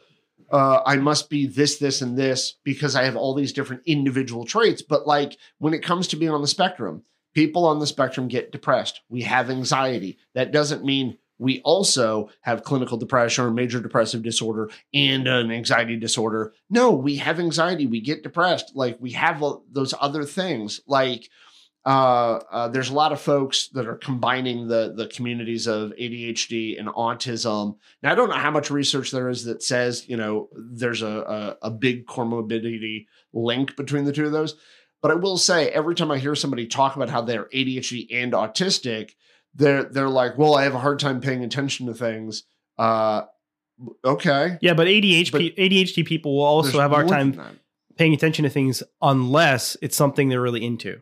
uh, 0.53 0.81
I 0.87 0.97
must 0.97 1.29
be 1.31 1.47
this, 1.47 1.79
this, 1.79 2.01
and 2.03 2.17
this 2.17 2.55
because 2.63 2.95
I 2.95 3.05
have 3.05 3.17
all 3.17 3.35
these 3.35 3.53
different 3.55 3.83
individual 3.87 4.45
traits." 4.45 4.81
But 4.83 5.07
like 5.07 5.37
when 5.59 5.73
it 5.75 5.83
comes 5.83 6.09
to 6.09 6.17
being 6.17 6.31
on 6.31 6.41
the 6.43 6.47
spectrum, 6.47 7.03
people 7.39 7.67
on 7.67 7.79
the 7.79 7.87
spectrum 7.87 8.27
get 8.27 8.51
depressed. 8.51 9.01
We 9.09 9.23
have 9.23 9.49
anxiety. 9.49 10.19
That 10.35 10.51
doesn't 10.51 10.85
mean 10.85 11.19
we 11.39 11.61
also 11.61 12.31
have 12.41 12.65
clinical 12.65 12.99
depression 12.99 13.45
or 13.45 13.53
major 13.53 13.79
depressive 13.81 14.25
disorder 14.25 14.71
and 14.93 15.29
an 15.29 15.53
anxiety 15.53 15.97
disorder. 15.97 16.53
No, 16.69 16.91
we 16.91 17.15
have 17.19 17.39
anxiety. 17.39 17.87
We 17.87 18.01
get 18.01 18.25
depressed. 18.25 18.73
Like 18.75 18.97
we 18.99 19.13
have 19.13 19.41
those 19.71 19.95
other 20.01 20.25
things. 20.25 20.81
Like 20.89 21.31
uh, 21.87 22.41
uh, 22.51 22.69
there's 22.69 22.91
a 22.91 22.95
lot 22.95 23.13
of 23.13 23.21
folks 23.21 23.69
that 23.69 23.87
are 23.87 23.95
combining 23.95 24.67
the 24.67 24.93
the 24.97 25.07
communities 25.07 25.69
of 25.69 25.93
ADHD 25.93 26.77
and 26.77 26.89
autism. 26.89 27.77
Now 28.03 28.11
I 28.11 28.15
don't 28.17 28.31
know 28.31 28.35
how 28.35 28.51
much 28.51 28.69
research 28.73 29.13
there 29.13 29.29
is 29.29 29.45
that 29.45 29.63
says 29.63 30.09
you 30.09 30.17
know 30.17 30.49
there's 30.57 31.03
a 31.03 31.57
a, 31.63 31.69
a 31.69 31.71
big 31.71 32.07
comorbidity 32.09 33.07
link 33.33 33.77
between 33.77 34.07
the 34.07 34.13
two 34.13 34.27
of 34.27 34.33
those. 34.33 34.57
But 35.01 35.11
I 35.13 35.15
will 35.15 35.39
say 35.39 35.69
every 35.69 35.95
time 35.95 36.11
I 36.11 36.19
hear 36.19 36.35
somebody 36.35 36.67
talk 36.67 36.97
about 36.97 37.09
how 37.09 37.21
they're 37.23 37.45
ADHD 37.47 38.09
and 38.13 38.33
autistic, 38.33 39.11
they're 39.55 39.85
they're 39.85 40.09
like, 40.09 40.37
well, 40.39 40.55
I 40.55 40.65
have 40.65 40.75
a 40.75 40.79
hard 40.81 40.99
time 40.99 41.21
paying 41.21 41.45
attention 41.45 41.87
to 41.87 41.95
things. 41.95 42.45
Uh, 42.77 43.23
okay. 44.05 44.59
yeah, 44.61 44.75
but 44.75 44.87
ADHD 44.89 45.31
But 45.33 45.41
ADHD 45.43 46.05
people 46.05 46.37
will 46.37 46.45
also 46.45 46.81
have 46.81 46.93
a 46.93 46.97
hard 46.97 47.09
time 47.09 47.59
paying 47.97 48.15
attention 48.15 48.43
to 48.45 48.49
things 48.51 48.83
unless 49.03 49.77
it's 49.83 49.97
something 49.97 50.29
they're 50.29 50.41
really 50.41 50.65
into. 50.65 51.01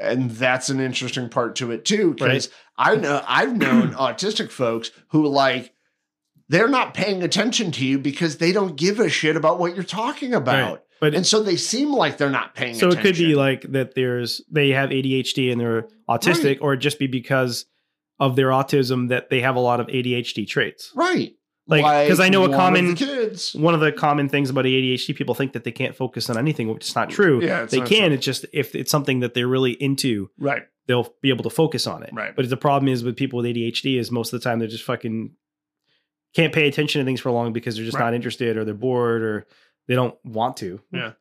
and 0.00 0.30
that's 0.32 0.68
an 0.70 0.80
interesting 0.80 1.28
part 1.28 1.54
to 1.56 1.70
it 1.70 1.84
too 1.84 2.14
because 2.14 2.50
i 2.76 2.96
know 2.96 3.22
i've 3.28 3.56
known 3.56 3.92
autistic 4.06 4.50
folks 4.50 4.90
who 5.10 5.28
like 5.28 5.72
they're 6.48 6.68
not 6.68 6.94
paying 6.94 7.22
attention 7.22 7.70
to 7.70 7.86
you 7.86 7.96
because 7.98 8.38
they 8.38 8.50
don't 8.50 8.74
give 8.76 8.98
a 8.98 9.08
shit 9.08 9.36
about 9.36 9.58
what 9.60 9.74
you're 9.74 9.84
talking 9.84 10.34
about 10.34 10.72
Right. 10.72 10.80
But 11.00 11.14
and 11.14 11.26
so 11.26 11.42
they 11.42 11.56
seem 11.56 11.92
like 11.92 12.16
they're 12.18 12.30
not 12.30 12.54
paying 12.54 12.74
so 12.74 12.88
attention 12.88 12.98
it 13.00 13.12
could 13.12 13.18
be 13.18 13.34
like 13.34 13.62
that 13.72 13.94
there's 13.94 14.40
they 14.50 14.70
have 14.70 14.90
ADHD 14.90 15.50
and 15.52 15.60
they're 15.60 15.88
autistic, 16.08 16.44
Right. 16.44 16.58
or 16.62 16.76
just 16.76 16.98
be 16.98 17.06
because 17.06 17.66
of 18.20 18.36
their 18.36 18.48
autism 18.48 19.08
that 19.08 19.28
they 19.28 19.40
have 19.40 19.56
a 19.56 19.60
lot 19.60 19.80
of 19.80 19.88
ADHD 19.88 20.46
traits. 20.46 20.92
right 20.94 21.34
Like, 21.66 21.82
'cause 22.08 22.20
I 22.20 22.28
know 22.28 22.44
a 22.44 22.48
common- 22.50 22.94
kids 22.94 23.54
One 23.54 23.74
of 23.74 23.80
the 23.80 23.90
common 23.90 24.28
things 24.28 24.50
about 24.50 24.66
ADHD, 24.66 25.14
people 25.14 25.34
think 25.34 25.52
that 25.54 25.64
they 25.64 25.72
can't 25.72 25.96
focus 25.96 26.30
on 26.30 26.38
anything, 26.38 26.68
which 26.68 26.86
is 26.88 26.94
not 26.94 27.10
true. 27.10 27.42
Yeah, 27.42 27.62
it's 27.64 27.72
they 27.72 27.80
can. 27.80 28.08
true. 28.08 28.14
It's 28.14 28.24
just 28.24 28.46
if 28.52 28.74
it's 28.74 28.90
something 28.90 29.20
that 29.20 29.34
they're 29.34 29.48
really 29.48 29.72
into, 29.72 30.30
right 30.38 30.62
they'll 30.86 31.14
be 31.22 31.30
able 31.30 31.42
to 31.42 31.48
focus 31.50 31.86
on 31.86 32.02
it. 32.02 32.10
Right. 32.12 32.36
But 32.36 32.50
the 32.50 32.58
problem 32.58 32.92
is 32.92 33.02
with 33.02 33.16
people 33.16 33.38
with 33.38 33.46
ADHD 33.46 33.96
is 33.98 34.10
most 34.10 34.34
of 34.34 34.40
the 34.40 34.44
time 34.44 34.58
they're 34.58 34.68
just 34.68 34.84
fucking 34.84 35.30
can't 36.36 36.52
pay 36.52 36.66
attention 36.68 37.00
to 37.00 37.04
things 37.06 37.20
for 37.20 37.30
long 37.30 37.52
because 37.52 37.76
they're 37.76 37.84
just 37.84 37.96
Right. 37.96 38.04
not 38.06 38.14
interested 38.14 38.56
or 38.56 38.64
they're 38.64 38.74
bored 38.74 39.22
or 39.22 39.46
they 39.86 39.94
don't 39.94 40.16
want 40.24 40.56
to. 40.58 40.80
Yeah. 40.92 41.12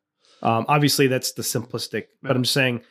Um, 0.41 0.65
obviously 0.67 1.07
that's 1.07 1.31
the 1.33 1.41
simplistic, 1.41 2.01
Yeah. 2.21 2.27
but 2.29 2.35
I'm 2.35 2.43
just 2.43 2.53
saying 2.53 2.81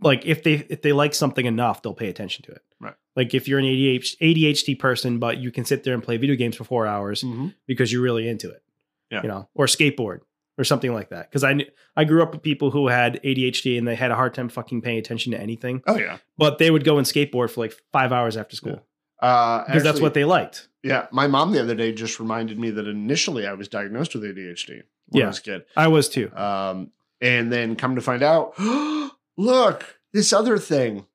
like 0.00 0.24
if 0.26 0.42
they 0.44 0.64
if 0.68 0.82
they 0.82 0.92
like 0.92 1.14
something 1.14 1.44
enough, 1.46 1.82
they'll 1.82 1.94
pay 1.94 2.08
attention 2.08 2.44
to 2.44 2.52
it. 2.52 2.62
Right. 2.80 2.94
Like 3.16 3.34
if 3.34 3.48
you're 3.48 3.58
an 3.58 3.64
ADHD, 3.64 4.16
ADHD 4.20 4.78
person, 4.78 5.18
but 5.18 5.38
you 5.38 5.50
can 5.50 5.64
sit 5.64 5.82
there 5.84 5.94
and 5.94 6.02
play 6.02 6.16
video 6.16 6.36
games 6.36 6.56
for 6.56 6.64
four 6.64 6.86
hours 6.86 7.22
Mhm. 7.24 7.54
because 7.66 7.92
you're 7.92 8.02
really 8.02 8.28
into 8.28 8.50
it. 8.50 8.62
Yeah. 9.10 9.22
You 9.22 9.28
know, 9.28 9.48
or 9.54 9.66
skateboard 9.66 10.20
or 10.56 10.64
something 10.64 10.92
like 10.92 11.08
that. 11.10 11.28
Because 11.30 11.42
I 11.42 11.66
I 11.96 12.04
grew 12.04 12.22
up 12.22 12.32
with 12.32 12.42
people 12.42 12.70
who 12.70 12.86
had 12.88 13.20
ADHD 13.24 13.76
and 13.78 13.88
they 13.88 13.96
had 13.96 14.10
a 14.12 14.14
hard 14.14 14.34
time 14.34 14.48
fucking 14.48 14.82
paying 14.82 14.98
attention 14.98 15.32
to 15.32 15.40
anything 15.40 15.82
oh 15.88 15.96
yeah 15.98 16.18
but 16.36 16.58
they 16.58 16.70
would 16.70 16.84
go 16.84 16.98
and 16.98 17.06
skateboard 17.06 17.50
for 17.50 17.60
like 17.60 17.74
five 17.92 18.12
hours 18.12 18.36
after 18.36 18.54
school 18.54 18.86
uh 19.20 19.64
because 19.66 19.82
that's 19.82 20.00
what 20.00 20.14
they 20.14 20.24
liked. 20.24 20.68
yeah 20.82 21.06
my 21.10 21.26
mom 21.26 21.52
the 21.52 21.60
other 21.60 21.74
day 21.74 21.92
just 21.92 22.20
reminded 22.20 22.58
me 22.58 22.70
that 22.70 22.86
initially 22.86 23.46
i 23.46 23.52
was 23.52 23.68
diagnosed 23.68 24.14
with 24.14 24.22
adhd 24.24 24.68
when 25.08 25.20
Yeah. 25.20 25.24
i 25.24 25.28
was 25.28 25.38
a 25.38 25.42
kid 25.42 25.64
I 25.76 25.88
was 25.88 26.08
too. 26.08 26.30
Um, 26.36 26.90
and 27.20 27.52
then 27.52 27.74
come 27.74 27.96
to 27.96 28.00
find 28.00 28.22
out, 28.22 28.54
look, 29.36 29.98
this 30.12 30.32
other 30.32 30.56
thing. 30.56 31.06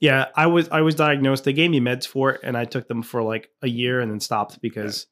Yeah, 0.00 0.26
I 0.34 0.46
was 0.46 0.68
I 0.70 0.80
was 0.80 0.94
diagnosed. 0.94 1.44
They 1.44 1.52
gave 1.52 1.70
me 1.70 1.80
meds 1.80 2.06
for 2.06 2.30
it, 2.30 2.40
and 2.44 2.56
I 2.56 2.64
took 2.64 2.88
them 2.88 3.02
for 3.02 3.22
like 3.22 3.50
a 3.60 3.68
year 3.68 4.00
and 4.00 4.10
then 4.10 4.20
stopped 4.20 4.60
because 4.62 5.06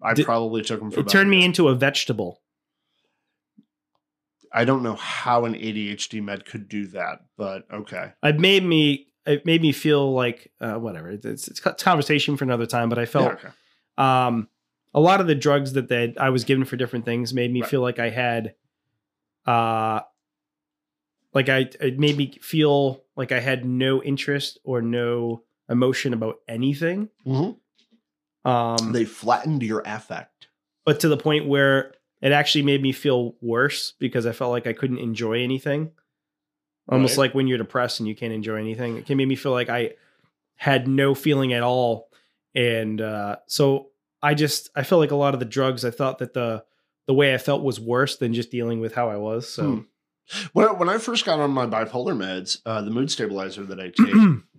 I 0.00 0.14
Did- 0.14 0.24
probably 0.24 0.62
took 0.62 0.80
them 0.80 0.90
for 0.90 1.00
it 1.00 1.08
turned 1.08 1.28
me 1.28 1.44
into 1.44 1.68
a 1.68 1.74
vegetable. 1.74 2.40
I 4.54 4.64
don't 4.64 4.82
know 4.82 4.94
how 4.96 5.44
an 5.44 5.54
ADHD 5.54 6.22
med 6.22 6.44
could 6.44 6.68
do 6.68 6.86
that, 6.88 7.20
but 7.36 7.64
okay. 7.72 8.12
It 8.22 8.38
made 8.38 8.64
me 8.64 9.08
it 9.26 9.46
made 9.46 9.62
me 9.62 9.72
feel 9.72 10.12
like 10.12 10.52
uh, 10.60 10.74
whatever. 10.74 11.10
It's, 11.10 11.48
it's 11.48 11.60
conversation 11.60 12.36
for 12.36 12.44
another 12.44 12.66
time. 12.66 12.88
But 12.88 12.98
I 12.98 13.02
Yeah, 13.02 13.06
felt 13.06 13.32
okay. 13.34 13.48
um, 13.98 14.48
a 14.94 15.00
lot 15.00 15.20
of 15.20 15.26
the 15.26 15.34
drugs 15.34 15.72
that 15.74 15.88
they, 15.88 16.14
I 16.18 16.30
was 16.30 16.44
given 16.44 16.64
for 16.64 16.76
different 16.76 17.04
things 17.04 17.32
made 17.32 17.52
me 17.52 17.60
Right. 17.60 17.70
feel 17.70 17.80
like 17.80 17.98
I 17.98 18.10
had, 18.10 18.54
uh, 19.46 20.00
like 21.34 21.48
I 21.48 21.70
it 21.80 21.98
made 21.98 22.16
me 22.16 22.38
feel 22.42 23.04
like 23.16 23.32
I 23.32 23.40
had 23.40 23.64
no 23.64 24.02
interest 24.02 24.58
or 24.64 24.82
no 24.82 25.44
emotion 25.68 26.12
about 26.12 26.36
anything. 26.48 27.08
Mhm. 27.26 27.56
Um, 28.44 28.92
They 28.92 29.04
flattened 29.04 29.62
your 29.62 29.82
affect. 29.86 30.48
but 30.84 31.00
to 31.00 31.08
the 31.08 31.16
point 31.16 31.46
where 31.46 31.94
it 32.20 32.32
actually 32.32 32.62
made 32.62 32.82
me 32.82 32.92
feel 32.92 33.36
worse 33.40 33.92
because 33.98 34.26
I 34.26 34.32
felt 34.32 34.50
like 34.50 34.66
I 34.66 34.72
couldn't 34.72 34.98
enjoy 34.98 35.42
anything. 35.42 35.92
Almost 36.88 37.16
Right. 37.16 37.24
like 37.24 37.34
when 37.34 37.46
you're 37.46 37.58
depressed 37.58 38.00
and 38.00 38.08
you 38.08 38.14
can't 38.16 38.32
enjoy 38.32 38.56
anything. 38.56 38.96
It 38.96 39.06
can 39.06 39.16
make 39.16 39.28
me 39.28 39.36
feel 39.36 39.52
like 39.52 39.68
I 39.68 39.92
had 40.56 40.88
no 40.88 41.14
feeling 41.14 41.52
at 41.52 41.62
all. 41.62 42.08
And 42.54 43.00
uh, 43.00 43.36
so 43.46 43.90
I 44.22 44.34
just 44.34 44.70
I 44.76 44.82
felt 44.82 45.00
like 45.00 45.10
a 45.12 45.16
lot 45.16 45.34
of 45.34 45.40
the 45.40 45.46
drugs 45.46 45.84
I 45.84 45.90
thought 45.90 46.18
that 46.18 46.34
the 46.34 46.64
the 47.06 47.14
way 47.14 47.34
I 47.34 47.38
felt 47.38 47.62
was 47.62 47.80
worse 47.80 48.16
than 48.16 48.34
just 48.34 48.50
dealing 48.50 48.80
with 48.80 48.94
how 48.94 49.08
I 49.10 49.16
was. 49.16 49.48
So 49.48 49.62
Hmm. 49.62 49.78
When 50.52 50.66
I, 50.68 50.72
when 50.72 50.88
I 50.88 50.98
first 50.98 51.24
got 51.26 51.40
on 51.40 51.50
my 51.50 51.66
bipolar 51.66 52.16
meds, 52.16 52.58
uh, 52.64 52.80
the 52.80 52.90
mood 52.92 53.10
stabilizer 53.10 53.64
that 53.64 53.80
I 53.80 53.88
take, 53.88 54.14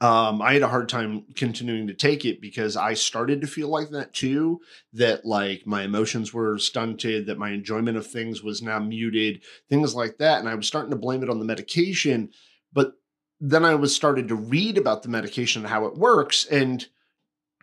um, 0.00 0.40
I 0.40 0.52
had 0.52 0.62
a 0.62 0.68
hard 0.68 0.88
time 0.88 1.24
continuing 1.34 1.88
to 1.88 1.94
take 1.94 2.24
it 2.24 2.40
because 2.40 2.76
I 2.76 2.94
started 2.94 3.40
to 3.40 3.48
feel 3.48 3.68
like 3.68 3.90
that 3.90 4.14
too. 4.14 4.60
That 4.92 5.24
like 5.24 5.66
my 5.66 5.82
emotions 5.82 6.32
were 6.32 6.56
stunted, 6.58 7.26
that 7.26 7.38
my 7.38 7.50
enjoyment 7.50 7.96
of 7.96 8.06
things 8.06 8.42
was 8.42 8.62
now 8.62 8.78
muted, 8.78 9.42
things 9.68 9.96
like 9.96 10.18
that. 10.18 10.38
And 10.38 10.48
I 10.48 10.54
was 10.54 10.68
starting 10.68 10.90
to 10.90 10.96
blame 10.96 11.24
it 11.24 11.30
on 11.30 11.40
the 11.40 11.44
medication. 11.44 12.30
But 12.72 12.92
then 13.40 13.64
I 13.64 13.74
was 13.74 13.94
started 13.94 14.28
to 14.28 14.36
read 14.36 14.78
about 14.78 15.02
the 15.02 15.08
medication 15.08 15.62
and 15.62 15.70
how 15.70 15.86
it 15.86 15.96
works. 15.96 16.44
And 16.44 16.86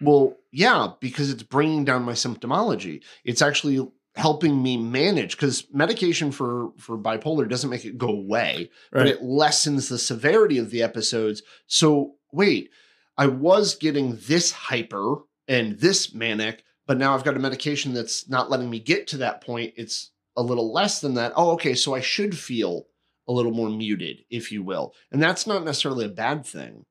well, 0.01 0.35
yeah, 0.51 0.89
because 0.99 1.31
it's 1.31 1.43
bringing 1.43 1.85
down 1.85 2.03
my 2.03 2.13
symptomology. 2.13 3.01
It's 3.23 3.41
actually 3.41 3.87
helping 4.15 4.61
me 4.61 4.77
manage 4.77 5.35
because 5.35 5.67
medication 5.73 6.31
for 6.31 6.71
for 6.77 6.97
bipolar 6.97 7.49
doesn't 7.49 7.69
make 7.69 7.83
it 7.83 7.97
go 7.97 8.07
away 8.07 8.69
but 8.89 9.07
it 9.07 9.21
lessens 9.21 9.89
the 9.89 9.99
severity 9.99 10.57
of 10.57 10.69
the 10.69 10.81
episodes. 10.81 11.43
So 11.67 12.13
wait, 12.31 12.69
I 13.17 13.27
was 13.27 13.75
getting 13.75 14.17
this 14.27 14.51
hyper 14.51 15.17
and 15.47 15.79
this 15.79 16.13
manic, 16.13 16.63
but 16.87 16.97
now 16.97 17.13
I've 17.15 17.23
got 17.23 17.35
a 17.35 17.39
medication 17.39 17.93
that's 17.93 18.27
not 18.29 18.49
letting 18.49 18.69
me 18.69 18.79
get 18.79 19.07
to 19.07 19.17
that 19.17 19.41
point. 19.41 19.73
It's 19.77 20.11
a 20.37 20.41
little 20.43 20.73
less 20.73 20.99
than 21.01 21.13
that. 21.15 21.33
Oh, 21.35 21.51
okay, 21.51 21.75
so 21.75 21.95
I 21.95 22.01
should 22.01 22.37
feel 22.37 22.87
a 23.27 23.31
little 23.31 23.51
more 23.53 23.69
muted, 23.69 24.19
if 24.29 24.51
you 24.51 24.61
will. 24.63 24.93
And 25.11 25.21
that's 25.21 25.47
not 25.47 25.63
necessarily 25.63 26.05
a 26.05 26.09
bad 26.09 26.45
thing. 26.45 26.85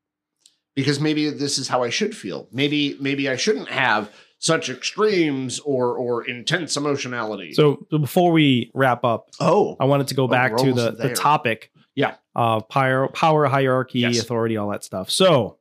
because 0.75 0.99
maybe 0.99 1.31
this 1.31 1.59
is 1.59 1.69
how 1.69 1.83
I 1.85 1.91
should 1.91 2.17
feel. 2.17 2.49
Maybe 2.51 2.97
maybe 3.01 3.29
I 3.29 3.37
shouldn't 3.37 3.69
have 3.69 4.11
such 4.39 4.69
extremes 4.69 5.61
or 5.61 5.97
or 5.97 6.27
intense 6.29 6.77
emotionality. 6.77 7.53
So, 7.53 7.87
before 7.91 8.33
we 8.33 8.71
wrap 8.75 9.05
up, 9.05 9.31
oh, 9.41 9.77
I 9.79 9.85
wanted 9.85 10.09
to 10.09 10.15
go 10.15 10.25
Oh, 10.25 10.29
back 10.29 10.53
we're 10.53 10.59
to 10.65 10.73
the, 10.73 10.91
the 10.93 11.15
topic. 11.15 11.71
Yeah. 11.95 12.17
Uh, 12.35 12.61
power, 12.61 13.09
power 13.09 13.47
hierarchy, 13.47 14.01
Yes. 14.01 14.19
authority, 14.21 14.57
all 14.57 14.69
that 14.71 14.83
stuff. 14.85 15.11
So, 15.11 15.59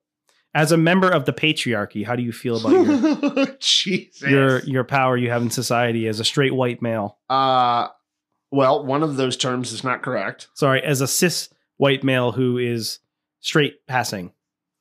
as 0.55 0.71
a 0.71 0.77
member 0.77 1.09
of 1.09 1.25
the 1.25 1.33
patriarchy, 1.33 2.05
how 2.05 2.15
do 2.15 2.23
you 2.23 2.31
feel 2.31 2.57
about 2.57 3.57
your 4.23 4.29
your 4.29 4.59
your 4.61 4.83
power 4.83 5.17
you 5.17 5.29
have 5.29 5.41
in 5.41 5.49
society 5.49 6.07
as 6.07 6.19
a 6.19 6.23
straight 6.25 6.53
white 6.53 6.81
male? 6.81 7.17
uh 7.29 7.87
well, 8.51 8.85
one 8.85 9.01
of 9.01 9.15
those 9.15 9.35
terms 9.35 9.71
is 9.71 9.83
not 9.83 10.03
correct. 10.03 10.47
Sorry, 10.53 10.79
as 10.83 11.01
a 11.01 11.07
cis 11.07 11.49
white 11.77 12.03
male 12.03 12.31
who 12.31 12.59
is 12.59 12.99
straight 13.39 13.85
passing. 13.87 14.31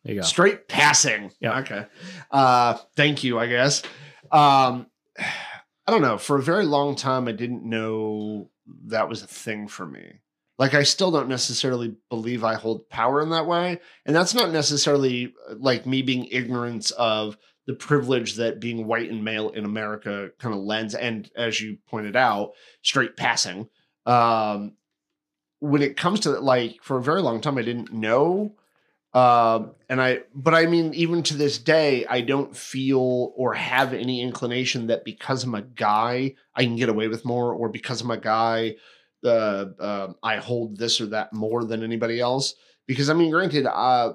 There 0.04 0.14
you 0.14 0.20
go. 0.20 0.26
Straight 0.26 0.68
passing. 0.68 1.30
Yeah. 1.40 1.60
Okay. 1.60 1.86
Uh 2.30 2.74
thank 2.96 3.24
you, 3.24 3.38
I 3.38 3.46
guess. 3.46 3.82
Um 4.30 4.86
I 5.18 5.90
don't 5.90 6.02
know. 6.02 6.16
For 6.18 6.36
a 6.36 6.42
very 6.42 6.64
long 6.64 6.94
time 6.96 7.28
I 7.28 7.32
didn't 7.32 7.64
know 7.64 8.50
that 8.86 9.08
was 9.08 9.22
a 9.22 9.26
thing 9.26 9.68
for 9.68 9.84
me. 9.86 10.20
Like 10.62 10.74
I 10.74 10.84
still 10.84 11.10
don't 11.10 11.28
necessarily 11.28 11.96
believe 12.08 12.44
I 12.44 12.54
hold 12.54 12.88
power 12.88 13.20
in 13.20 13.30
that 13.30 13.48
way. 13.48 13.80
And 14.06 14.14
that's 14.14 14.32
not 14.32 14.52
necessarily 14.52 15.34
uh, 15.50 15.56
like 15.58 15.86
me 15.86 16.02
being 16.02 16.26
ignorant 16.26 16.92
of 16.92 17.36
the 17.66 17.74
privilege 17.74 18.36
that 18.36 18.60
being 18.60 18.86
white 18.86 19.10
and 19.10 19.24
male 19.24 19.50
in 19.50 19.64
America 19.64 20.30
kind 20.38 20.54
of 20.54 20.60
lends 20.60 20.94
and 20.94 21.28
as 21.34 21.60
you 21.60 21.78
pointed 21.88 22.14
out, 22.14 22.52
straight 22.80 23.16
passing. 23.16 23.68
Um 24.06 24.74
when 25.58 25.82
it 25.82 25.96
comes 25.96 26.20
to 26.20 26.30
like 26.38 26.78
for 26.80 26.96
a 26.96 27.02
very 27.02 27.22
long 27.22 27.40
time 27.40 27.58
I 27.58 27.62
didn't 27.62 27.92
know 27.92 28.54
um, 29.14 29.72
and 29.90 30.00
I, 30.00 30.20
but 30.34 30.54
I 30.54 30.64
mean, 30.64 30.94
even 30.94 31.22
to 31.24 31.36
this 31.36 31.58
day, 31.58 32.06
I 32.06 32.22
don't 32.22 32.56
feel 32.56 33.34
or 33.36 33.52
have 33.52 33.92
any 33.92 34.22
inclination 34.22 34.86
that 34.86 35.04
because 35.04 35.44
I'm 35.44 35.54
a 35.54 35.60
guy, 35.60 36.36
I 36.54 36.64
can 36.64 36.76
get 36.76 36.88
away 36.88 37.08
with 37.08 37.26
more, 37.26 37.52
or 37.52 37.68
because 37.68 38.00
I'm 38.00 38.10
a 38.10 38.16
guy, 38.16 38.76
uh, 39.24 39.66
uh, 39.78 40.12
I 40.22 40.36
hold 40.36 40.76
this 40.76 41.00
or 41.00 41.06
that 41.06 41.32
more 41.32 41.64
than 41.64 41.82
anybody 41.82 42.20
else. 42.20 42.54
Because 42.86 43.10
I 43.10 43.14
mean, 43.14 43.30
granted, 43.30 43.66
uh, 43.66 44.14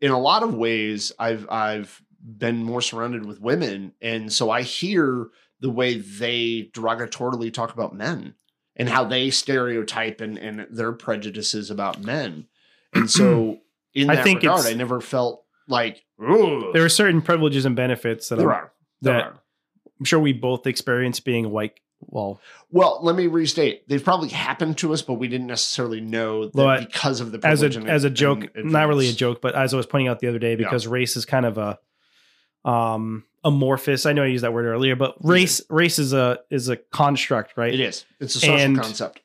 in 0.00 0.10
a 0.10 0.18
lot 0.18 0.42
of 0.42 0.54
ways, 0.54 1.12
I've 1.18 1.48
I've 1.50 2.00
been 2.22 2.62
more 2.62 2.80
surrounded 2.80 3.26
with 3.26 3.40
women, 3.40 3.92
and 4.00 4.32
so 4.32 4.50
I 4.50 4.62
hear 4.62 5.28
the 5.60 5.70
way 5.70 5.98
they 5.98 6.70
derogatorily 6.74 7.52
talk 7.52 7.72
about 7.72 7.94
men 7.94 8.34
and 8.76 8.88
how 8.88 9.04
they 9.04 9.30
stereotype 9.30 10.20
and, 10.20 10.36
and 10.36 10.66
their 10.70 10.92
prejudices 10.92 11.70
about 11.70 12.02
men. 12.02 12.46
And 12.92 13.10
so 13.10 13.58
in 13.94 14.10
I 14.10 14.22
think 14.22 14.42
regard, 14.42 14.66
I 14.66 14.74
never 14.74 15.00
felt 15.00 15.44
like. 15.68 16.04
There 16.18 16.84
are 16.84 16.90
certain 16.90 17.22
privileges 17.22 17.64
and 17.64 17.76
benefits 17.76 18.28
that 18.28 18.36
there 18.36 18.52
I'm, 18.52 18.58
are. 18.58 18.72
There 19.00 19.12
that 19.14 19.22
are. 19.24 19.40
I'm 19.98 20.04
sure 20.04 20.18
we 20.18 20.32
both 20.32 20.66
experience 20.66 21.20
being 21.20 21.50
white. 21.50 21.78
Well, 22.08 22.40
Well, 22.70 22.98
let 23.02 23.16
me 23.16 23.26
restate. 23.26 23.88
They've 23.88 24.02
probably 24.04 24.28
happened 24.30 24.78
to 24.78 24.92
us, 24.92 25.02
but 25.02 25.14
we 25.14 25.28
didn't 25.28 25.46
necessarily 25.46 26.00
know 26.00 26.46
that 26.46 26.54
Well, 26.54 26.80
because 26.80 27.20
of 27.20 27.32
the 27.32 27.40
as 27.46 27.62
a 27.62 27.66
and- 27.66 27.88
as 27.88 28.04
a 28.04 28.10
joke, 28.10 28.48
not 28.56 28.88
really 28.88 29.08
a 29.08 29.12
joke, 29.12 29.40
but 29.40 29.54
as 29.54 29.72
I 29.74 29.76
was 29.76 29.86
pointing 29.86 30.08
out 30.08 30.20
the 30.20 30.28
other 30.28 30.38
day, 30.38 30.54
because 30.56 30.86
race 30.86 31.16
is 31.16 31.24
kind 31.24 31.46
of 31.46 31.58
a 31.58 31.78
um 32.68 33.24
amorphous. 33.44 34.06
I 34.06 34.12
know 34.14 34.22
I 34.22 34.26
used 34.26 34.42
that 34.44 34.52
word 34.54 34.64
earlier, 34.66 34.96
but 34.96 35.16
race 35.24 35.60
race 35.68 35.98
is 35.98 36.12
a 36.12 36.40
is 36.50 36.68
a 36.68 36.76
construct, 36.76 37.56
right? 37.56 37.72
It 37.74 37.80
is. 37.80 38.04
It's 38.20 38.36
a 38.36 38.40
social 38.40 38.56
And- 38.56 38.76
concept. 38.80 39.20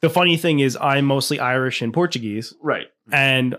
The 0.00 0.10
funny 0.10 0.36
thing 0.36 0.60
is, 0.60 0.76
I'm 0.80 1.04
mostly 1.06 1.40
Irish 1.40 1.82
and 1.82 1.92
Portuguese, 1.92 2.54
Right. 2.62 2.86
and 3.10 3.56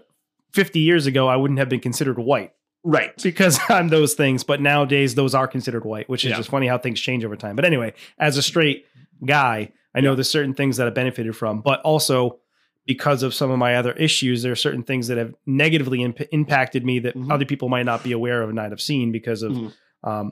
50 0.53 0.79
years 0.79 1.05
ago, 1.05 1.27
I 1.27 1.35
wouldn't 1.35 1.59
have 1.59 1.67
been 1.67 1.81
considered 1.81 2.17
white 2.17 2.53
Right. 2.83 3.11
because 3.21 3.59
I'm 3.69 3.89
those 3.89 4.13
things. 4.13 4.43
But 4.43 4.61
nowadays, 4.61 5.15
those 5.15 5.35
are 5.35 5.47
considered 5.47 5.85
white, 5.85 6.07
which 6.09 6.23
is 6.25 6.31
Yeah. 6.31 6.37
just 6.37 6.49
funny 6.49 6.67
how 6.67 6.77
things 6.77 6.99
change 6.99 7.25
over 7.25 7.35
time. 7.35 7.55
But 7.55 7.65
anyway, 7.65 7.93
as 8.17 8.37
a 8.37 8.41
straight 8.41 8.85
guy, 9.25 9.71
I 9.93 10.01
know 10.01 10.15
there's 10.15 10.29
certain 10.29 10.53
things 10.53 10.77
that 10.77 10.87
I 10.87 10.91
benefited 10.91 11.35
from, 11.35 11.61
but 11.61 11.81
also 11.81 12.39
because 12.85 13.21
of 13.21 13.33
some 13.33 13.51
of 13.51 13.59
my 13.59 13.75
other 13.75 13.91
issues, 13.93 14.41
there 14.41 14.51
are 14.51 14.55
certain 14.55 14.81
things 14.83 15.07
that 15.07 15.17
have 15.17 15.35
negatively 15.45 16.01
imp- 16.01 16.21
impacted 16.31 16.83
me 16.85 16.99
that 16.99 17.15
Mhm. 17.15 17.31
other 17.31 17.45
people 17.45 17.69
might 17.69 17.85
not 17.85 18.03
be 18.03 18.11
aware 18.13 18.41
of 18.41 18.49
and 18.49 18.55
not 18.55 18.71
have 18.71 18.81
seen 18.81 19.11
because 19.11 19.43
of 19.43 19.51
Mhm. 19.51 19.73
um, 20.03 20.31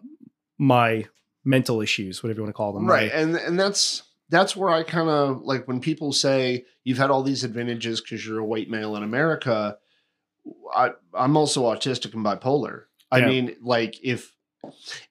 my 0.57 1.05
mental 1.43 1.81
issues, 1.81 2.23
whatever 2.23 2.39
you 2.39 2.43
want 2.43 2.49
to 2.49 2.57
call 2.57 2.73
them. 2.73 2.87
right 2.87 3.11
My- 3.13 3.19
and 3.19 3.35
and 3.35 3.59
that's 3.59 4.03
that's 4.29 4.55
where 4.57 4.69
i 4.69 4.83
kind 4.83 5.07
of 5.07 5.41
like 5.43 5.67
when 5.67 5.79
people 5.79 6.11
say 6.11 6.65
you've 6.83 6.97
had 6.97 7.09
all 7.09 7.23
these 7.23 7.43
advantages 7.45 8.01
because 8.01 8.25
you're 8.27 8.39
a 8.39 8.45
white 8.45 8.69
male 8.69 8.95
in 8.97 9.03
america 9.03 9.77
I, 10.73 10.91
i'm 11.13 11.37
also 11.37 11.63
autistic 11.63 12.13
and 12.13 12.25
bipolar 12.25 12.83
i 13.11 13.19
Yeah. 13.19 13.27
mean 13.27 13.55
like 13.61 13.95
if 14.03 14.33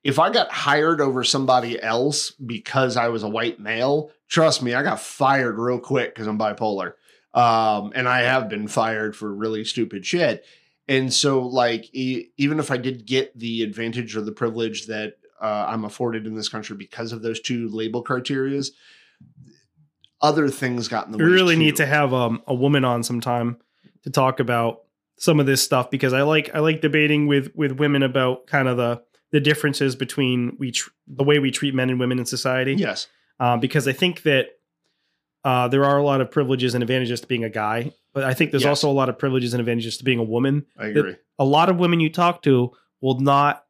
if 0.05 0.19
i 0.19 0.31
got 0.31 0.51
hired 0.51 1.01
over 1.01 1.25
somebody 1.25 1.81
else 1.83 2.31
because 2.33 2.97
i 2.97 3.09
was 3.09 3.23
a 3.23 3.29
white 3.29 3.59
male 3.61 4.11
trust 4.29 4.63
me 4.63 4.75
i 4.75 4.83
got 4.83 5.01
fired 5.01 5.59
real 5.59 5.79
quick 5.79 6.15
because 6.15 6.27
i'm 6.27 6.39
bipolar 6.39 6.93
um 7.35 7.93
and 7.95 8.09
i 8.09 8.23
have 8.23 8.49
been 8.49 8.69
fired 8.69 9.17
for 9.17 9.33
really 9.35 9.65
stupid 9.65 10.05
shit 10.05 10.45
and 10.89 11.13
so 11.13 11.41
like 11.47 11.89
e- 11.95 12.29
even 12.37 12.59
if 12.59 12.71
i 12.71 12.77
did 12.77 13.07
get 13.07 13.37
the 13.39 13.63
advantage 13.63 14.17
or 14.17 14.21
the 14.23 14.33
privilege 14.33 14.87
that 14.87 15.15
uh, 15.39 15.67
I'm 15.69 15.85
afforded 15.85 16.27
in 16.27 16.35
this 16.35 16.49
country 16.49 16.79
because 16.79 17.13
of 17.13 17.21
those 17.21 17.41
two 17.41 17.69
label 17.69 18.03
criterias. 18.03 18.71
Other 20.23 20.49
things 20.49 20.89
got 20.89 21.05
in 21.07 21.13
the 21.13 21.19
we 21.19 21.25
way. 21.25 21.29
We 21.31 21.35
really 21.37 21.55
too. 21.57 21.59
need 21.61 21.77
to 21.77 21.85
have 21.87 22.15
um, 22.15 22.43
a 22.47 22.55
woman 22.55 22.85
on 22.87 23.03
sometime 23.03 23.59
to 24.05 24.11
talk 24.11 24.41
about 24.41 24.85
some 25.19 25.41
of 25.41 25.47
this 25.47 25.63
stuff 25.63 25.91
because 25.91 26.13
I 26.13 26.23
like 26.23 26.55
I 26.55 26.59
like 26.61 26.81
debating 26.81 27.27
with 27.27 27.51
with 27.55 27.73
women 27.73 28.03
about 28.03 28.47
kind 28.47 28.69
of 28.69 28.77
the 28.77 29.03
the 29.33 29.41
differences 29.41 29.97
between 29.97 30.57
we 30.59 30.71
tr- 30.73 30.91
the 31.07 31.25
way 31.25 31.39
we 31.39 31.51
treat 31.51 31.75
men 31.75 31.91
and 31.91 31.99
women 31.99 32.19
in 32.19 32.27
society. 32.27 32.75
Yes. 32.75 33.09
um, 33.41 33.61
because 33.61 33.87
I 33.89 33.93
think 33.93 34.23
that 34.23 34.47
uh, 35.45 35.69
there 35.69 35.85
are 35.85 35.99
a 35.99 36.03
lot 36.03 36.21
of 36.21 36.31
privileges 36.31 36.75
and 36.75 36.83
advantages 36.83 37.21
to 37.21 37.27
being 37.27 37.45
a 37.45 37.49
guy, 37.51 37.93
but 38.13 38.25
I 38.25 38.35
think 38.35 38.51
there's 38.51 38.63
Yes. 38.65 38.71
also 38.71 38.91
a 38.91 38.93
lot 38.93 39.09
of 39.09 39.19
privileges 39.19 39.53
and 39.55 39.61
advantages 39.61 39.97
to 39.99 40.05
being 40.05 40.19
a 40.19 40.25
woman. 40.25 40.67
I 40.79 40.87
agree. 40.87 41.17
A 41.39 41.45
lot 41.45 41.69
of 41.69 41.77
women 41.79 42.01
you 42.01 42.11
talk 42.11 42.43
to 42.43 42.73
will 43.01 43.21
not 43.21 43.65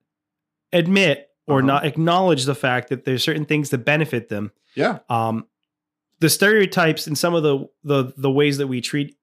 admit 0.73 1.29
or 1.47 1.59
Uh-huh. 1.59 1.67
not 1.67 1.85
acknowledge 1.87 2.45
the 2.45 2.55
fact 2.55 2.89
that 2.89 3.05
there's 3.05 3.23
certain 3.23 3.45
things 3.45 3.71
that 3.71 3.79
benefit 3.79 4.29
them. 4.29 4.53
Yeah. 4.75 4.99
Um, 5.09 5.47
the 6.21 6.29
stereotypes 6.31 7.07
and 7.07 7.17
some 7.17 7.35
of 7.35 7.43
the 7.43 7.69
the 7.85 8.13
the 8.17 8.31
ways 8.31 8.59
that 8.59 8.67
we 8.69 8.81
treat 8.81 9.17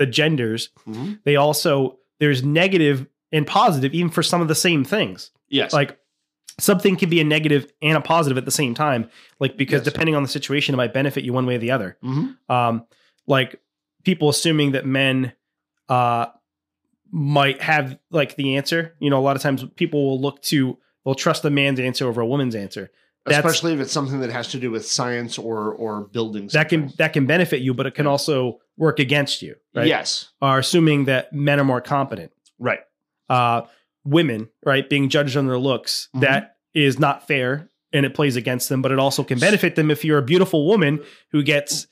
the 0.00 0.06
genders, 0.06 0.70
Mhm. 0.88 1.20
they 1.24 1.36
also 1.36 1.98
there's 2.18 2.42
negative 2.42 3.06
and 3.32 3.46
positive 3.46 3.94
even 3.94 4.10
for 4.10 4.22
some 4.22 4.40
of 4.42 4.48
the 4.48 4.54
same 4.56 4.82
things. 4.84 5.30
Yes. 5.48 5.72
Like 5.72 5.96
something 6.58 6.96
can 6.96 7.08
be 7.08 7.20
a 7.20 7.24
negative 7.24 7.72
and 7.80 7.96
a 7.96 8.00
positive 8.00 8.36
at 8.36 8.44
the 8.44 8.50
same 8.50 8.74
time. 8.74 9.08
Like 9.38 9.56
because 9.56 9.80
Yes. 9.84 9.92
depending 9.92 10.14
on 10.16 10.22
the 10.22 10.28
situation, 10.28 10.74
it 10.74 10.76
might 10.76 10.92
benefit 10.92 11.22
you 11.24 11.32
one 11.32 11.46
way 11.46 11.54
or 11.54 11.58
the 11.58 11.70
other. 11.70 11.96
Mhm. 12.02 12.36
Um, 12.50 12.84
like 13.26 13.60
people 14.04 14.28
assuming 14.28 14.72
that 14.72 14.84
men 14.86 15.32
uh 15.88 16.26
might 17.12 17.60
have 17.60 17.98
like 18.10 18.36
the 18.36 18.56
answer. 18.56 18.94
You 19.00 19.10
know, 19.10 19.18
a 19.18 19.22
lot 19.28 19.36
of 19.36 19.42
times 19.42 19.64
people 19.76 20.04
will 20.08 20.20
look 20.20 20.40
to 20.42 20.78
they'll 21.04 21.14
trust 21.14 21.42
the 21.42 21.50
man's 21.50 21.80
answer 21.80 22.06
over 22.08 22.20
a 22.20 22.26
woman's 22.26 22.54
answer. 22.54 22.90
that's- 23.26 23.44
Especially 23.44 23.74
if 23.74 23.80
it's 23.80 23.92
something 23.92 24.20
that 24.20 24.30
has 24.30 24.48
to 24.48 24.58
do 24.58 24.70
with 24.70 24.86
science 24.86 25.36
or 25.38 25.72
or 25.74 26.02
buildings. 26.12 26.52
That 26.54 26.68
can 26.70 26.90
that 26.98 27.12
can 27.12 27.26
benefit 27.26 27.60
you, 27.60 27.74
but 27.74 27.86
it 27.86 27.94
can 27.94 28.06
also 28.06 28.60
work 28.80 28.98
against 28.98 29.42
you. 29.42 29.54
Right. 29.74 29.86
Yes. 29.86 30.30
Are 30.42 30.58
assuming 30.58 31.04
that 31.04 31.32
men 31.32 31.60
are 31.60 31.64
more 31.64 31.80
competent. 31.80 32.32
Right. 32.58 32.80
Uh 33.28 33.62
women, 34.04 34.48
right, 34.64 34.88
being 34.88 35.08
judged 35.10 35.36
on 35.36 35.46
their 35.46 35.58
looks. 35.58 36.08
Mhm. 36.16 36.20
That 36.22 36.56
is 36.74 36.98
not 36.98 37.28
fair 37.28 37.68
and 37.92 38.06
it 38.06 38.14
plays 38.14 38.34
against 38.36 38.68
them, 38.68 38.80
but 38.82 38.90
it 38.92 38.98
also 38.98 39.22
can 39.22 39.38
benefit 39.38 39.74
them 39.76 39.90
if 39.90 40.04
you're 40.04 40.18
a 40.18 40.22
beautiful 40.22 40.66
woman 40.66 41.00
who 41.30 41.42
gets 41.42 41.86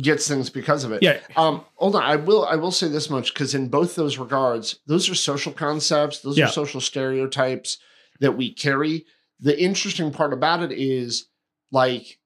Gets 0.00 0.28
things 0.28 0.50
because 0.50 0.84
of 0.84 0.92
it. 0.92 1.02
yeah, 1.02 1.18
Um, 1.36 1.64
hold 1.74 1.96
on. 1.96 2.02
I 2.04 2.14
will. 2.14 2.44
I 2.46 2.54
will 2.54 2.70
say 2.70 2.86
this 2.86 3.10
much 3.10 3.34
because 3.34 3.56
in 3.56 3.66
both 3.68 3.96
those 3.96 4.18
regards, 4.18 4.78
those 4.86 5.10
are 5.10 5.16
social 5.16 5.52
concepts. 5.52 6.20
Those 6.20 6.38
Yeah. 6.38 6.44
are 6.44 6.52
social 6.52 6.80
stereotypes 6.80 7.76
that 8.20 8.36
we 8.36 8.52
carry. 8.52 9.04
The 9.40 9.60
interesting 9.60 10.12
part 10.12 10.32
about 10.32 10.62
it 10.62 10.70
is, 10.70 11.26
like, 11.72 12.19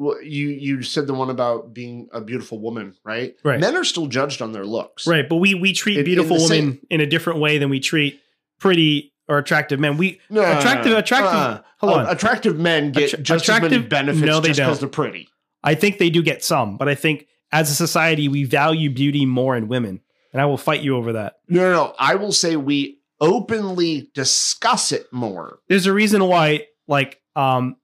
well, 0.00 0.22
you 0.22 0.48
you 0.48 0.82
said 0.82 1.06
the 1.06 1.14
one 1.14 1.30
about 1.30 1.74
being 1.74 2.08
a 2.12 2.20
beautiful 2.20 2.58
woman, 2.58 2.94
right? 3.04 3.34
Right. 3.44 3.60
Men 3.60 3.76
are 3.76 3.84
still 3.84 4.06
judged 4.06 4.40
on 4.42 4.52
their 4.52 4.64
looks, 4.64 5.06
Right, 5.06 5.28
but 5.28 5.36
we 5.36 5.54
we 5.54 5.72
treat 5.72 5.94
In- 5.94 5.98
in 6.00 6.04
beautiful 6.06 6.36
the 6.38 6.42
women 6.42 6.72
same- 6.72 6.86
in 6.90 7.00
a 7.00 7.06
different 7.06 7.38
way 7.40 7.58
than 7.58 7.68
we 7.70 7.80
treat 7.80 8.20
pretty 8.58 9.12
or 9.28 9.38
attractive 9.38 9.78
men. 9.78 9.96
We 9.96 10.18
No, 10.30 10.40
attractive 10.40 10.92
attractive 10.96 11.32
Uh, 11.34 11.60
hold 11.78 11.92
on. 11.98 12.06
attractive 12.08 12.58
men 12.58 12.92
get 12.92 13.12
Attra- 13.12 13.22
just 13.22 13.44
as 13.44 13.48
many 13.60 13.66
attractive- 13.66 13.88
benefits 13.88 14.26
no, 14.26 14.40
they 14.40 14.48
just 14.48 14.60
because 14.60 14.80
they're 14.80 14.88
pretty. 14.88 15.28
I 15.62 15.74
think 15.74 15.98
they 15.98 16.10
do 16.10 16.22
get 16.22 16.42
some, 16.42 16.76
but 16.78 16.88
I 16.88 16.94
think 16.94 17.26
as 17.52 17.70
a 17.70 17.74
society 17.74 18.28
we 18.28 18.44
value 18.44 18.90
beauty 18.90 19.26
more 19.26 19.56
in 19.56 19.68
women. 19.68 20.00
And 20.32 20.40
I 20.40 20.46
will 20.46 20.56
fight 20.58 20.80
you 20.82 20.96
over 20.96 21.14
that. 21.14 21.34
No, 21.48 21.60
no, 21.60 21.72
no. 21.72 21.94
I 21.98 22.14
will 22.14 22.30
say 22.30 22.54
we 22.54 23.00
openly 23.20 24.10
discuss 24.14 24.92
it 24.92 25.06
more. 25.12 25.58
There's 25.68 25.86
a 25.86 25.92
reason 25.92 26.24
why 26.24 26.66
like 26.88 27.20
um 27.36 27.76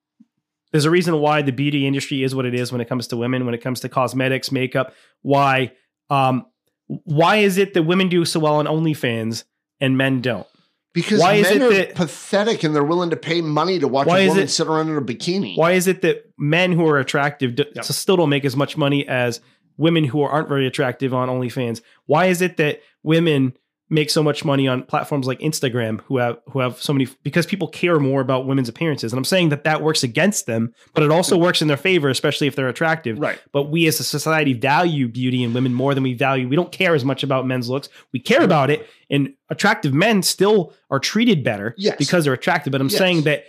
there's 0.76 0.84
a 0.84 0.90
reason 0.90 1.18
why 1.20 1.40
the 1.42 1.52
beauty 1.52 1.86
industry 1.86 2.22
is 2.22 2.34
what 2.34 2.44
it 2.44 2.54
is 2.54 2.70
when 2.70 2.80
it 2.80 2.88
comes 2.88 3.06
to 3.08 3.16
women, 3.16 3.46
when 3.46 3.54
it 3.54 3.62
comes 3.62 3.80
to 3.80 3.88
cosmetics, 3.88 4.52
makeup. 4.52 4.92
Why 5.22 5.72
um 6.10 6.46
why 6.86 7.36
is 7.36 7.58
it 7.58 7.74
that 7.74 7.82
women 7.84 8.08
do 8.08 8.24
so 8.24 8.38
well 8.40 8.56
on 8.56 8.66
OnlyFans 8.66 9.44
and 9.80 9.96
men 9.98 10.20
don't? 10.20 10.46
Because 10.94 11.20
Why 11.20 11.34
is 11.34 11.44
men 11.50 11.56
it 11.56 11.62
are 11.62 11.74
that- 11.74 11.94
pathetic 11.94 12.62
and 12.64 12.74
they're 12.74 12.84
willing 12.84 13.10
to 13.10 13.16
pay 13.16 13.40
money 13.42 13.78
to 13.78 13.88
watch 13.88 14.06
Why 14.06 14.20
a 14.20 14.22
is 14.22 14.28
woman 14.28 14.44
it- 14.44 14.48
sit 14.48 14.66
around 14.66 14.88
in 14.88 14.96
a 14.96 15.02
bikini. 15.02 15.56
Why 15.56 15.72
is 15.72 15.86
it 15.88 16.00
that 16.02 16.24
men 16.38 16.72
who 16.72 16.86
are 16.88 16.98
attractive 16.98 17.54
d- 17.54 17.64
Yep. 17.74 17.84
still 17.84 18.16
don't 18.16 18.30
make 18.30 18.44
as 18.46 18.56
much 18.56 18.76
money 18.78 19.06
as 19.08 19.40
women 19.76 20.04
who 20.04 20.22
aren't 20.22 20.48
very 20.48 20.66
attractive 20.66 21.12
on 21.12 21.28
OnlyFans? 21.28 21.82
Why 22.06 22.26
is 22.26 22.40
it 22.40 22.56
that 22.58 22.80
women 23.02 23.52
make 23.88 24.10
so 24.10 24.20
much 24.20 24.44
money 24.44 24.66
on 24.66 24.82
platforms 24.82 25.28
like 25.28 25.38
Instagram 25.38 26.00
who 26.06 26.16
have 26.18 26.38
who 26.50 26.58
have 26.58 26.80
so 26.82 26.92
many 26.92 27.06
because 27.22 27.46
people 27.46 27.68
care 27.68 28.00
more 28.00 28.20
about 28.20 28.46
women's 28.46 28.68
appearances? 28.68 29.12
And 29.12 29.18
I'm 29.18 29.24
saying 29.24 29.50
that 29.50 29.62
that 29.64 29.80
works 29.82 30.02
against 30.02 30.46
them, 30.46 30.74
but 30.92 31.04
it 31.04 31.10
also 31.12 31.36
works 31.38 31.62
in 31.62 31.68
their 31.68 31.76
favor, 31.76 32.08
especially 32.08 32.46
if 32.48 32.56
they're 32.56 32.68
attractive. 32.68 33.18
Right. 33.18 33.40
But 33.52 33.64
we 33.64 33.86
as 33.86 34.00
a 34.00 34.04
society 34.04 34.54
value 34.54 35.06
beauty 35.08 35.42
in 35.44 35.52
women 35.54 35.72
more 35.72 35.94
than 35.94 36.02
we 36.02 36.14
value. 36.14 36.48
We 36.48 36.56
don't 36.56 36.72
care 36.72 36.94
as 36.94 37.04
much 37.04 37.22
about 37.22 37.46
men's 37.46 37.68
looks. 37.68 37.88
We 38.12 38.18
care 38.18 38.42
about 38.42 38.70
it, 38.70 38.88
and 39.08 39.32
attractive 39.50 39.94
men 39.94 40.22
still 40.22 40.72
are 40.90 40.98
treated 40.98 41.44
better 41.44 41.74
Yes. 41.78 41.96
because 41.96 42.24
they're 42.24 42.32
attractive. 42.34 42.72
But 42.72 42.80
I'm 42.80 42.88
Yes. 42.88 42.98
saying 42.98 43.22
that 43.22 43.44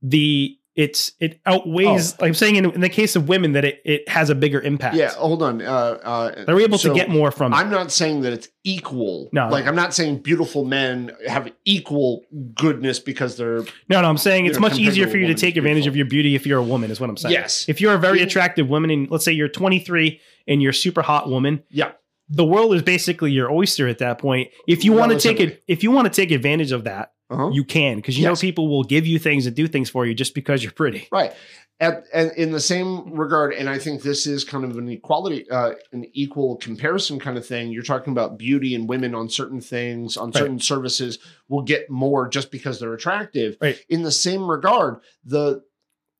the 0.00 0.56
it's 0.74 1.12
it 1.20 1.40
outweighs. 1.44 2.14
Oh. 2.18 2.26
I'm 2.26 2.34
saying 2.34 2.56
in, 2.56 2.70
in 2.70 2.80
the 2.80 2.88
case 2.88 3.14
of 3.14 3.28
women 3.28 3.52
that 3.52 3.64
it, 3.64 3.82
it 3.84 4.08
has 4.08 4.30
a 4.30 4.34
bigger 4.34 4.60
impact. 4.60 4.96
Yeah, 4.96 5.10
hold 5.10 5.42
on. 5.42 5.60
Uh, 5.60 5.98
uh, 6.02 6.44
they're 6.44 6.60
able 6.60 6.78
so 6.78 6.88
to 6.88 6.94
get 6.94 7.10
more 7.10 7.30
from. 7.30 7.52
I'm 7.52 7.70
not 7.70 7.92
saying 7.92 8.22
that 8.22 8.32
it's 8.32 8.48
equal. 8.64 9.28
No, 9.32 9.48
like 9.48 9.64
no. 9.64 9.70
I'm 9.70 9.76
not 9.76 9.92
saying 9.92 10.18
beautiful 10.18 10.64
men 10.64 11.12
have 11.28 11.52
equal 11.64 12.24
goodness 12.54 12.98
because 12.98 13.36
they're 13.36 13.62
No, 13.88 14.00
no, 14.00 14.08
I'm 14.08 14.18
saying 14.18 14.46
it's 14.46 14.58
much 14.58 14.78
easier 14.78 15.06
for 15.08 15.18
you 15.18 15.26
to 15.26 15.34
take 15.34 15.56
advantage 15.56 15.86
of 15.86 15.96
your 15.96 16.06
beauty 16.06 16.34
if 16.34 16.46
you're 16.46 16.60
a 16.60 16.64
woman, 16.64 16.90
is 16.90 17.00
what 17.00 17.10
I'm 17.10 17.16
saying. 17.16 17.32
yes, 17.32 17.68
If 17.68 17.80
you're 17.80 17.94
a 17.94 17.98
very 17.98 18.22
attractive 18.22 18.68
woman, 18.68 18.90
and 18.90 19.10
let's 19.10 19.24
say 19.24 19.32
you're 19.32 19.48
23 19.48 20.20
and 20.48 20.62
you're 20.62 20.70
a 20.70 20.74
super 20.74 21.02
hot 21.02 21.28
woman, 21.28 21.62
yeah, 21.70 21.92
the 22.32 22.44
world 22.44 22.74
is 22.74 22.82
basically 22.82 23.30
your 23.30 23.52
oyster 23.52 23.86
at 23.86 23.98
that 23.98 24.18
point. 24.18 24.50
If 24.66 24.84
you 24.84 24.92
want 24.92 25.12
to 25.12 25.18
take 25.18 25.38
it, 25.38 25.62
if 25.68 25.82
you 25.82 25.90
want 25.90 26.12
to 26.12 26.20
take 26.20 26.30
advantage 26.30 26.72
of 26.72 26.84
that, 26.84 27.12
uh-huh. 27.30 27.50
you 27.52 27.62
can 27.62 27.96
because 27.96 28.18
you 28.18 28.26
know 28.26 28.34
people 28.34 28.68
will 28.68 28.84
give 28.84 29.06
you 29.06 29.18
things 29.18 29.46
and 29.46 29.54
do 29.54 29.68
things 29.68 29.90
for 29.90 30.06
you 30.06 30.14
just 30.14 30.34
because 30.34 30.62
you're 30.62 30.72
pretty. 30.72 31.08
right. 31.12 31.32
At, 31.80 32.04
and 32.14 32.30
in 32.36 32.52
the 32.52 32.60
same 32.60 33.12
regard, 33.12 33.52
and 33.54 33.68
I 33.68 33.76
think 33.76 34.02
this 34.02 34.24
is 34.24 34.44
kind 34.44 34.64
of 34.64 34.78
an 34.78 34.88
equality, 34.88 35.50
uh, 35.50 35.72
an 35.90 36.04
equal 36.12 36.56
comparison 36.56 37.18
kind 37.18 37.36
of 37.36 37.44
thing. 37.44 37.72
You're 37.72 37.82
talking 37.82 38.12
about 38.12 38.38
beauty 38.38 38.76
and 38.76 38.88
women 38.88 39.16
on 39.16 39.28
certain 39.28 39.60
things, 39.60 40.16
on 40.16 40.28
Right. 40.28 40.36
certain 40.36 40.60
services 40.60 41.18
will 41.48 41.62
get 41.62 41.90
more 41.90 42.28
just 42.28 42.52
because 42.52 42.78
they're 42.78 42.94
attractive. 42.94 43.56
Right. 43.60 43.80
In 43.88 44.02
the 44.02 44.12
same 44.12 44.48
regard, 44.48 44.98
the 45.24 45.64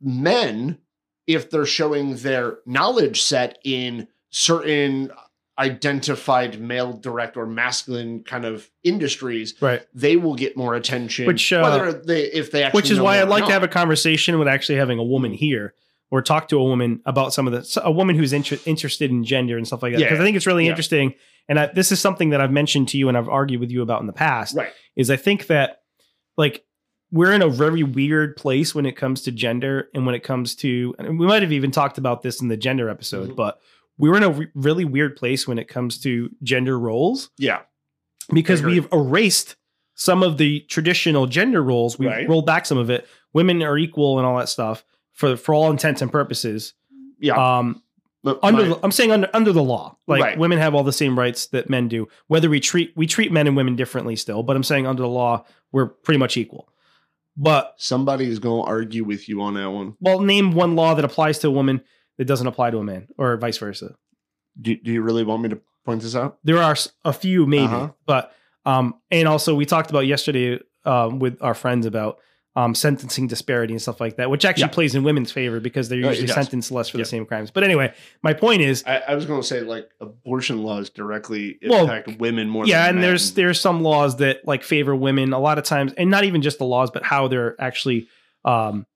men, 0.00 0.78
if 1.28 1.48
they're 1.48 1.64
showing 1.64 2.16
their 2.16 2.58
knowledge 2.66 3.22
set 3.22 3.58
in 3.62 4.08
certain 4.30 5.12
identified 5.62 6.60
male 6.60 6.92
direct 6.92 7.36
or 7.36 7.46
masculine 7.46 8.22
kind 8.24 8.44
of 8.44 8.68
industries, 8.84 9.54
Right. 9.60 9.82
they 9.94 10.16
will 10.16 10.34
get 10.34 10.56
more 10.56 10.74
attention. 10.74 11.26
Which, 11.26 11.52
uh, 11.52 11.60
whether 11.62 11.92
they 11.92 12.22
if 12.24 12.50
they 12.50 12.62
actually 12.62 12.78
Which 12.78 12.90
is 12.90 13.00
why 13.00 13.20
I'd 13.20 13.28
like 13.28 13.46
to 13.46 13.52
have 13.52 13.62
a 13.62 13.68
conversation 13.68 14.38
with 14.38 14.48
actually 14.48 14.76
having 14.78 14.98
a 14.98 15.04
woman 15.04 15.32
here 15.32 15.74
or 16.10 16.20
talk 16.22 16.48
to 16.48 16.58
a 16.58 16.64
woman 16.64 17.00
about 17.06 17.32
some 17.32 17.46
of 17.46 17.52
the 17.52 17.80
a 17.84 17.90
woman 17.90 18.16
who's 18.16 18.32
inter- 18.32 18.58
interested 18.66 19.10
in 19.10 19.24
gender 19.24 19.56
and 19.56 19.66
stuff 19.66 19.82
like 19.82 19.92
that 19.92 20.00
Yeah. 20.00 20.06
because 20.08 20.20
I 20.20 20.24
think 20.24 20.36
it's 20.36 20.46
really 20.46 20.64
Yeah. 20.64 20.70
interesting. 20.70 21.14
And 21.48 21.58
I, 21.58 21.66
this 21.66 21.90
is 21.90 22.00
something 22.00 22.30
that 22.30 22.40
I've 22.40 22.52
mentioned 22.52 22.88
to 22.90 22.98
you 22.98 23.08
and 23.08 23.16
I've 23.16 23.28
argued 23.28 23.60
with 23.60 23.70
you 23.70 23.82
about 23.82 24.00
in 24.00 24.06
the 24.06 24.12
past. 24.12 24.54
right. 24.56 24.72
is 24.96 25.10
I 25.10 25.16
think 25.16 25.46
that 25.46 25.78
like 26.36 26.64
we're 27.10 27.32
in 27.32 27.42
a 27.42 27.48
very 27.48 27.82
weird 27.82 28.36
place 28.36 28.74
when 28.74 28.86
it 28.86 28.96
comes 28.96 29.22
to 29.22 29.30
gender 29.32 29.88
and 29.94 30.06
when 30.06 30.14
it 30.14 30.22
comes 30.22 30.54
to 30.56 30.94
and 30.98 31.18
we 31.18 31.26
might 31.26 31.42
have 31.42 31.52
even 31.52 31.70
talked 31.70 31.98
about 31.98 32.22
this 32.22 32.40
in 32.42 32.48
the 32.48 32.56
gender 32.56 32.88
episode, 32.88 33.30
Mhm. 33.30 33.36
but 33.36 33.58
we're 33.98 34.16
in 34.16 34.22
a 34.22 34.30
re- 34.30 34.48
really 34.54 34.84
weird 34.84 35.16
place 35.16 35.46
when 35.46 35.58
it 35.58 35.68
comes 35.68 35.98
to 36.00 36.30
gender 36.42 36.78
roles 36.78 37.30
Yeah. 37.38 37.60
because 38.32 38.62
we've 38.62 38.88
erased 38.92 39.56
some 39.94 40.22
of 40.22 40.38
the 40.38 40.60
traditional 40.68 41.26
gender 41.26 41.62
roles. 41.62 41.98
We've 41.98 42.08
Right. 42.08 42.28
rolled 42.28 42.46
back 42.46 42.66
some 42.66 42.78
of 42.78 42.90
it. 42.90 43.06
Women 43.32 43.62
are 43.62 43.76
equal 43.78 44.18
and 44.18 44.26
all 44.26 44.38
that 44.38 44.48
stuff 44.48 44.84
for 45.12 45.36
for 45.36 45.54
all 45.54 45.70
intents 45.70 46.00
and 46.02 46.10
purposes. 46.10 46.74
Yeah. 47.20 47.34
Um, 47.58 47.82
But 48.24 48.38
under 48.42 48.62
my- 48.62 48.68
the, 48.68 48.80
I'm 48.82 48.90
saying 48.92 49.10
under 49.12 49.28
under 49.34 49.52
the 49.52 49.62
law, 49.62 49.96
like 50.06 50.22
Right. 50.22 50.38
women 50.38 50.58
have 50.58 50.74
all 50.74 50.82
the 50.84 50.92
same 50.92 51.18
rights 51.18 51.46
that 51.48 51.68
men 51.68 51.88
do. 51.88 52.08
Whether 52.28 52.48
we 52.48 52.60
treat 52.60 52.92
we 52.96 53.06
treat 53.06 53.30
men 53.32 53.46
and 53.46 53.56
women 53.56 53.76
differently 53.76 54.16
still, 54.16 54.42
but 54.42 54.56
I'm 54.56 54.62
saying 54.62 54.86
under 54.86 55.02
the 55.02 55.08
law 55.08 55.44
we're 55.72 55.86
pretty 55.86 56.18
much 56.18 56.36
equal. 56.36 56.68
But 57.36 57.74
somebody 57.78 58.26
is 58.28 58.38
going 58.38 58.62
to 58.62 58.68
argue 58.68 59.04
with 59.04 59.28
you 59.28 59.40
on 59.42 59.54
that 59.54 59.70
one. 59.70 59.94
well, 60.00 60.20
name 60.20 60.52
one 60.52 60.76
law 60.76 60.94
that 60.94 61.04
applies 61.04 61.38
to 61.40 61.48
a 61.48 61.50
woman 61.50 61.80
that 62.18 62.24
doesn't 62.26 62.46
apply 62.46 62.70
to 62.70 62.78
a 62.78 62.84
man, 62.84 63.08
or 63.18 63.36
vice 63.36 63.58
versa. 63.58 63.94
Do, 64.60 64.76
do 64.76 64.92
you 64.92 65.02
really 65.02 65.24
want 65.24 65.42
me 65.42 65.48
to 65.50 65.60
point 65.84 66.02
this 66.02 66.14
out? 66.14 66.38
There 66.44 66.58
are 66.62 66.76
a 67.04 67.12
few 67.12 67.46
maybe, 67.46 67.64
Uh-huh. 67.64 67.90
but 68.06 68.32
um, 68.64 68.94
and 69.10 69.26
also 69.26 69.54
we 69.54 69.64
talked 69.66 69.90
about 69.90 70.06
yesterday 70.06 70.60
um, 70.84 71.18
with 71.18 71.42
our 71.42 71.54
friends 71.54 71.86
about 71.86 72.18
um, 72.54 72.74
sentencing 72.74 73.26
disparity 73.28 73.72
and 73.72 73.80
stuff 73.80 73.98
like 73.98 74.16
that, 74.16 74.28
which 74.28 74.44
actually 74.44 74.64
Yeah. 74.64 74.68
plays 74.68 74.94
in 74.94 75.04
women's 75.04 75.32
favor 75.32 75.58
because 75.58 75.88
they're 75.88 76.04
Uh, 76.04 76.08
usually 76.10 76.26
does. 76.26 76.34
sentenced 76.34 76.70
less 76.70 76.90
for 76.90 76.98
Yeah. 76.98 77.04
the 77.04 77.08
same 77.08 77.24
crimes. 77.24 77.50
But 77.50 77.64
anyway, 77.64 77.94
my 78.22 78.34
point 78.34 78.60
is, 78.60 78.84
I, 78.86 78.98
I 79.08 79.14
was 79.14 79.24
going 79.24 79.40
to 79.40 79.46
say 79.46 79.62
like 79.62 79.88
abortion 80.02 80.62
laws 80.62 80.90
directly 80.90 81.58
Well, 81.66 81.84
impact 81.84 82.20
women 82.20 82.50
more. 82.50 82.66
yeah, 82.66 82.88
and 82.88 82.96
men. 82.98 83.02
there's 83.08 83.32
there's 83.32 83.58
some 83.58 83.82
laws 83.82 84.16
that 84.18 84.46
like 84.46 84.64
favor 84.64 84.94
women 84.94 85.32
a 85.32 85.38
lot 85.40 85.56
of 85.56 85.64
times, 85.64 85.94
and 85.94 86.10
not 86.10 86.24
even 86.24 86.42
just 86.42 86.58
the 86.58 86.66
laws, 86.66 86.90
but 86.90 87.02
how 87.02 87.26
they're 87.26 87.58
actually 87.58 88.06
um, 88.44 88.86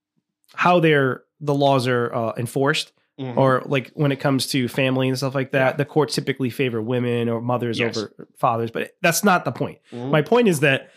how 0.54 0.78
they're 0.80 1.22
the 1.40 1.54
laws 1.54 1.88
are 1.88 2.14
uh, 2.14 2.32
enforced. 2.36 2.92
Mhm. 3.18 3.36
or 3.36 3.62
like 3.66 3.90
when 3.94 4.12
it 4.12 4.20
comes 4.20 4.46
to 4.48 4.68
family 4.68 5.08
and 5.08 5.16
stuff 5.16 5.34
like 5.34 5.52
that, 5.52 5.72
Yeah. 5.72 5.76
the 5.76 5.84
courts 5.86 6.14
typically 6.14 6.50
favor 6.50 6.82
women 6.82 7.28
or 7.30 7.40
mothers 7.40 7.78
Yes. 7.78 7.96
over 7.96 8.12
fathers. 8.38 8.70
But 8.70 8.92
that's 9.00 9.24
not 9.24 9.44
the 9.46 9.52
point. 9.52 9.78
Mhm. 9.92 10.10
My 10.10 10.20
point 10.22 10.48
is 10.48 10.60
that 10.60 10.90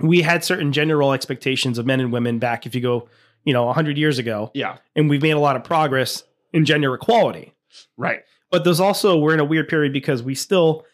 we 0.00 0.22
had 0.22 0.42
certain 0.44 0.72
gender 0.72 0.96
role 0.96 1.12
expectations 1.12 1.78
of 1.78 1.86
men 1.86 2.00
and 2.00 2.12
women 2.12 2.38
back 2.38 2.66
if 2.66 2.74
you 2.74 2.80
go, 2.80 3.08
you 3.44 3.52
know, 3.52 3.68
100 3.68 3.96
years 3.98 4.18
ago, 4.18 4.50
yeah, 4.54 4.78
and 4.96 5.08
we've 5.08 5.22
made 5.22 5.32
a 5.32 5.38
lot 5.38 5.56
of 5.56 5.62
progress 5.64 6.24
in 6.52 6.64
gender 6.64 6.92
equality. 6.94 7.52
right. 7.96 8.22
But 8.50 8.64
there's 8.64 8.80
also 8.80 9.16
we're 9.16 9.34
in 9.34 9.38
a 9.38 9.44
weird 9.44 9.68
period 9.68 9.92
because 9.92 10.22
we 10.24 10.34
still 10.34 10.84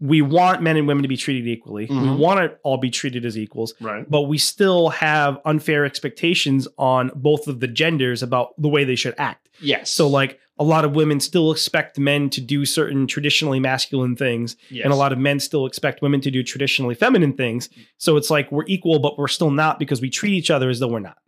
we 0.00 0.22
want 0.22 0.62
men 0.62 0.76
and 0.76 0.86
women 0.86 1.02
to 1.02 1.08
be 1.08 1.16
treated 1.16 1.46
equally. 1.48 1.86
We 1.90 1.96
Mhm. 1.96 2.18
want 2.18 2.38
to 2.38 2.56
all 2.62 2.76
be 2.76 2.88
treated 2.90 3.24
as 3.24 3.36
equals 3.36 3.74
Right. 3.80 4.08
but 4.08 4.22
we 4.22 4.38
still 4.38 4.90
have 4.90 5.38
unfair 5.44 5.84
expectations 5.84 6.68
on 6.78 7.10
both 7.16 7.48
of 7.48 7.58
the 7.58 7.66
genders 7.66 8.22
about 8.22 8.50
the 8.60 8.68
way 8.68 8.84
they 8.84 8.94
should 8.94 9.14
act. 9.18 9.47
Yes. 9.60 9.90
So, 9.90 10.08
like, 10.08 10.38
a 10.58 10.64
lot 10.64 10.84
of 10.84 10.92
women 10.96 11.20
still 11.20 11.52
expect 11.52 11.98
men 11.98 12.30
to 12.30 12.40
do 12.40 12.64
certain 12.64 13.06
traditionally 13.06 13.60
masculine 13.60 14.16
things, 14.16 14.56
yes. 14.70 14.84
and 14.84 14.92
a 14.92 14.96
lot 14.96 15.12
of 15.12 15.18
men 15.18 15.38
still 15.40 15.66
expect 15.66 16.02
women 16.02 16.20
to 16.22 16.30
do 16.30 16.42
traditionally 16.42 16.94
feminine 16.94 17.32
things. 17.32 17.68
So, 17.98 18.16
it's 18.16 18.30
like 18.30 18.50
we're 18.50 18.66
equal, 18.66 18.98
but 18.98 19.18
we're 19.18 19.28
still 19.28 19.50
not 19.50 19.78
because 19.78 20.00
we 20.00 20.10
treat 20.10 20.32
each 20.32 20.50
other 20.50 20.68
as 20.68 20.80
though 20.80 20.88
we're 20.88 20.98
not. 21.00 21.18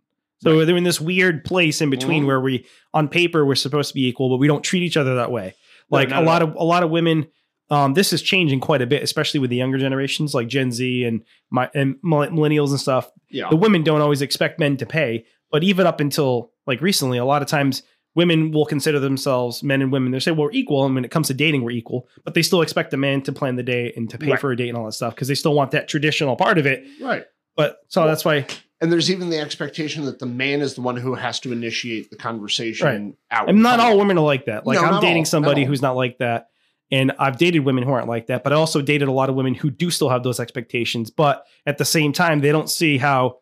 So, 0.43 0.57
Right. 0.57 0.65
they're 0.65 0.77
in 0.77 0.83
this 0.83 0.99
weird 0.99 1.45
place 1.45 1.81
in 1.81 1.89
between 1.89 2.23
Mhm. 2.23 2.27
where 2.27 2.41
we, 2.41 2.65
on 2.93 3.07
paper, 3.07 3.45
we're 3.45 3.55
supposed 3.55 3.89
to 3.89 3.93
be 3.93 4.07
equal, 4.07 4.29
but 4.29 4.37
we 4.37 4.47
don't 4.47 4.63
treat 4.63 4.83
each 4.83 4.97
other 4.97 5.15
that 5.15 5.31
way. 5.31 5.53
Like, 5.89 6.09
not 6.09 6.23
a 6.23 6.25
lot 6.25 6.41
of 6.41 6.55
a 6.55 6.63
lot 6.63 6.83
of 6.83 6.89
women. 6.89 7.27
Um, 7.69 7.93
this 7.93 8.11
is 8.11 8.21
changing 8.21 8.59
quite 8.59 8.81
a 8.81 8.85
bit, 8.85 9.01
especially 9.01 9.39
with 9.39 9.49
the 9.49 9.55
younger 9.55 9.77
generations, 9.77 10.33
like 10.33 10.47
Gen 10.49 10.71
Z 10.73 11.03
and 11.05 11.21
my 11.49 11.69
and 11.73 11.95
millennials 12.03 12.71
and 12.71 12.79
stuff 12.79 13.09
yeah. 13.29 13.49
the 13.49 13.55
women 13.55 13.83
don't 13.83 14.01
always 14.01 14.21
expect 14.21 14.59
men 14.59 14.77
to 14.77 14.85
pay 14.85 15.25
but 15.51 15.63
even 15.63 15.85
up 15.87 15.99
until 15.99 16.51
like 16.67 16.81
recently 16.81 17.17
a 17.17 17.25
lot 17.25 17.41
of 17.41 17.47
times 17.47 17.83
women 18.15 18.51
will 18.51 18.65
consider 18.65 18.99
themselves 18.99 19.63
men 19.63 19.81
and 19.81 19.91
women. 19.91 20.11
They 20.11 20.19
say 20.19 20.31
well, 20.31 20.45
we're 20.45 20.51
equal 20.51 20.85
and 20.85 20.95
when 20.95 21.05
it 21.05 21.11
comes 21.11 21.27
to 21.27 21.33
dating 21.33 21.63
we're 21.63 21.71
equal. 21.71 22.07
But 22.23 22.33
they 22.33 22.41
still 22.41 22.61
expect 22.61 22.93
a 22.93 22.97
man 22.97 23.21
to 23.23 23.31
plan 23.31 23.55
the 23.55 23.63
day 23.63 23.93
and 23.95 24.09
to 24.09 24.17
pay 24.17 24.31
Right. 24.31 24.39
for 24.39 24.51
a 24.51 24.57
date 24.57 24.69
and 24.69 24.77
all 24.77 24.85
that 24.85 24.91
stuff 24.93 25.15
because 25.15 25.27
they 25.27 25.35
still 25.35 25.53
want 25.53 25.71
that 25.71 25.87
traditional 25.87 26.35
part 26.35 26.57
of 26.57 26.65
it. 26.65 26.85
Right. 27.01 27.23
but 27.55 27.77
so 27.87 28.01
Well, 28.01 28.07
that's 28.09 28.25
why 28.25 28.45
And 28.81 28.91
there's 28.91 29.11
even 29.11 29.29
the 29.29 29.37
expectation 29.39 30.05
that 30.05 30.19
the 30.19 30.25
man 30.25 30.61
is 30.61 30.73
the 30.73 30.81
one 30.81 30.97
who 30.97 31.13
has 31.15 31.39
to 31.41 31.51
initiate 31.51 32.09
the 32.09 32.17
conversation 32.17 33.15
out. 33.29 33.49
and 33.49 33.61
not 33.63 33.79
all 33.79 33.97
women 33.97 34.17
are 34.17 34.25
like 34.25 34.45
that. 34.45 34.65
Like 34.65 34.79
No, 34.81 34.85
i'm 34.87 35.01
dating 35.01 35.21
all, 35.21 35.25
somebody 35.25 35.61
not 35.61 35.67
who's 35.67 35.81
not 35.81 35.95
like 35.95 36.17
that. 36.17 36.47
And 36.91 37.13
i've 37.19 37.37
dated 37.37 37.63
women 37.63 37.83
who 37.85 37.91
aren't 37.91 38.07
like 38.09 38.27
that 38.27 38.43
but 38.43 38.51
i 38.51 38.55
also 38.57 38.81
dated 38.81 39.07
a 39.07 39.11
lot 39.11 39.29
of 39.29 39.35
women 39.35 39.53
who 39.53 39.69
do 39.69 39.89
still 39.89 40.09
have 40.09 40.23
those 40.23 40.39
expectations. 40.39 41.09
But 41.11 41.45
at 41.65 41.77
the 41.77 41.85
same 41.85 42.11
time 42.11 42.41
they 42.41 42.51
don't 42.51 42.69
see 42.69 42.97
how 42.97 43.37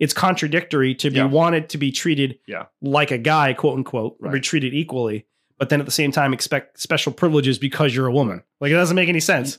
it's 0.00 0.12
contradictory 0.12 0.94
to 0.96 1.10
be 1.10 1.16
Yeah. 1.18 1.26
wanted 1.26 1.68
to 1.68 1.78
be 1.78 1.92
treated 1.92 2.38
Yeah. 2.46 2.66
like 2.82 3.10
a 3.12 3.18
guy 3.18 3.52
quote 3.52 3.76
unquote 3.76 4.16
be 4.32 4.40
treated 4.40 4.74
equally 4.74 5.26
but 5.58 5.68
then 5.68 5.78
at 5.78 5.86
the 5.86 5.92
same 5.92 6.10
time 6.10 6.32
expect 6.32 6.80
special 6.80 7.12
privileges 7.12 7.58
because 7.58 7.94
you're 7.94 8.06
a 8.06 8.12
woman 8.12 8.42
like 8.60 8.70
it 8.72 8.74
doesn't 8.74 8.96
make 8.96 9.08
any 9.08 9.20
sense 9.20 9.58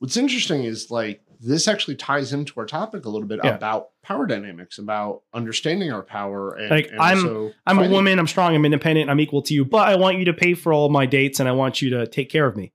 What's 0.00 0.16
interesting 0.16 0.64
is 0.64 0.90
like 0.90 1.20
this 1.38 1.68
actually 1.68 1.94
ties 1.96 2.32
into 2.32 2.58
our 2.58 2.66
topic 2.66 3.04
a 3.04 3.08
little 3.08 3.26
bit 3.28 3.38
Yeah. 3.44 3.54
about 3.54 3.90
power 4.02 4.26
dynamics, 4.26 4.78
about 4.78 5.22
understanding 5.34 5.92
our 5.92 6.02
power. 6.02 6.54
And, 6.54 6.70
Like, 6.70 6.88
and 6.90 7.00
I'm- 7.00 7.52
i'm 7.66 7.78
a 7.78 7.88
woman 7.88 8.18
i'm 8.18 8.26
strong 8.26 8.54
i'm 8.56 8.64
independent 8.64 9.08
i'm 9.10 9.20
equal 9.20 9.42
to 9.42 9.54
you 9.54 9.64
but 9.64 9.86
i 9.88 9.94
want 9.96 10.18
you 10.18 10.24
to 10.24 10.32
pay 10.32 10.54
for 10.54 10.72
all 10.72 10.88
my 10.88 11.06
dates 11.06 11.38
and 11.38 11.48
i 11.48 11.52
want 11.52 11.80
you 11.82 11.90
to 11.90 12.06
take 12.06 12.30
care 12.30 12.46
of 12.46 12.56
me 12.56 12.72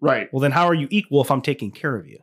right? 0.00 0.32
well 0.32 0.40
then 0.40 0.52
how 0.52 0.64
are 0.66 0.74
you 0.74 0.86
equal 0.90 1.20
if 1.20 1.30
i'm 1.30 1.42
taking 1.42 1.70
care 1.70 1.94
of 1.96 2.06
you 2.06 2.18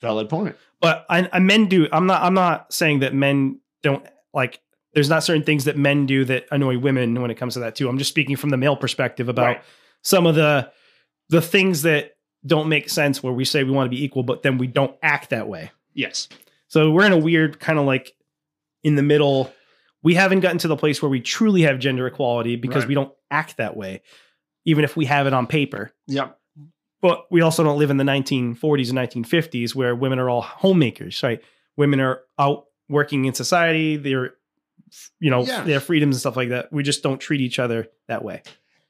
Valid 0.00 0.28
point. 0.28 0.54
but 0.80 1.04
I, 1.10 1.28
I 1.32 1.38
men 1.40 1.66
do 1.66 1.88
i'm 1.92 2.06
not 2.06 2.22
i'm 2.22 2.34
not 2.34 2.72
saying 2.72 3.00
that 3.00 3.14
men 3.14 3.60
don't 3.82 4.04
like 4.34 4.60
there's 4.94 5.08
not 5.10 5.22
certain 5.22 5.42
things 5.42 5.64
that 5.64 5.76
men 5.76 6.06
do 6.06 6.24
that 6.24 6.46
annoy 6.50 6.78
women 6.78 7.20
when 7.20 7.30
it 7.30 7.36
comes 7.36 7.54
to 7.54 7.60
that 7.60 7.74
too 7.76 7.88
i'm 7.88 7.98
just 7.98 8.10
speaking 8.10 8.36
from 8.36 8.50
the 8.50 8.56
male 8.56 8.76
perspective 8.76 9.28
about 9.28 9.46
Right. 9.46 9.62
some 10.02 10.26
of 10.26 10.34
the 10.34 10.70
the 11.28 11.40
things 11.42 11.82
that 11.82 12.12
don't 12.46 12.68
make 12.68 12.88
sense 12.88 13.22
where 13.22 13.32
we 13.32 13.44
say 13.44 13.64
we 13.64 13.72
want 13.72 13.86
to 13.86 13.90
be 13.94 14.02
equal, 14.02 14.22
but 14.22 14.42
then 14.42 14.56
we 14.58 14.66
don't 14.68 14.96
act 15.02 15.30
that 15.30 15.48
way. 15.48 15.72
Yes. 15.92 16.28
So 16.68 16.90
we're 16.92 17.04
in 17.04 17.12
a 17.12 17.18
weird 17.18 17.58
kind 17.58 17.78
of 17.80 17.84
like 17.84 18.14
in 18.84 18.94
the 18.94 19.02
middle. 19.02 19.52
We 20.04 20.14
haven't 20.14 20.40
gotten 20.40 20.56
to 20.58 20.68
the 20.68 20.76
place 20.76 21.02
where 21.02 21.08
we 21.10 21.20
truly 21.20 21.62
have 21.62 21.80
gender 21.80 22.06
equality 22.06 22.54
because 22.56 22.84
Right. 22.84 22.88
we 22.88 22.94
don't 22.94 23.12
act 23.30 23.56
that 23.58 23.76
way, 23.76 24.02
even 24.64 24.84
if 24.84 24.96
we 24.96 25.04
have 25.06 25.26
it 25.26 25.32
on 25.34 25.46
paper. 25.48 25.90
Yep. 26.06 26.38
But 27.02 27.26
we 27.30 27.40
also 27.42 27.62
don't 27.64 27.78
live 27.78 27.90
in 27.90 27.96
the 27.98 28.04
1940s 28.04 28.88
and 28.90 28.98
1950s 28.98 29.74
where 29.74 29.94
women 29.96 30.18
are 30.20 30.30
all 30.30 30.40
homemakers, 30.42 31.20
right? 31.24 31.42
Women 31.76 32.00
are 32.00 32.20
out 32.38 32.66
working 32.88 33.24
in 33.26 33.34
society. 33.34 33.96
They're, 33.96 34.34
you 35.20 35.30
know, 35.30 35.44
Yeah. 35.44 35.62
they 35.64 35.72
have 35.72 35.84
freedoms 35.84 36.16
and 36.16 36.20
stuff 36.20 36.36
like 36.36 36.48
that. 36.50 36.72
We 36.72 36.82
just 36.82 37.02
don't 37.02 37.18
treat 37.20 37.40
each 37.40 37.58
other 37.58 37.88
that 38.06 38.24
way. 38.24 38.42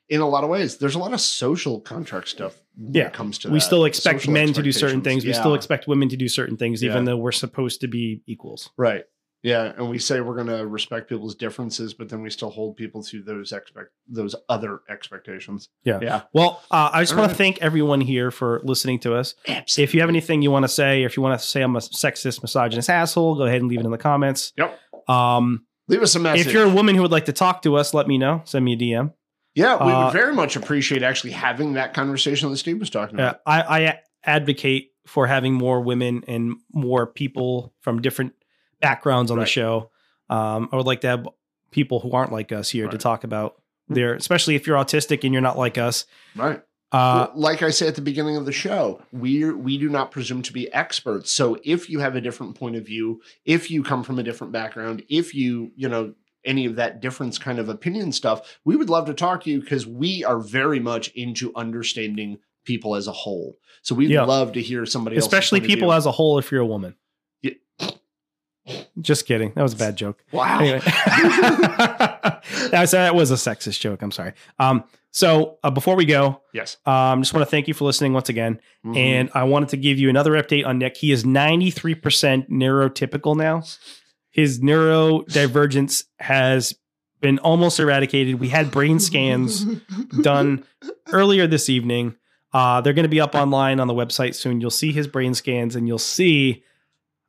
In 0.09 0.21
a 0.21 0.29
lot 0.29 0.43
of 0.45 0.49
ways, 0.51 0.79
there's 0.79 0.95
a 0.95 0.99
lot 0.99 1.13
of 1.13 1.21
social 1.21 1.81
contract 1.81 2.29
stuff 2.29 2.59
when 2.77 2.95
Yeah. 2.95 3.07
it 3.09 3.13
comes 3.13 3.37
to 3.39 3.49
we 3.49 3.55
that. 3.59 3.61
still 3.61 3.85
expect 3.85 4.21
Social 4.21 4.33
men 4.33 4.53
to 4.55 4.63
do 4.63 4.73
certain 4.73 5.03
things. 5.03 5.25
We 5.27 5.33
still 5.35 5.55
expect 5.55 5.87
women 5.87 6.09
to 6.09 6.17
do 6.17 6.29
certain 6.29 6.57
things, 6.57 6.83
even 6.83 6.99
Yeah. 6.99 7.05
though 7.13 7.17
we're 7.19 7.33
supposed 7.33 7.81
to 7.83 7.89
be 7.89 8.23
equals. 8.27 8.71
Right. 8.79 9.05
Yeah, 9.43 9.72
and 9.76 9.89
we 9.89 9.99
say 10.01 10.20
we're 10.20 10.34
going 10.34 10.49
to 10.49 10.66
respect 10.66 11.09
people's 11.09 11.36
differences, 11.36 11.95
but 11.95 12.09
then 12.09 12.22
we 12.22 12.30
still 12.30 12.51
hold 12.51 12.76
people 12.76 13.05
to 13.05 13.22
those 13.22 13.53
expect 13.53 13.91
those 14.09 14.34
other 14.49 14.80
expectations. 14.89 15.68
Yeah. 15.84 16.01
Yeah. 16.03 16.22
Well, 16.32 16.62
uh, 16.72 16.91
I 16.93 17.03
just 17.03 17.16
want 17.16 17.30
to 17.30 17.36
thank 17.36 17.62
everyone 17.62 18.01
here 18.01 18.32
for 18.32 18.61
listening 18.64 18.99
to 19.01 19.14
us. 19.14 19.36
If 19.47 19.95
you 19.95 20.01
have 20.01 20.09
anything 20.09 20.43
you 20.43 20.51
want 20.51 20.64
to 20.64 20.68
say, 20.68 21.05
or 21.05 21.07
if 21.07 21.16
you 21.16 21.22
want 21.22 21.39
to 21.41 21.47
say 21.47 21.62
I'm 21.62 21.76
a 21.76 21.78
sexist, 21.78 22.43
misogynist 22.43 22.91
asshole, 22.91 23.36
go 23.36 23.45
ahead 23.45 23.61
and 23.61 23.70
leave 23.70 23.78
it 23.80 23.84
in 23.84 23.93
the 23.93 23.99
comments. 23.99 24.53
Yep. 24.57 24.78
Um, 25.09 25.64
Leave 25.86 26.03
us 26.03 26.14
a 26.16 26.18
message. 26.18 26.49
if 26.49 26.53
you're 26.53 26.64
a 26.66 26.68
woman 26.68 26.95
who 26.97 27.03
would 27.03 27.12
like 27.12 27.24
to 27.26 27.32
talk 27.32 27.62
to 27.62 27.76
us, 27.76 27.95
let 27.95 28.07
me 28.09 28.18
know. 28.18 28.43
Send 28.45 28.64
me 28.64 28.74
a 28.74 28.76
DM. 28.76 29.14
yeah, 29.55 29.82
we 29.82 29.91
uh, 29.93 30.05
would 30.05 30.12
very 30.12 30.34
much 30.34 30.55
appreciate 30.57 31.03
actually 31.03 31.30
having 31.30 31.74
that 31.74 31.95
conversation 31.95 32.51
that 32.51 32.57
Steve 32.59 32.78
was 32.78 32.91
talking 32.91 33.14
about. 33.14 33.41
I, 33.47 33.62
I 33.86 34.01
advocate 34.24 34.91
for 35.07 35.26
having 35.26 35.55
more 35.55 35.80
women 35.80 36.24
and 36.28 36.57
more 36.74 37.07
people 37.07 37.72
from 37.80 38.03
different 38.03 38.34
backgrounds 38.81 39.31
on 39.31 39.39
Right. 39.39 39.45
the 39.45 39.51
show. 39.51 39.91
Um, 40.31 40.68
I 40.72 40.76
would 40.76 40.87
like 40.87 41.01
to 41.03 41.09
have 41.09 41.29
people 41.70 42.01
who 42.01 42.12
aren't 42.12 42.33
like 42.33 42.53
us 42.53 42.70
here 42.70 42.89
to 42.89 42.99
talk 42.99 43.24
about 43.24 43.57
their, 43.89 44.14
especially 44.14 44.55
if 44.55 44.66
you're 44.66 44.76
autistic 44.76 45.24
and 45.24 45.33
you're 45.33 45.43
not 45.43 45.57
like 45.59 45.79
us. 45.79 46.05
Right. 46.37 46.62
Uh, 46.91 47.29
like 47.35 47.62
I 47.62 47.68
say 47.70 47.87
at 47.87 47.97
the 47.97 48.01
beginning 48.03 48.37
of 48.37 48.47
the 48.47 48.53
show, 48.53 49.03
we 49.12 49.45
we 49.53 49.76
do 49.76 49.91
not 49.91 50.11
presume 50.11 50.41
to 50.43 50.53
be 50.55 50.72
experts. 50.72 51.31
So 51.31 51.59
if 51.62 51.91
you 51.91 51.99
have 52.01 52.16
a 52.16 52.20
different 52.20 52.55
point 52.55 52.76
of 52.76 52.87
view, 52.87 53.20
if 53.45 53.70
you 53.70 53.83
come 53.83 54.03
from 54.03 54.18
a 54.18 54.22
different 54.22 54.53
background, 54.55 55.03
if 55.11 55.35
you 55.35 55.70
you 55.76 55.89
know 55.89 56.14
any 56.45 56.64
of 56.64 56.76
that 56.76 57.01
difference 57.03 57.37
kind 57.37 57.59
of 57.59 57.68
opinion 57.68 58.11
stuff, 58.12 58.59
we 58.64 58.74
would 58.74 58.89
love 58.89 59.05
to 59.07 59.12
talk 59.14 59.45
to 59.45 59.51
you 59.51 59.61
because 59.61 59.87
we 59.87 60.24
are 60.24 60.39
very 60.39 60.81
much 60.81 61.09
into 61.09 61.53
understanding 61.55 62.39
people 62.64 62.95
as 62.95 63.07
a 63.07 63.12
whole. 63.12 63.59
So 63.83 63.95
we'd 63.95 64.09
Yeah. 64.11 64.24
love 64.24 64.53
to 64.53 64.62
hear 64.62 64.87
somebody, 64.87 65.16
especially 65.16 65.61
people 65.61 65.93
as 65.93 66.07
a 66.07 66.12
whole 66.12 66.39
if 66.39 66.51
you're 66.51 66.62
a 66.62 66.66
woman. 66.66 66.97
Just 69.01 69.27
kidding. 69.27 69.53
That 69.55 69.62
was 69.62 69.73
a 69.75 69.77
bad 69.77 69.97
joke. 69.97 70.23
wow. 70.33 70.59
Anyway, 70.61 70.81
that, 70.85 72.41
was, 72.73 72.91
that 72.93 73.14
was 73.14 73.31
a 73.31 73.35
sexist 73.35 73.81
joke. 73.81 74.03
I'm 74.03 74.11
sorry. 74.11 74.33
Um, 74.59 74.85
so 75.11 75.59
uh, 75.64 75.71
before 75.71 75.97
we 75.97 76.05
go, 76.05 76.43
yes. 76.53 76.77
um, 76.87 77.23
just 77.23 77.33
want 77.33 77.43
to 77.47 77.51
thank 77.51 77.66
you 77.69 77.75
for 77.75 77.85
listening 77.85 78.12
once 78.12 78.29
again. 78.29 78.61
Mhm. 78.85 78.97
And 78.97 79.31
I 79.35 79.45
wanted 79.45 79.71
to 79.71 79.77
give 79.77 79.99
you 79.99 80.09
another 80.11 80.33
update 80.33 80.66
on 80.66 80.79
Nick. 80.79 80.97
He 80.97 81.12
is 81.12 81.25
93% 81.25 82.49
neurotypical 82.51 83.37
now. 83.37 83.62
His 84.31 84.61
neurodivergence 84.61 86.05
has 86.21 86.75
been 87.21 87.39
almost 87.41 87.81
eradicated. 87.81 88.39
We 88.39 88.49
had 88.49 88.71
brain 88.71 89.01
scans 89.01 89.64
done 90.23 90.64
earlier 91.12 91.47
this 91.47 91.69
evening. 91.69 92.14
Uh, 92.53 92.81
they're 92.81 92.93
going 92.93 93.05
to 93.05 93.09
be 93.09 93.21
up 93.21 93.35
online 93.35 93.81
on 93.81 93.89
the 93.89 93.95
website 93.95 94.35
soon. 94.35 94.61
You'll 94.61 94.71
see 94.71 94.93
his 94.93 95.07
brain 95.07 95.35
scans 95.35 95.75
and 95.75 95.89
you'll 95.89 95.99
see 95.99 96.62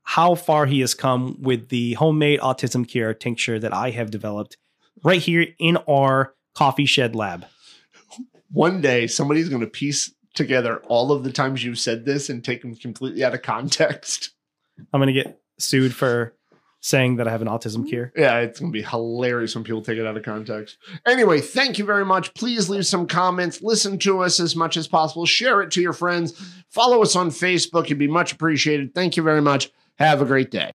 how 0.10 0.34
far 0.34 0.66
he 0.66 0.80
has 0.80 0.96
come 0.96 1.38
with 1.40 1.70
the 1.70 1.94
homemade 1.94 2.40
autism 2.40 2.88
cure 2.88 3.14
tincture 3.14 3.60
that 3.60 3.72
I 3.72 3.92
have 3.92 4.10
developed 4.10 4.58
right 5.04 5.22
here 5.22 5.46
in 5.60 5.78
our 5.88 6.34
coffee 6.56 6.88
shed 6.88 7.16
lab. 7.16 7.46
One 8.52 8.82
day 8.82 9.06
somebody's 9.06 9.50
going 9.50 9.62
to 9.62 9.68
piece 9.68 10.12
together 10.34 10.78
all 10.88 11.12
of 11.12 11.24
the 11.24 11.32
times 11.32 11.64
you've 11.64 11.78
said 11.78 12.06
this 12.06 12.28
and 12.28 12.44
take 12.44 12.64
them 12.64 12.76
completely 12.76 13.24
out 13.24 13.36
of 13.36 13.44
context. 13.44 14.32
I'm 14.92 15.00
going 15.00 15.14
to 15.14 15.24
get 15.24 15.40
sued 15.60 15.94
for 15.94 16.34
saying 16.80 17.18
that 17.18 17.28
I 17.28 17.32
have 17.32 17.44
an 17.44 17.48
autism 17.48 17.88
cure. 17.88 18.12
Yeah, 18.16 18.40
it's 18.40 18.60
going 18.60 18.72
to 18.72 18.76
be 18.76 18.82
hilarious 18.82 19.54
when 19.54 19.64
people 19.64 19.84
take 19.84 20.00
it 20.00 20.08
out 20.08 20.18
of 20.18 20.24
context. 20.24 20.80
Anyway, 21.06 21.40
thank 21.40 21.78
you 21.78 21.86
very 21.86 22.06
much. 22.06 22.34
Please 22.34 22.68
leave 22.68 22.88
some 22.88 23.06
comments. 23.06 23.62
Listen 23.62 24.00
to 24.00 24.22
us 24.22 24.40
as 24.40 24.56
much 24.56 24.76
as 24.76 24.88
possible. 24.88 25.28
Share 25.28 25.62
it 25.62 25.70
to 25.72 25.82
your 25.82 25.94
friends. 25.94 26.34
Follow 26.72 27.04
us 27.04 27.16
on 27.16 27.30
Facebook. 27.30 27.86
It'd 27.86 28.00
be 28.00 28.08
much 28.08 28.32
appreciated. 28.32 28.96
Thank 28.96 29.16
you 29.16 29.22
very 29.22 29.42
much. 29.42 29.72
Have 30.00 30.22
a 30.22 30.26
great 30.26 30.50
day. 30.52 30.68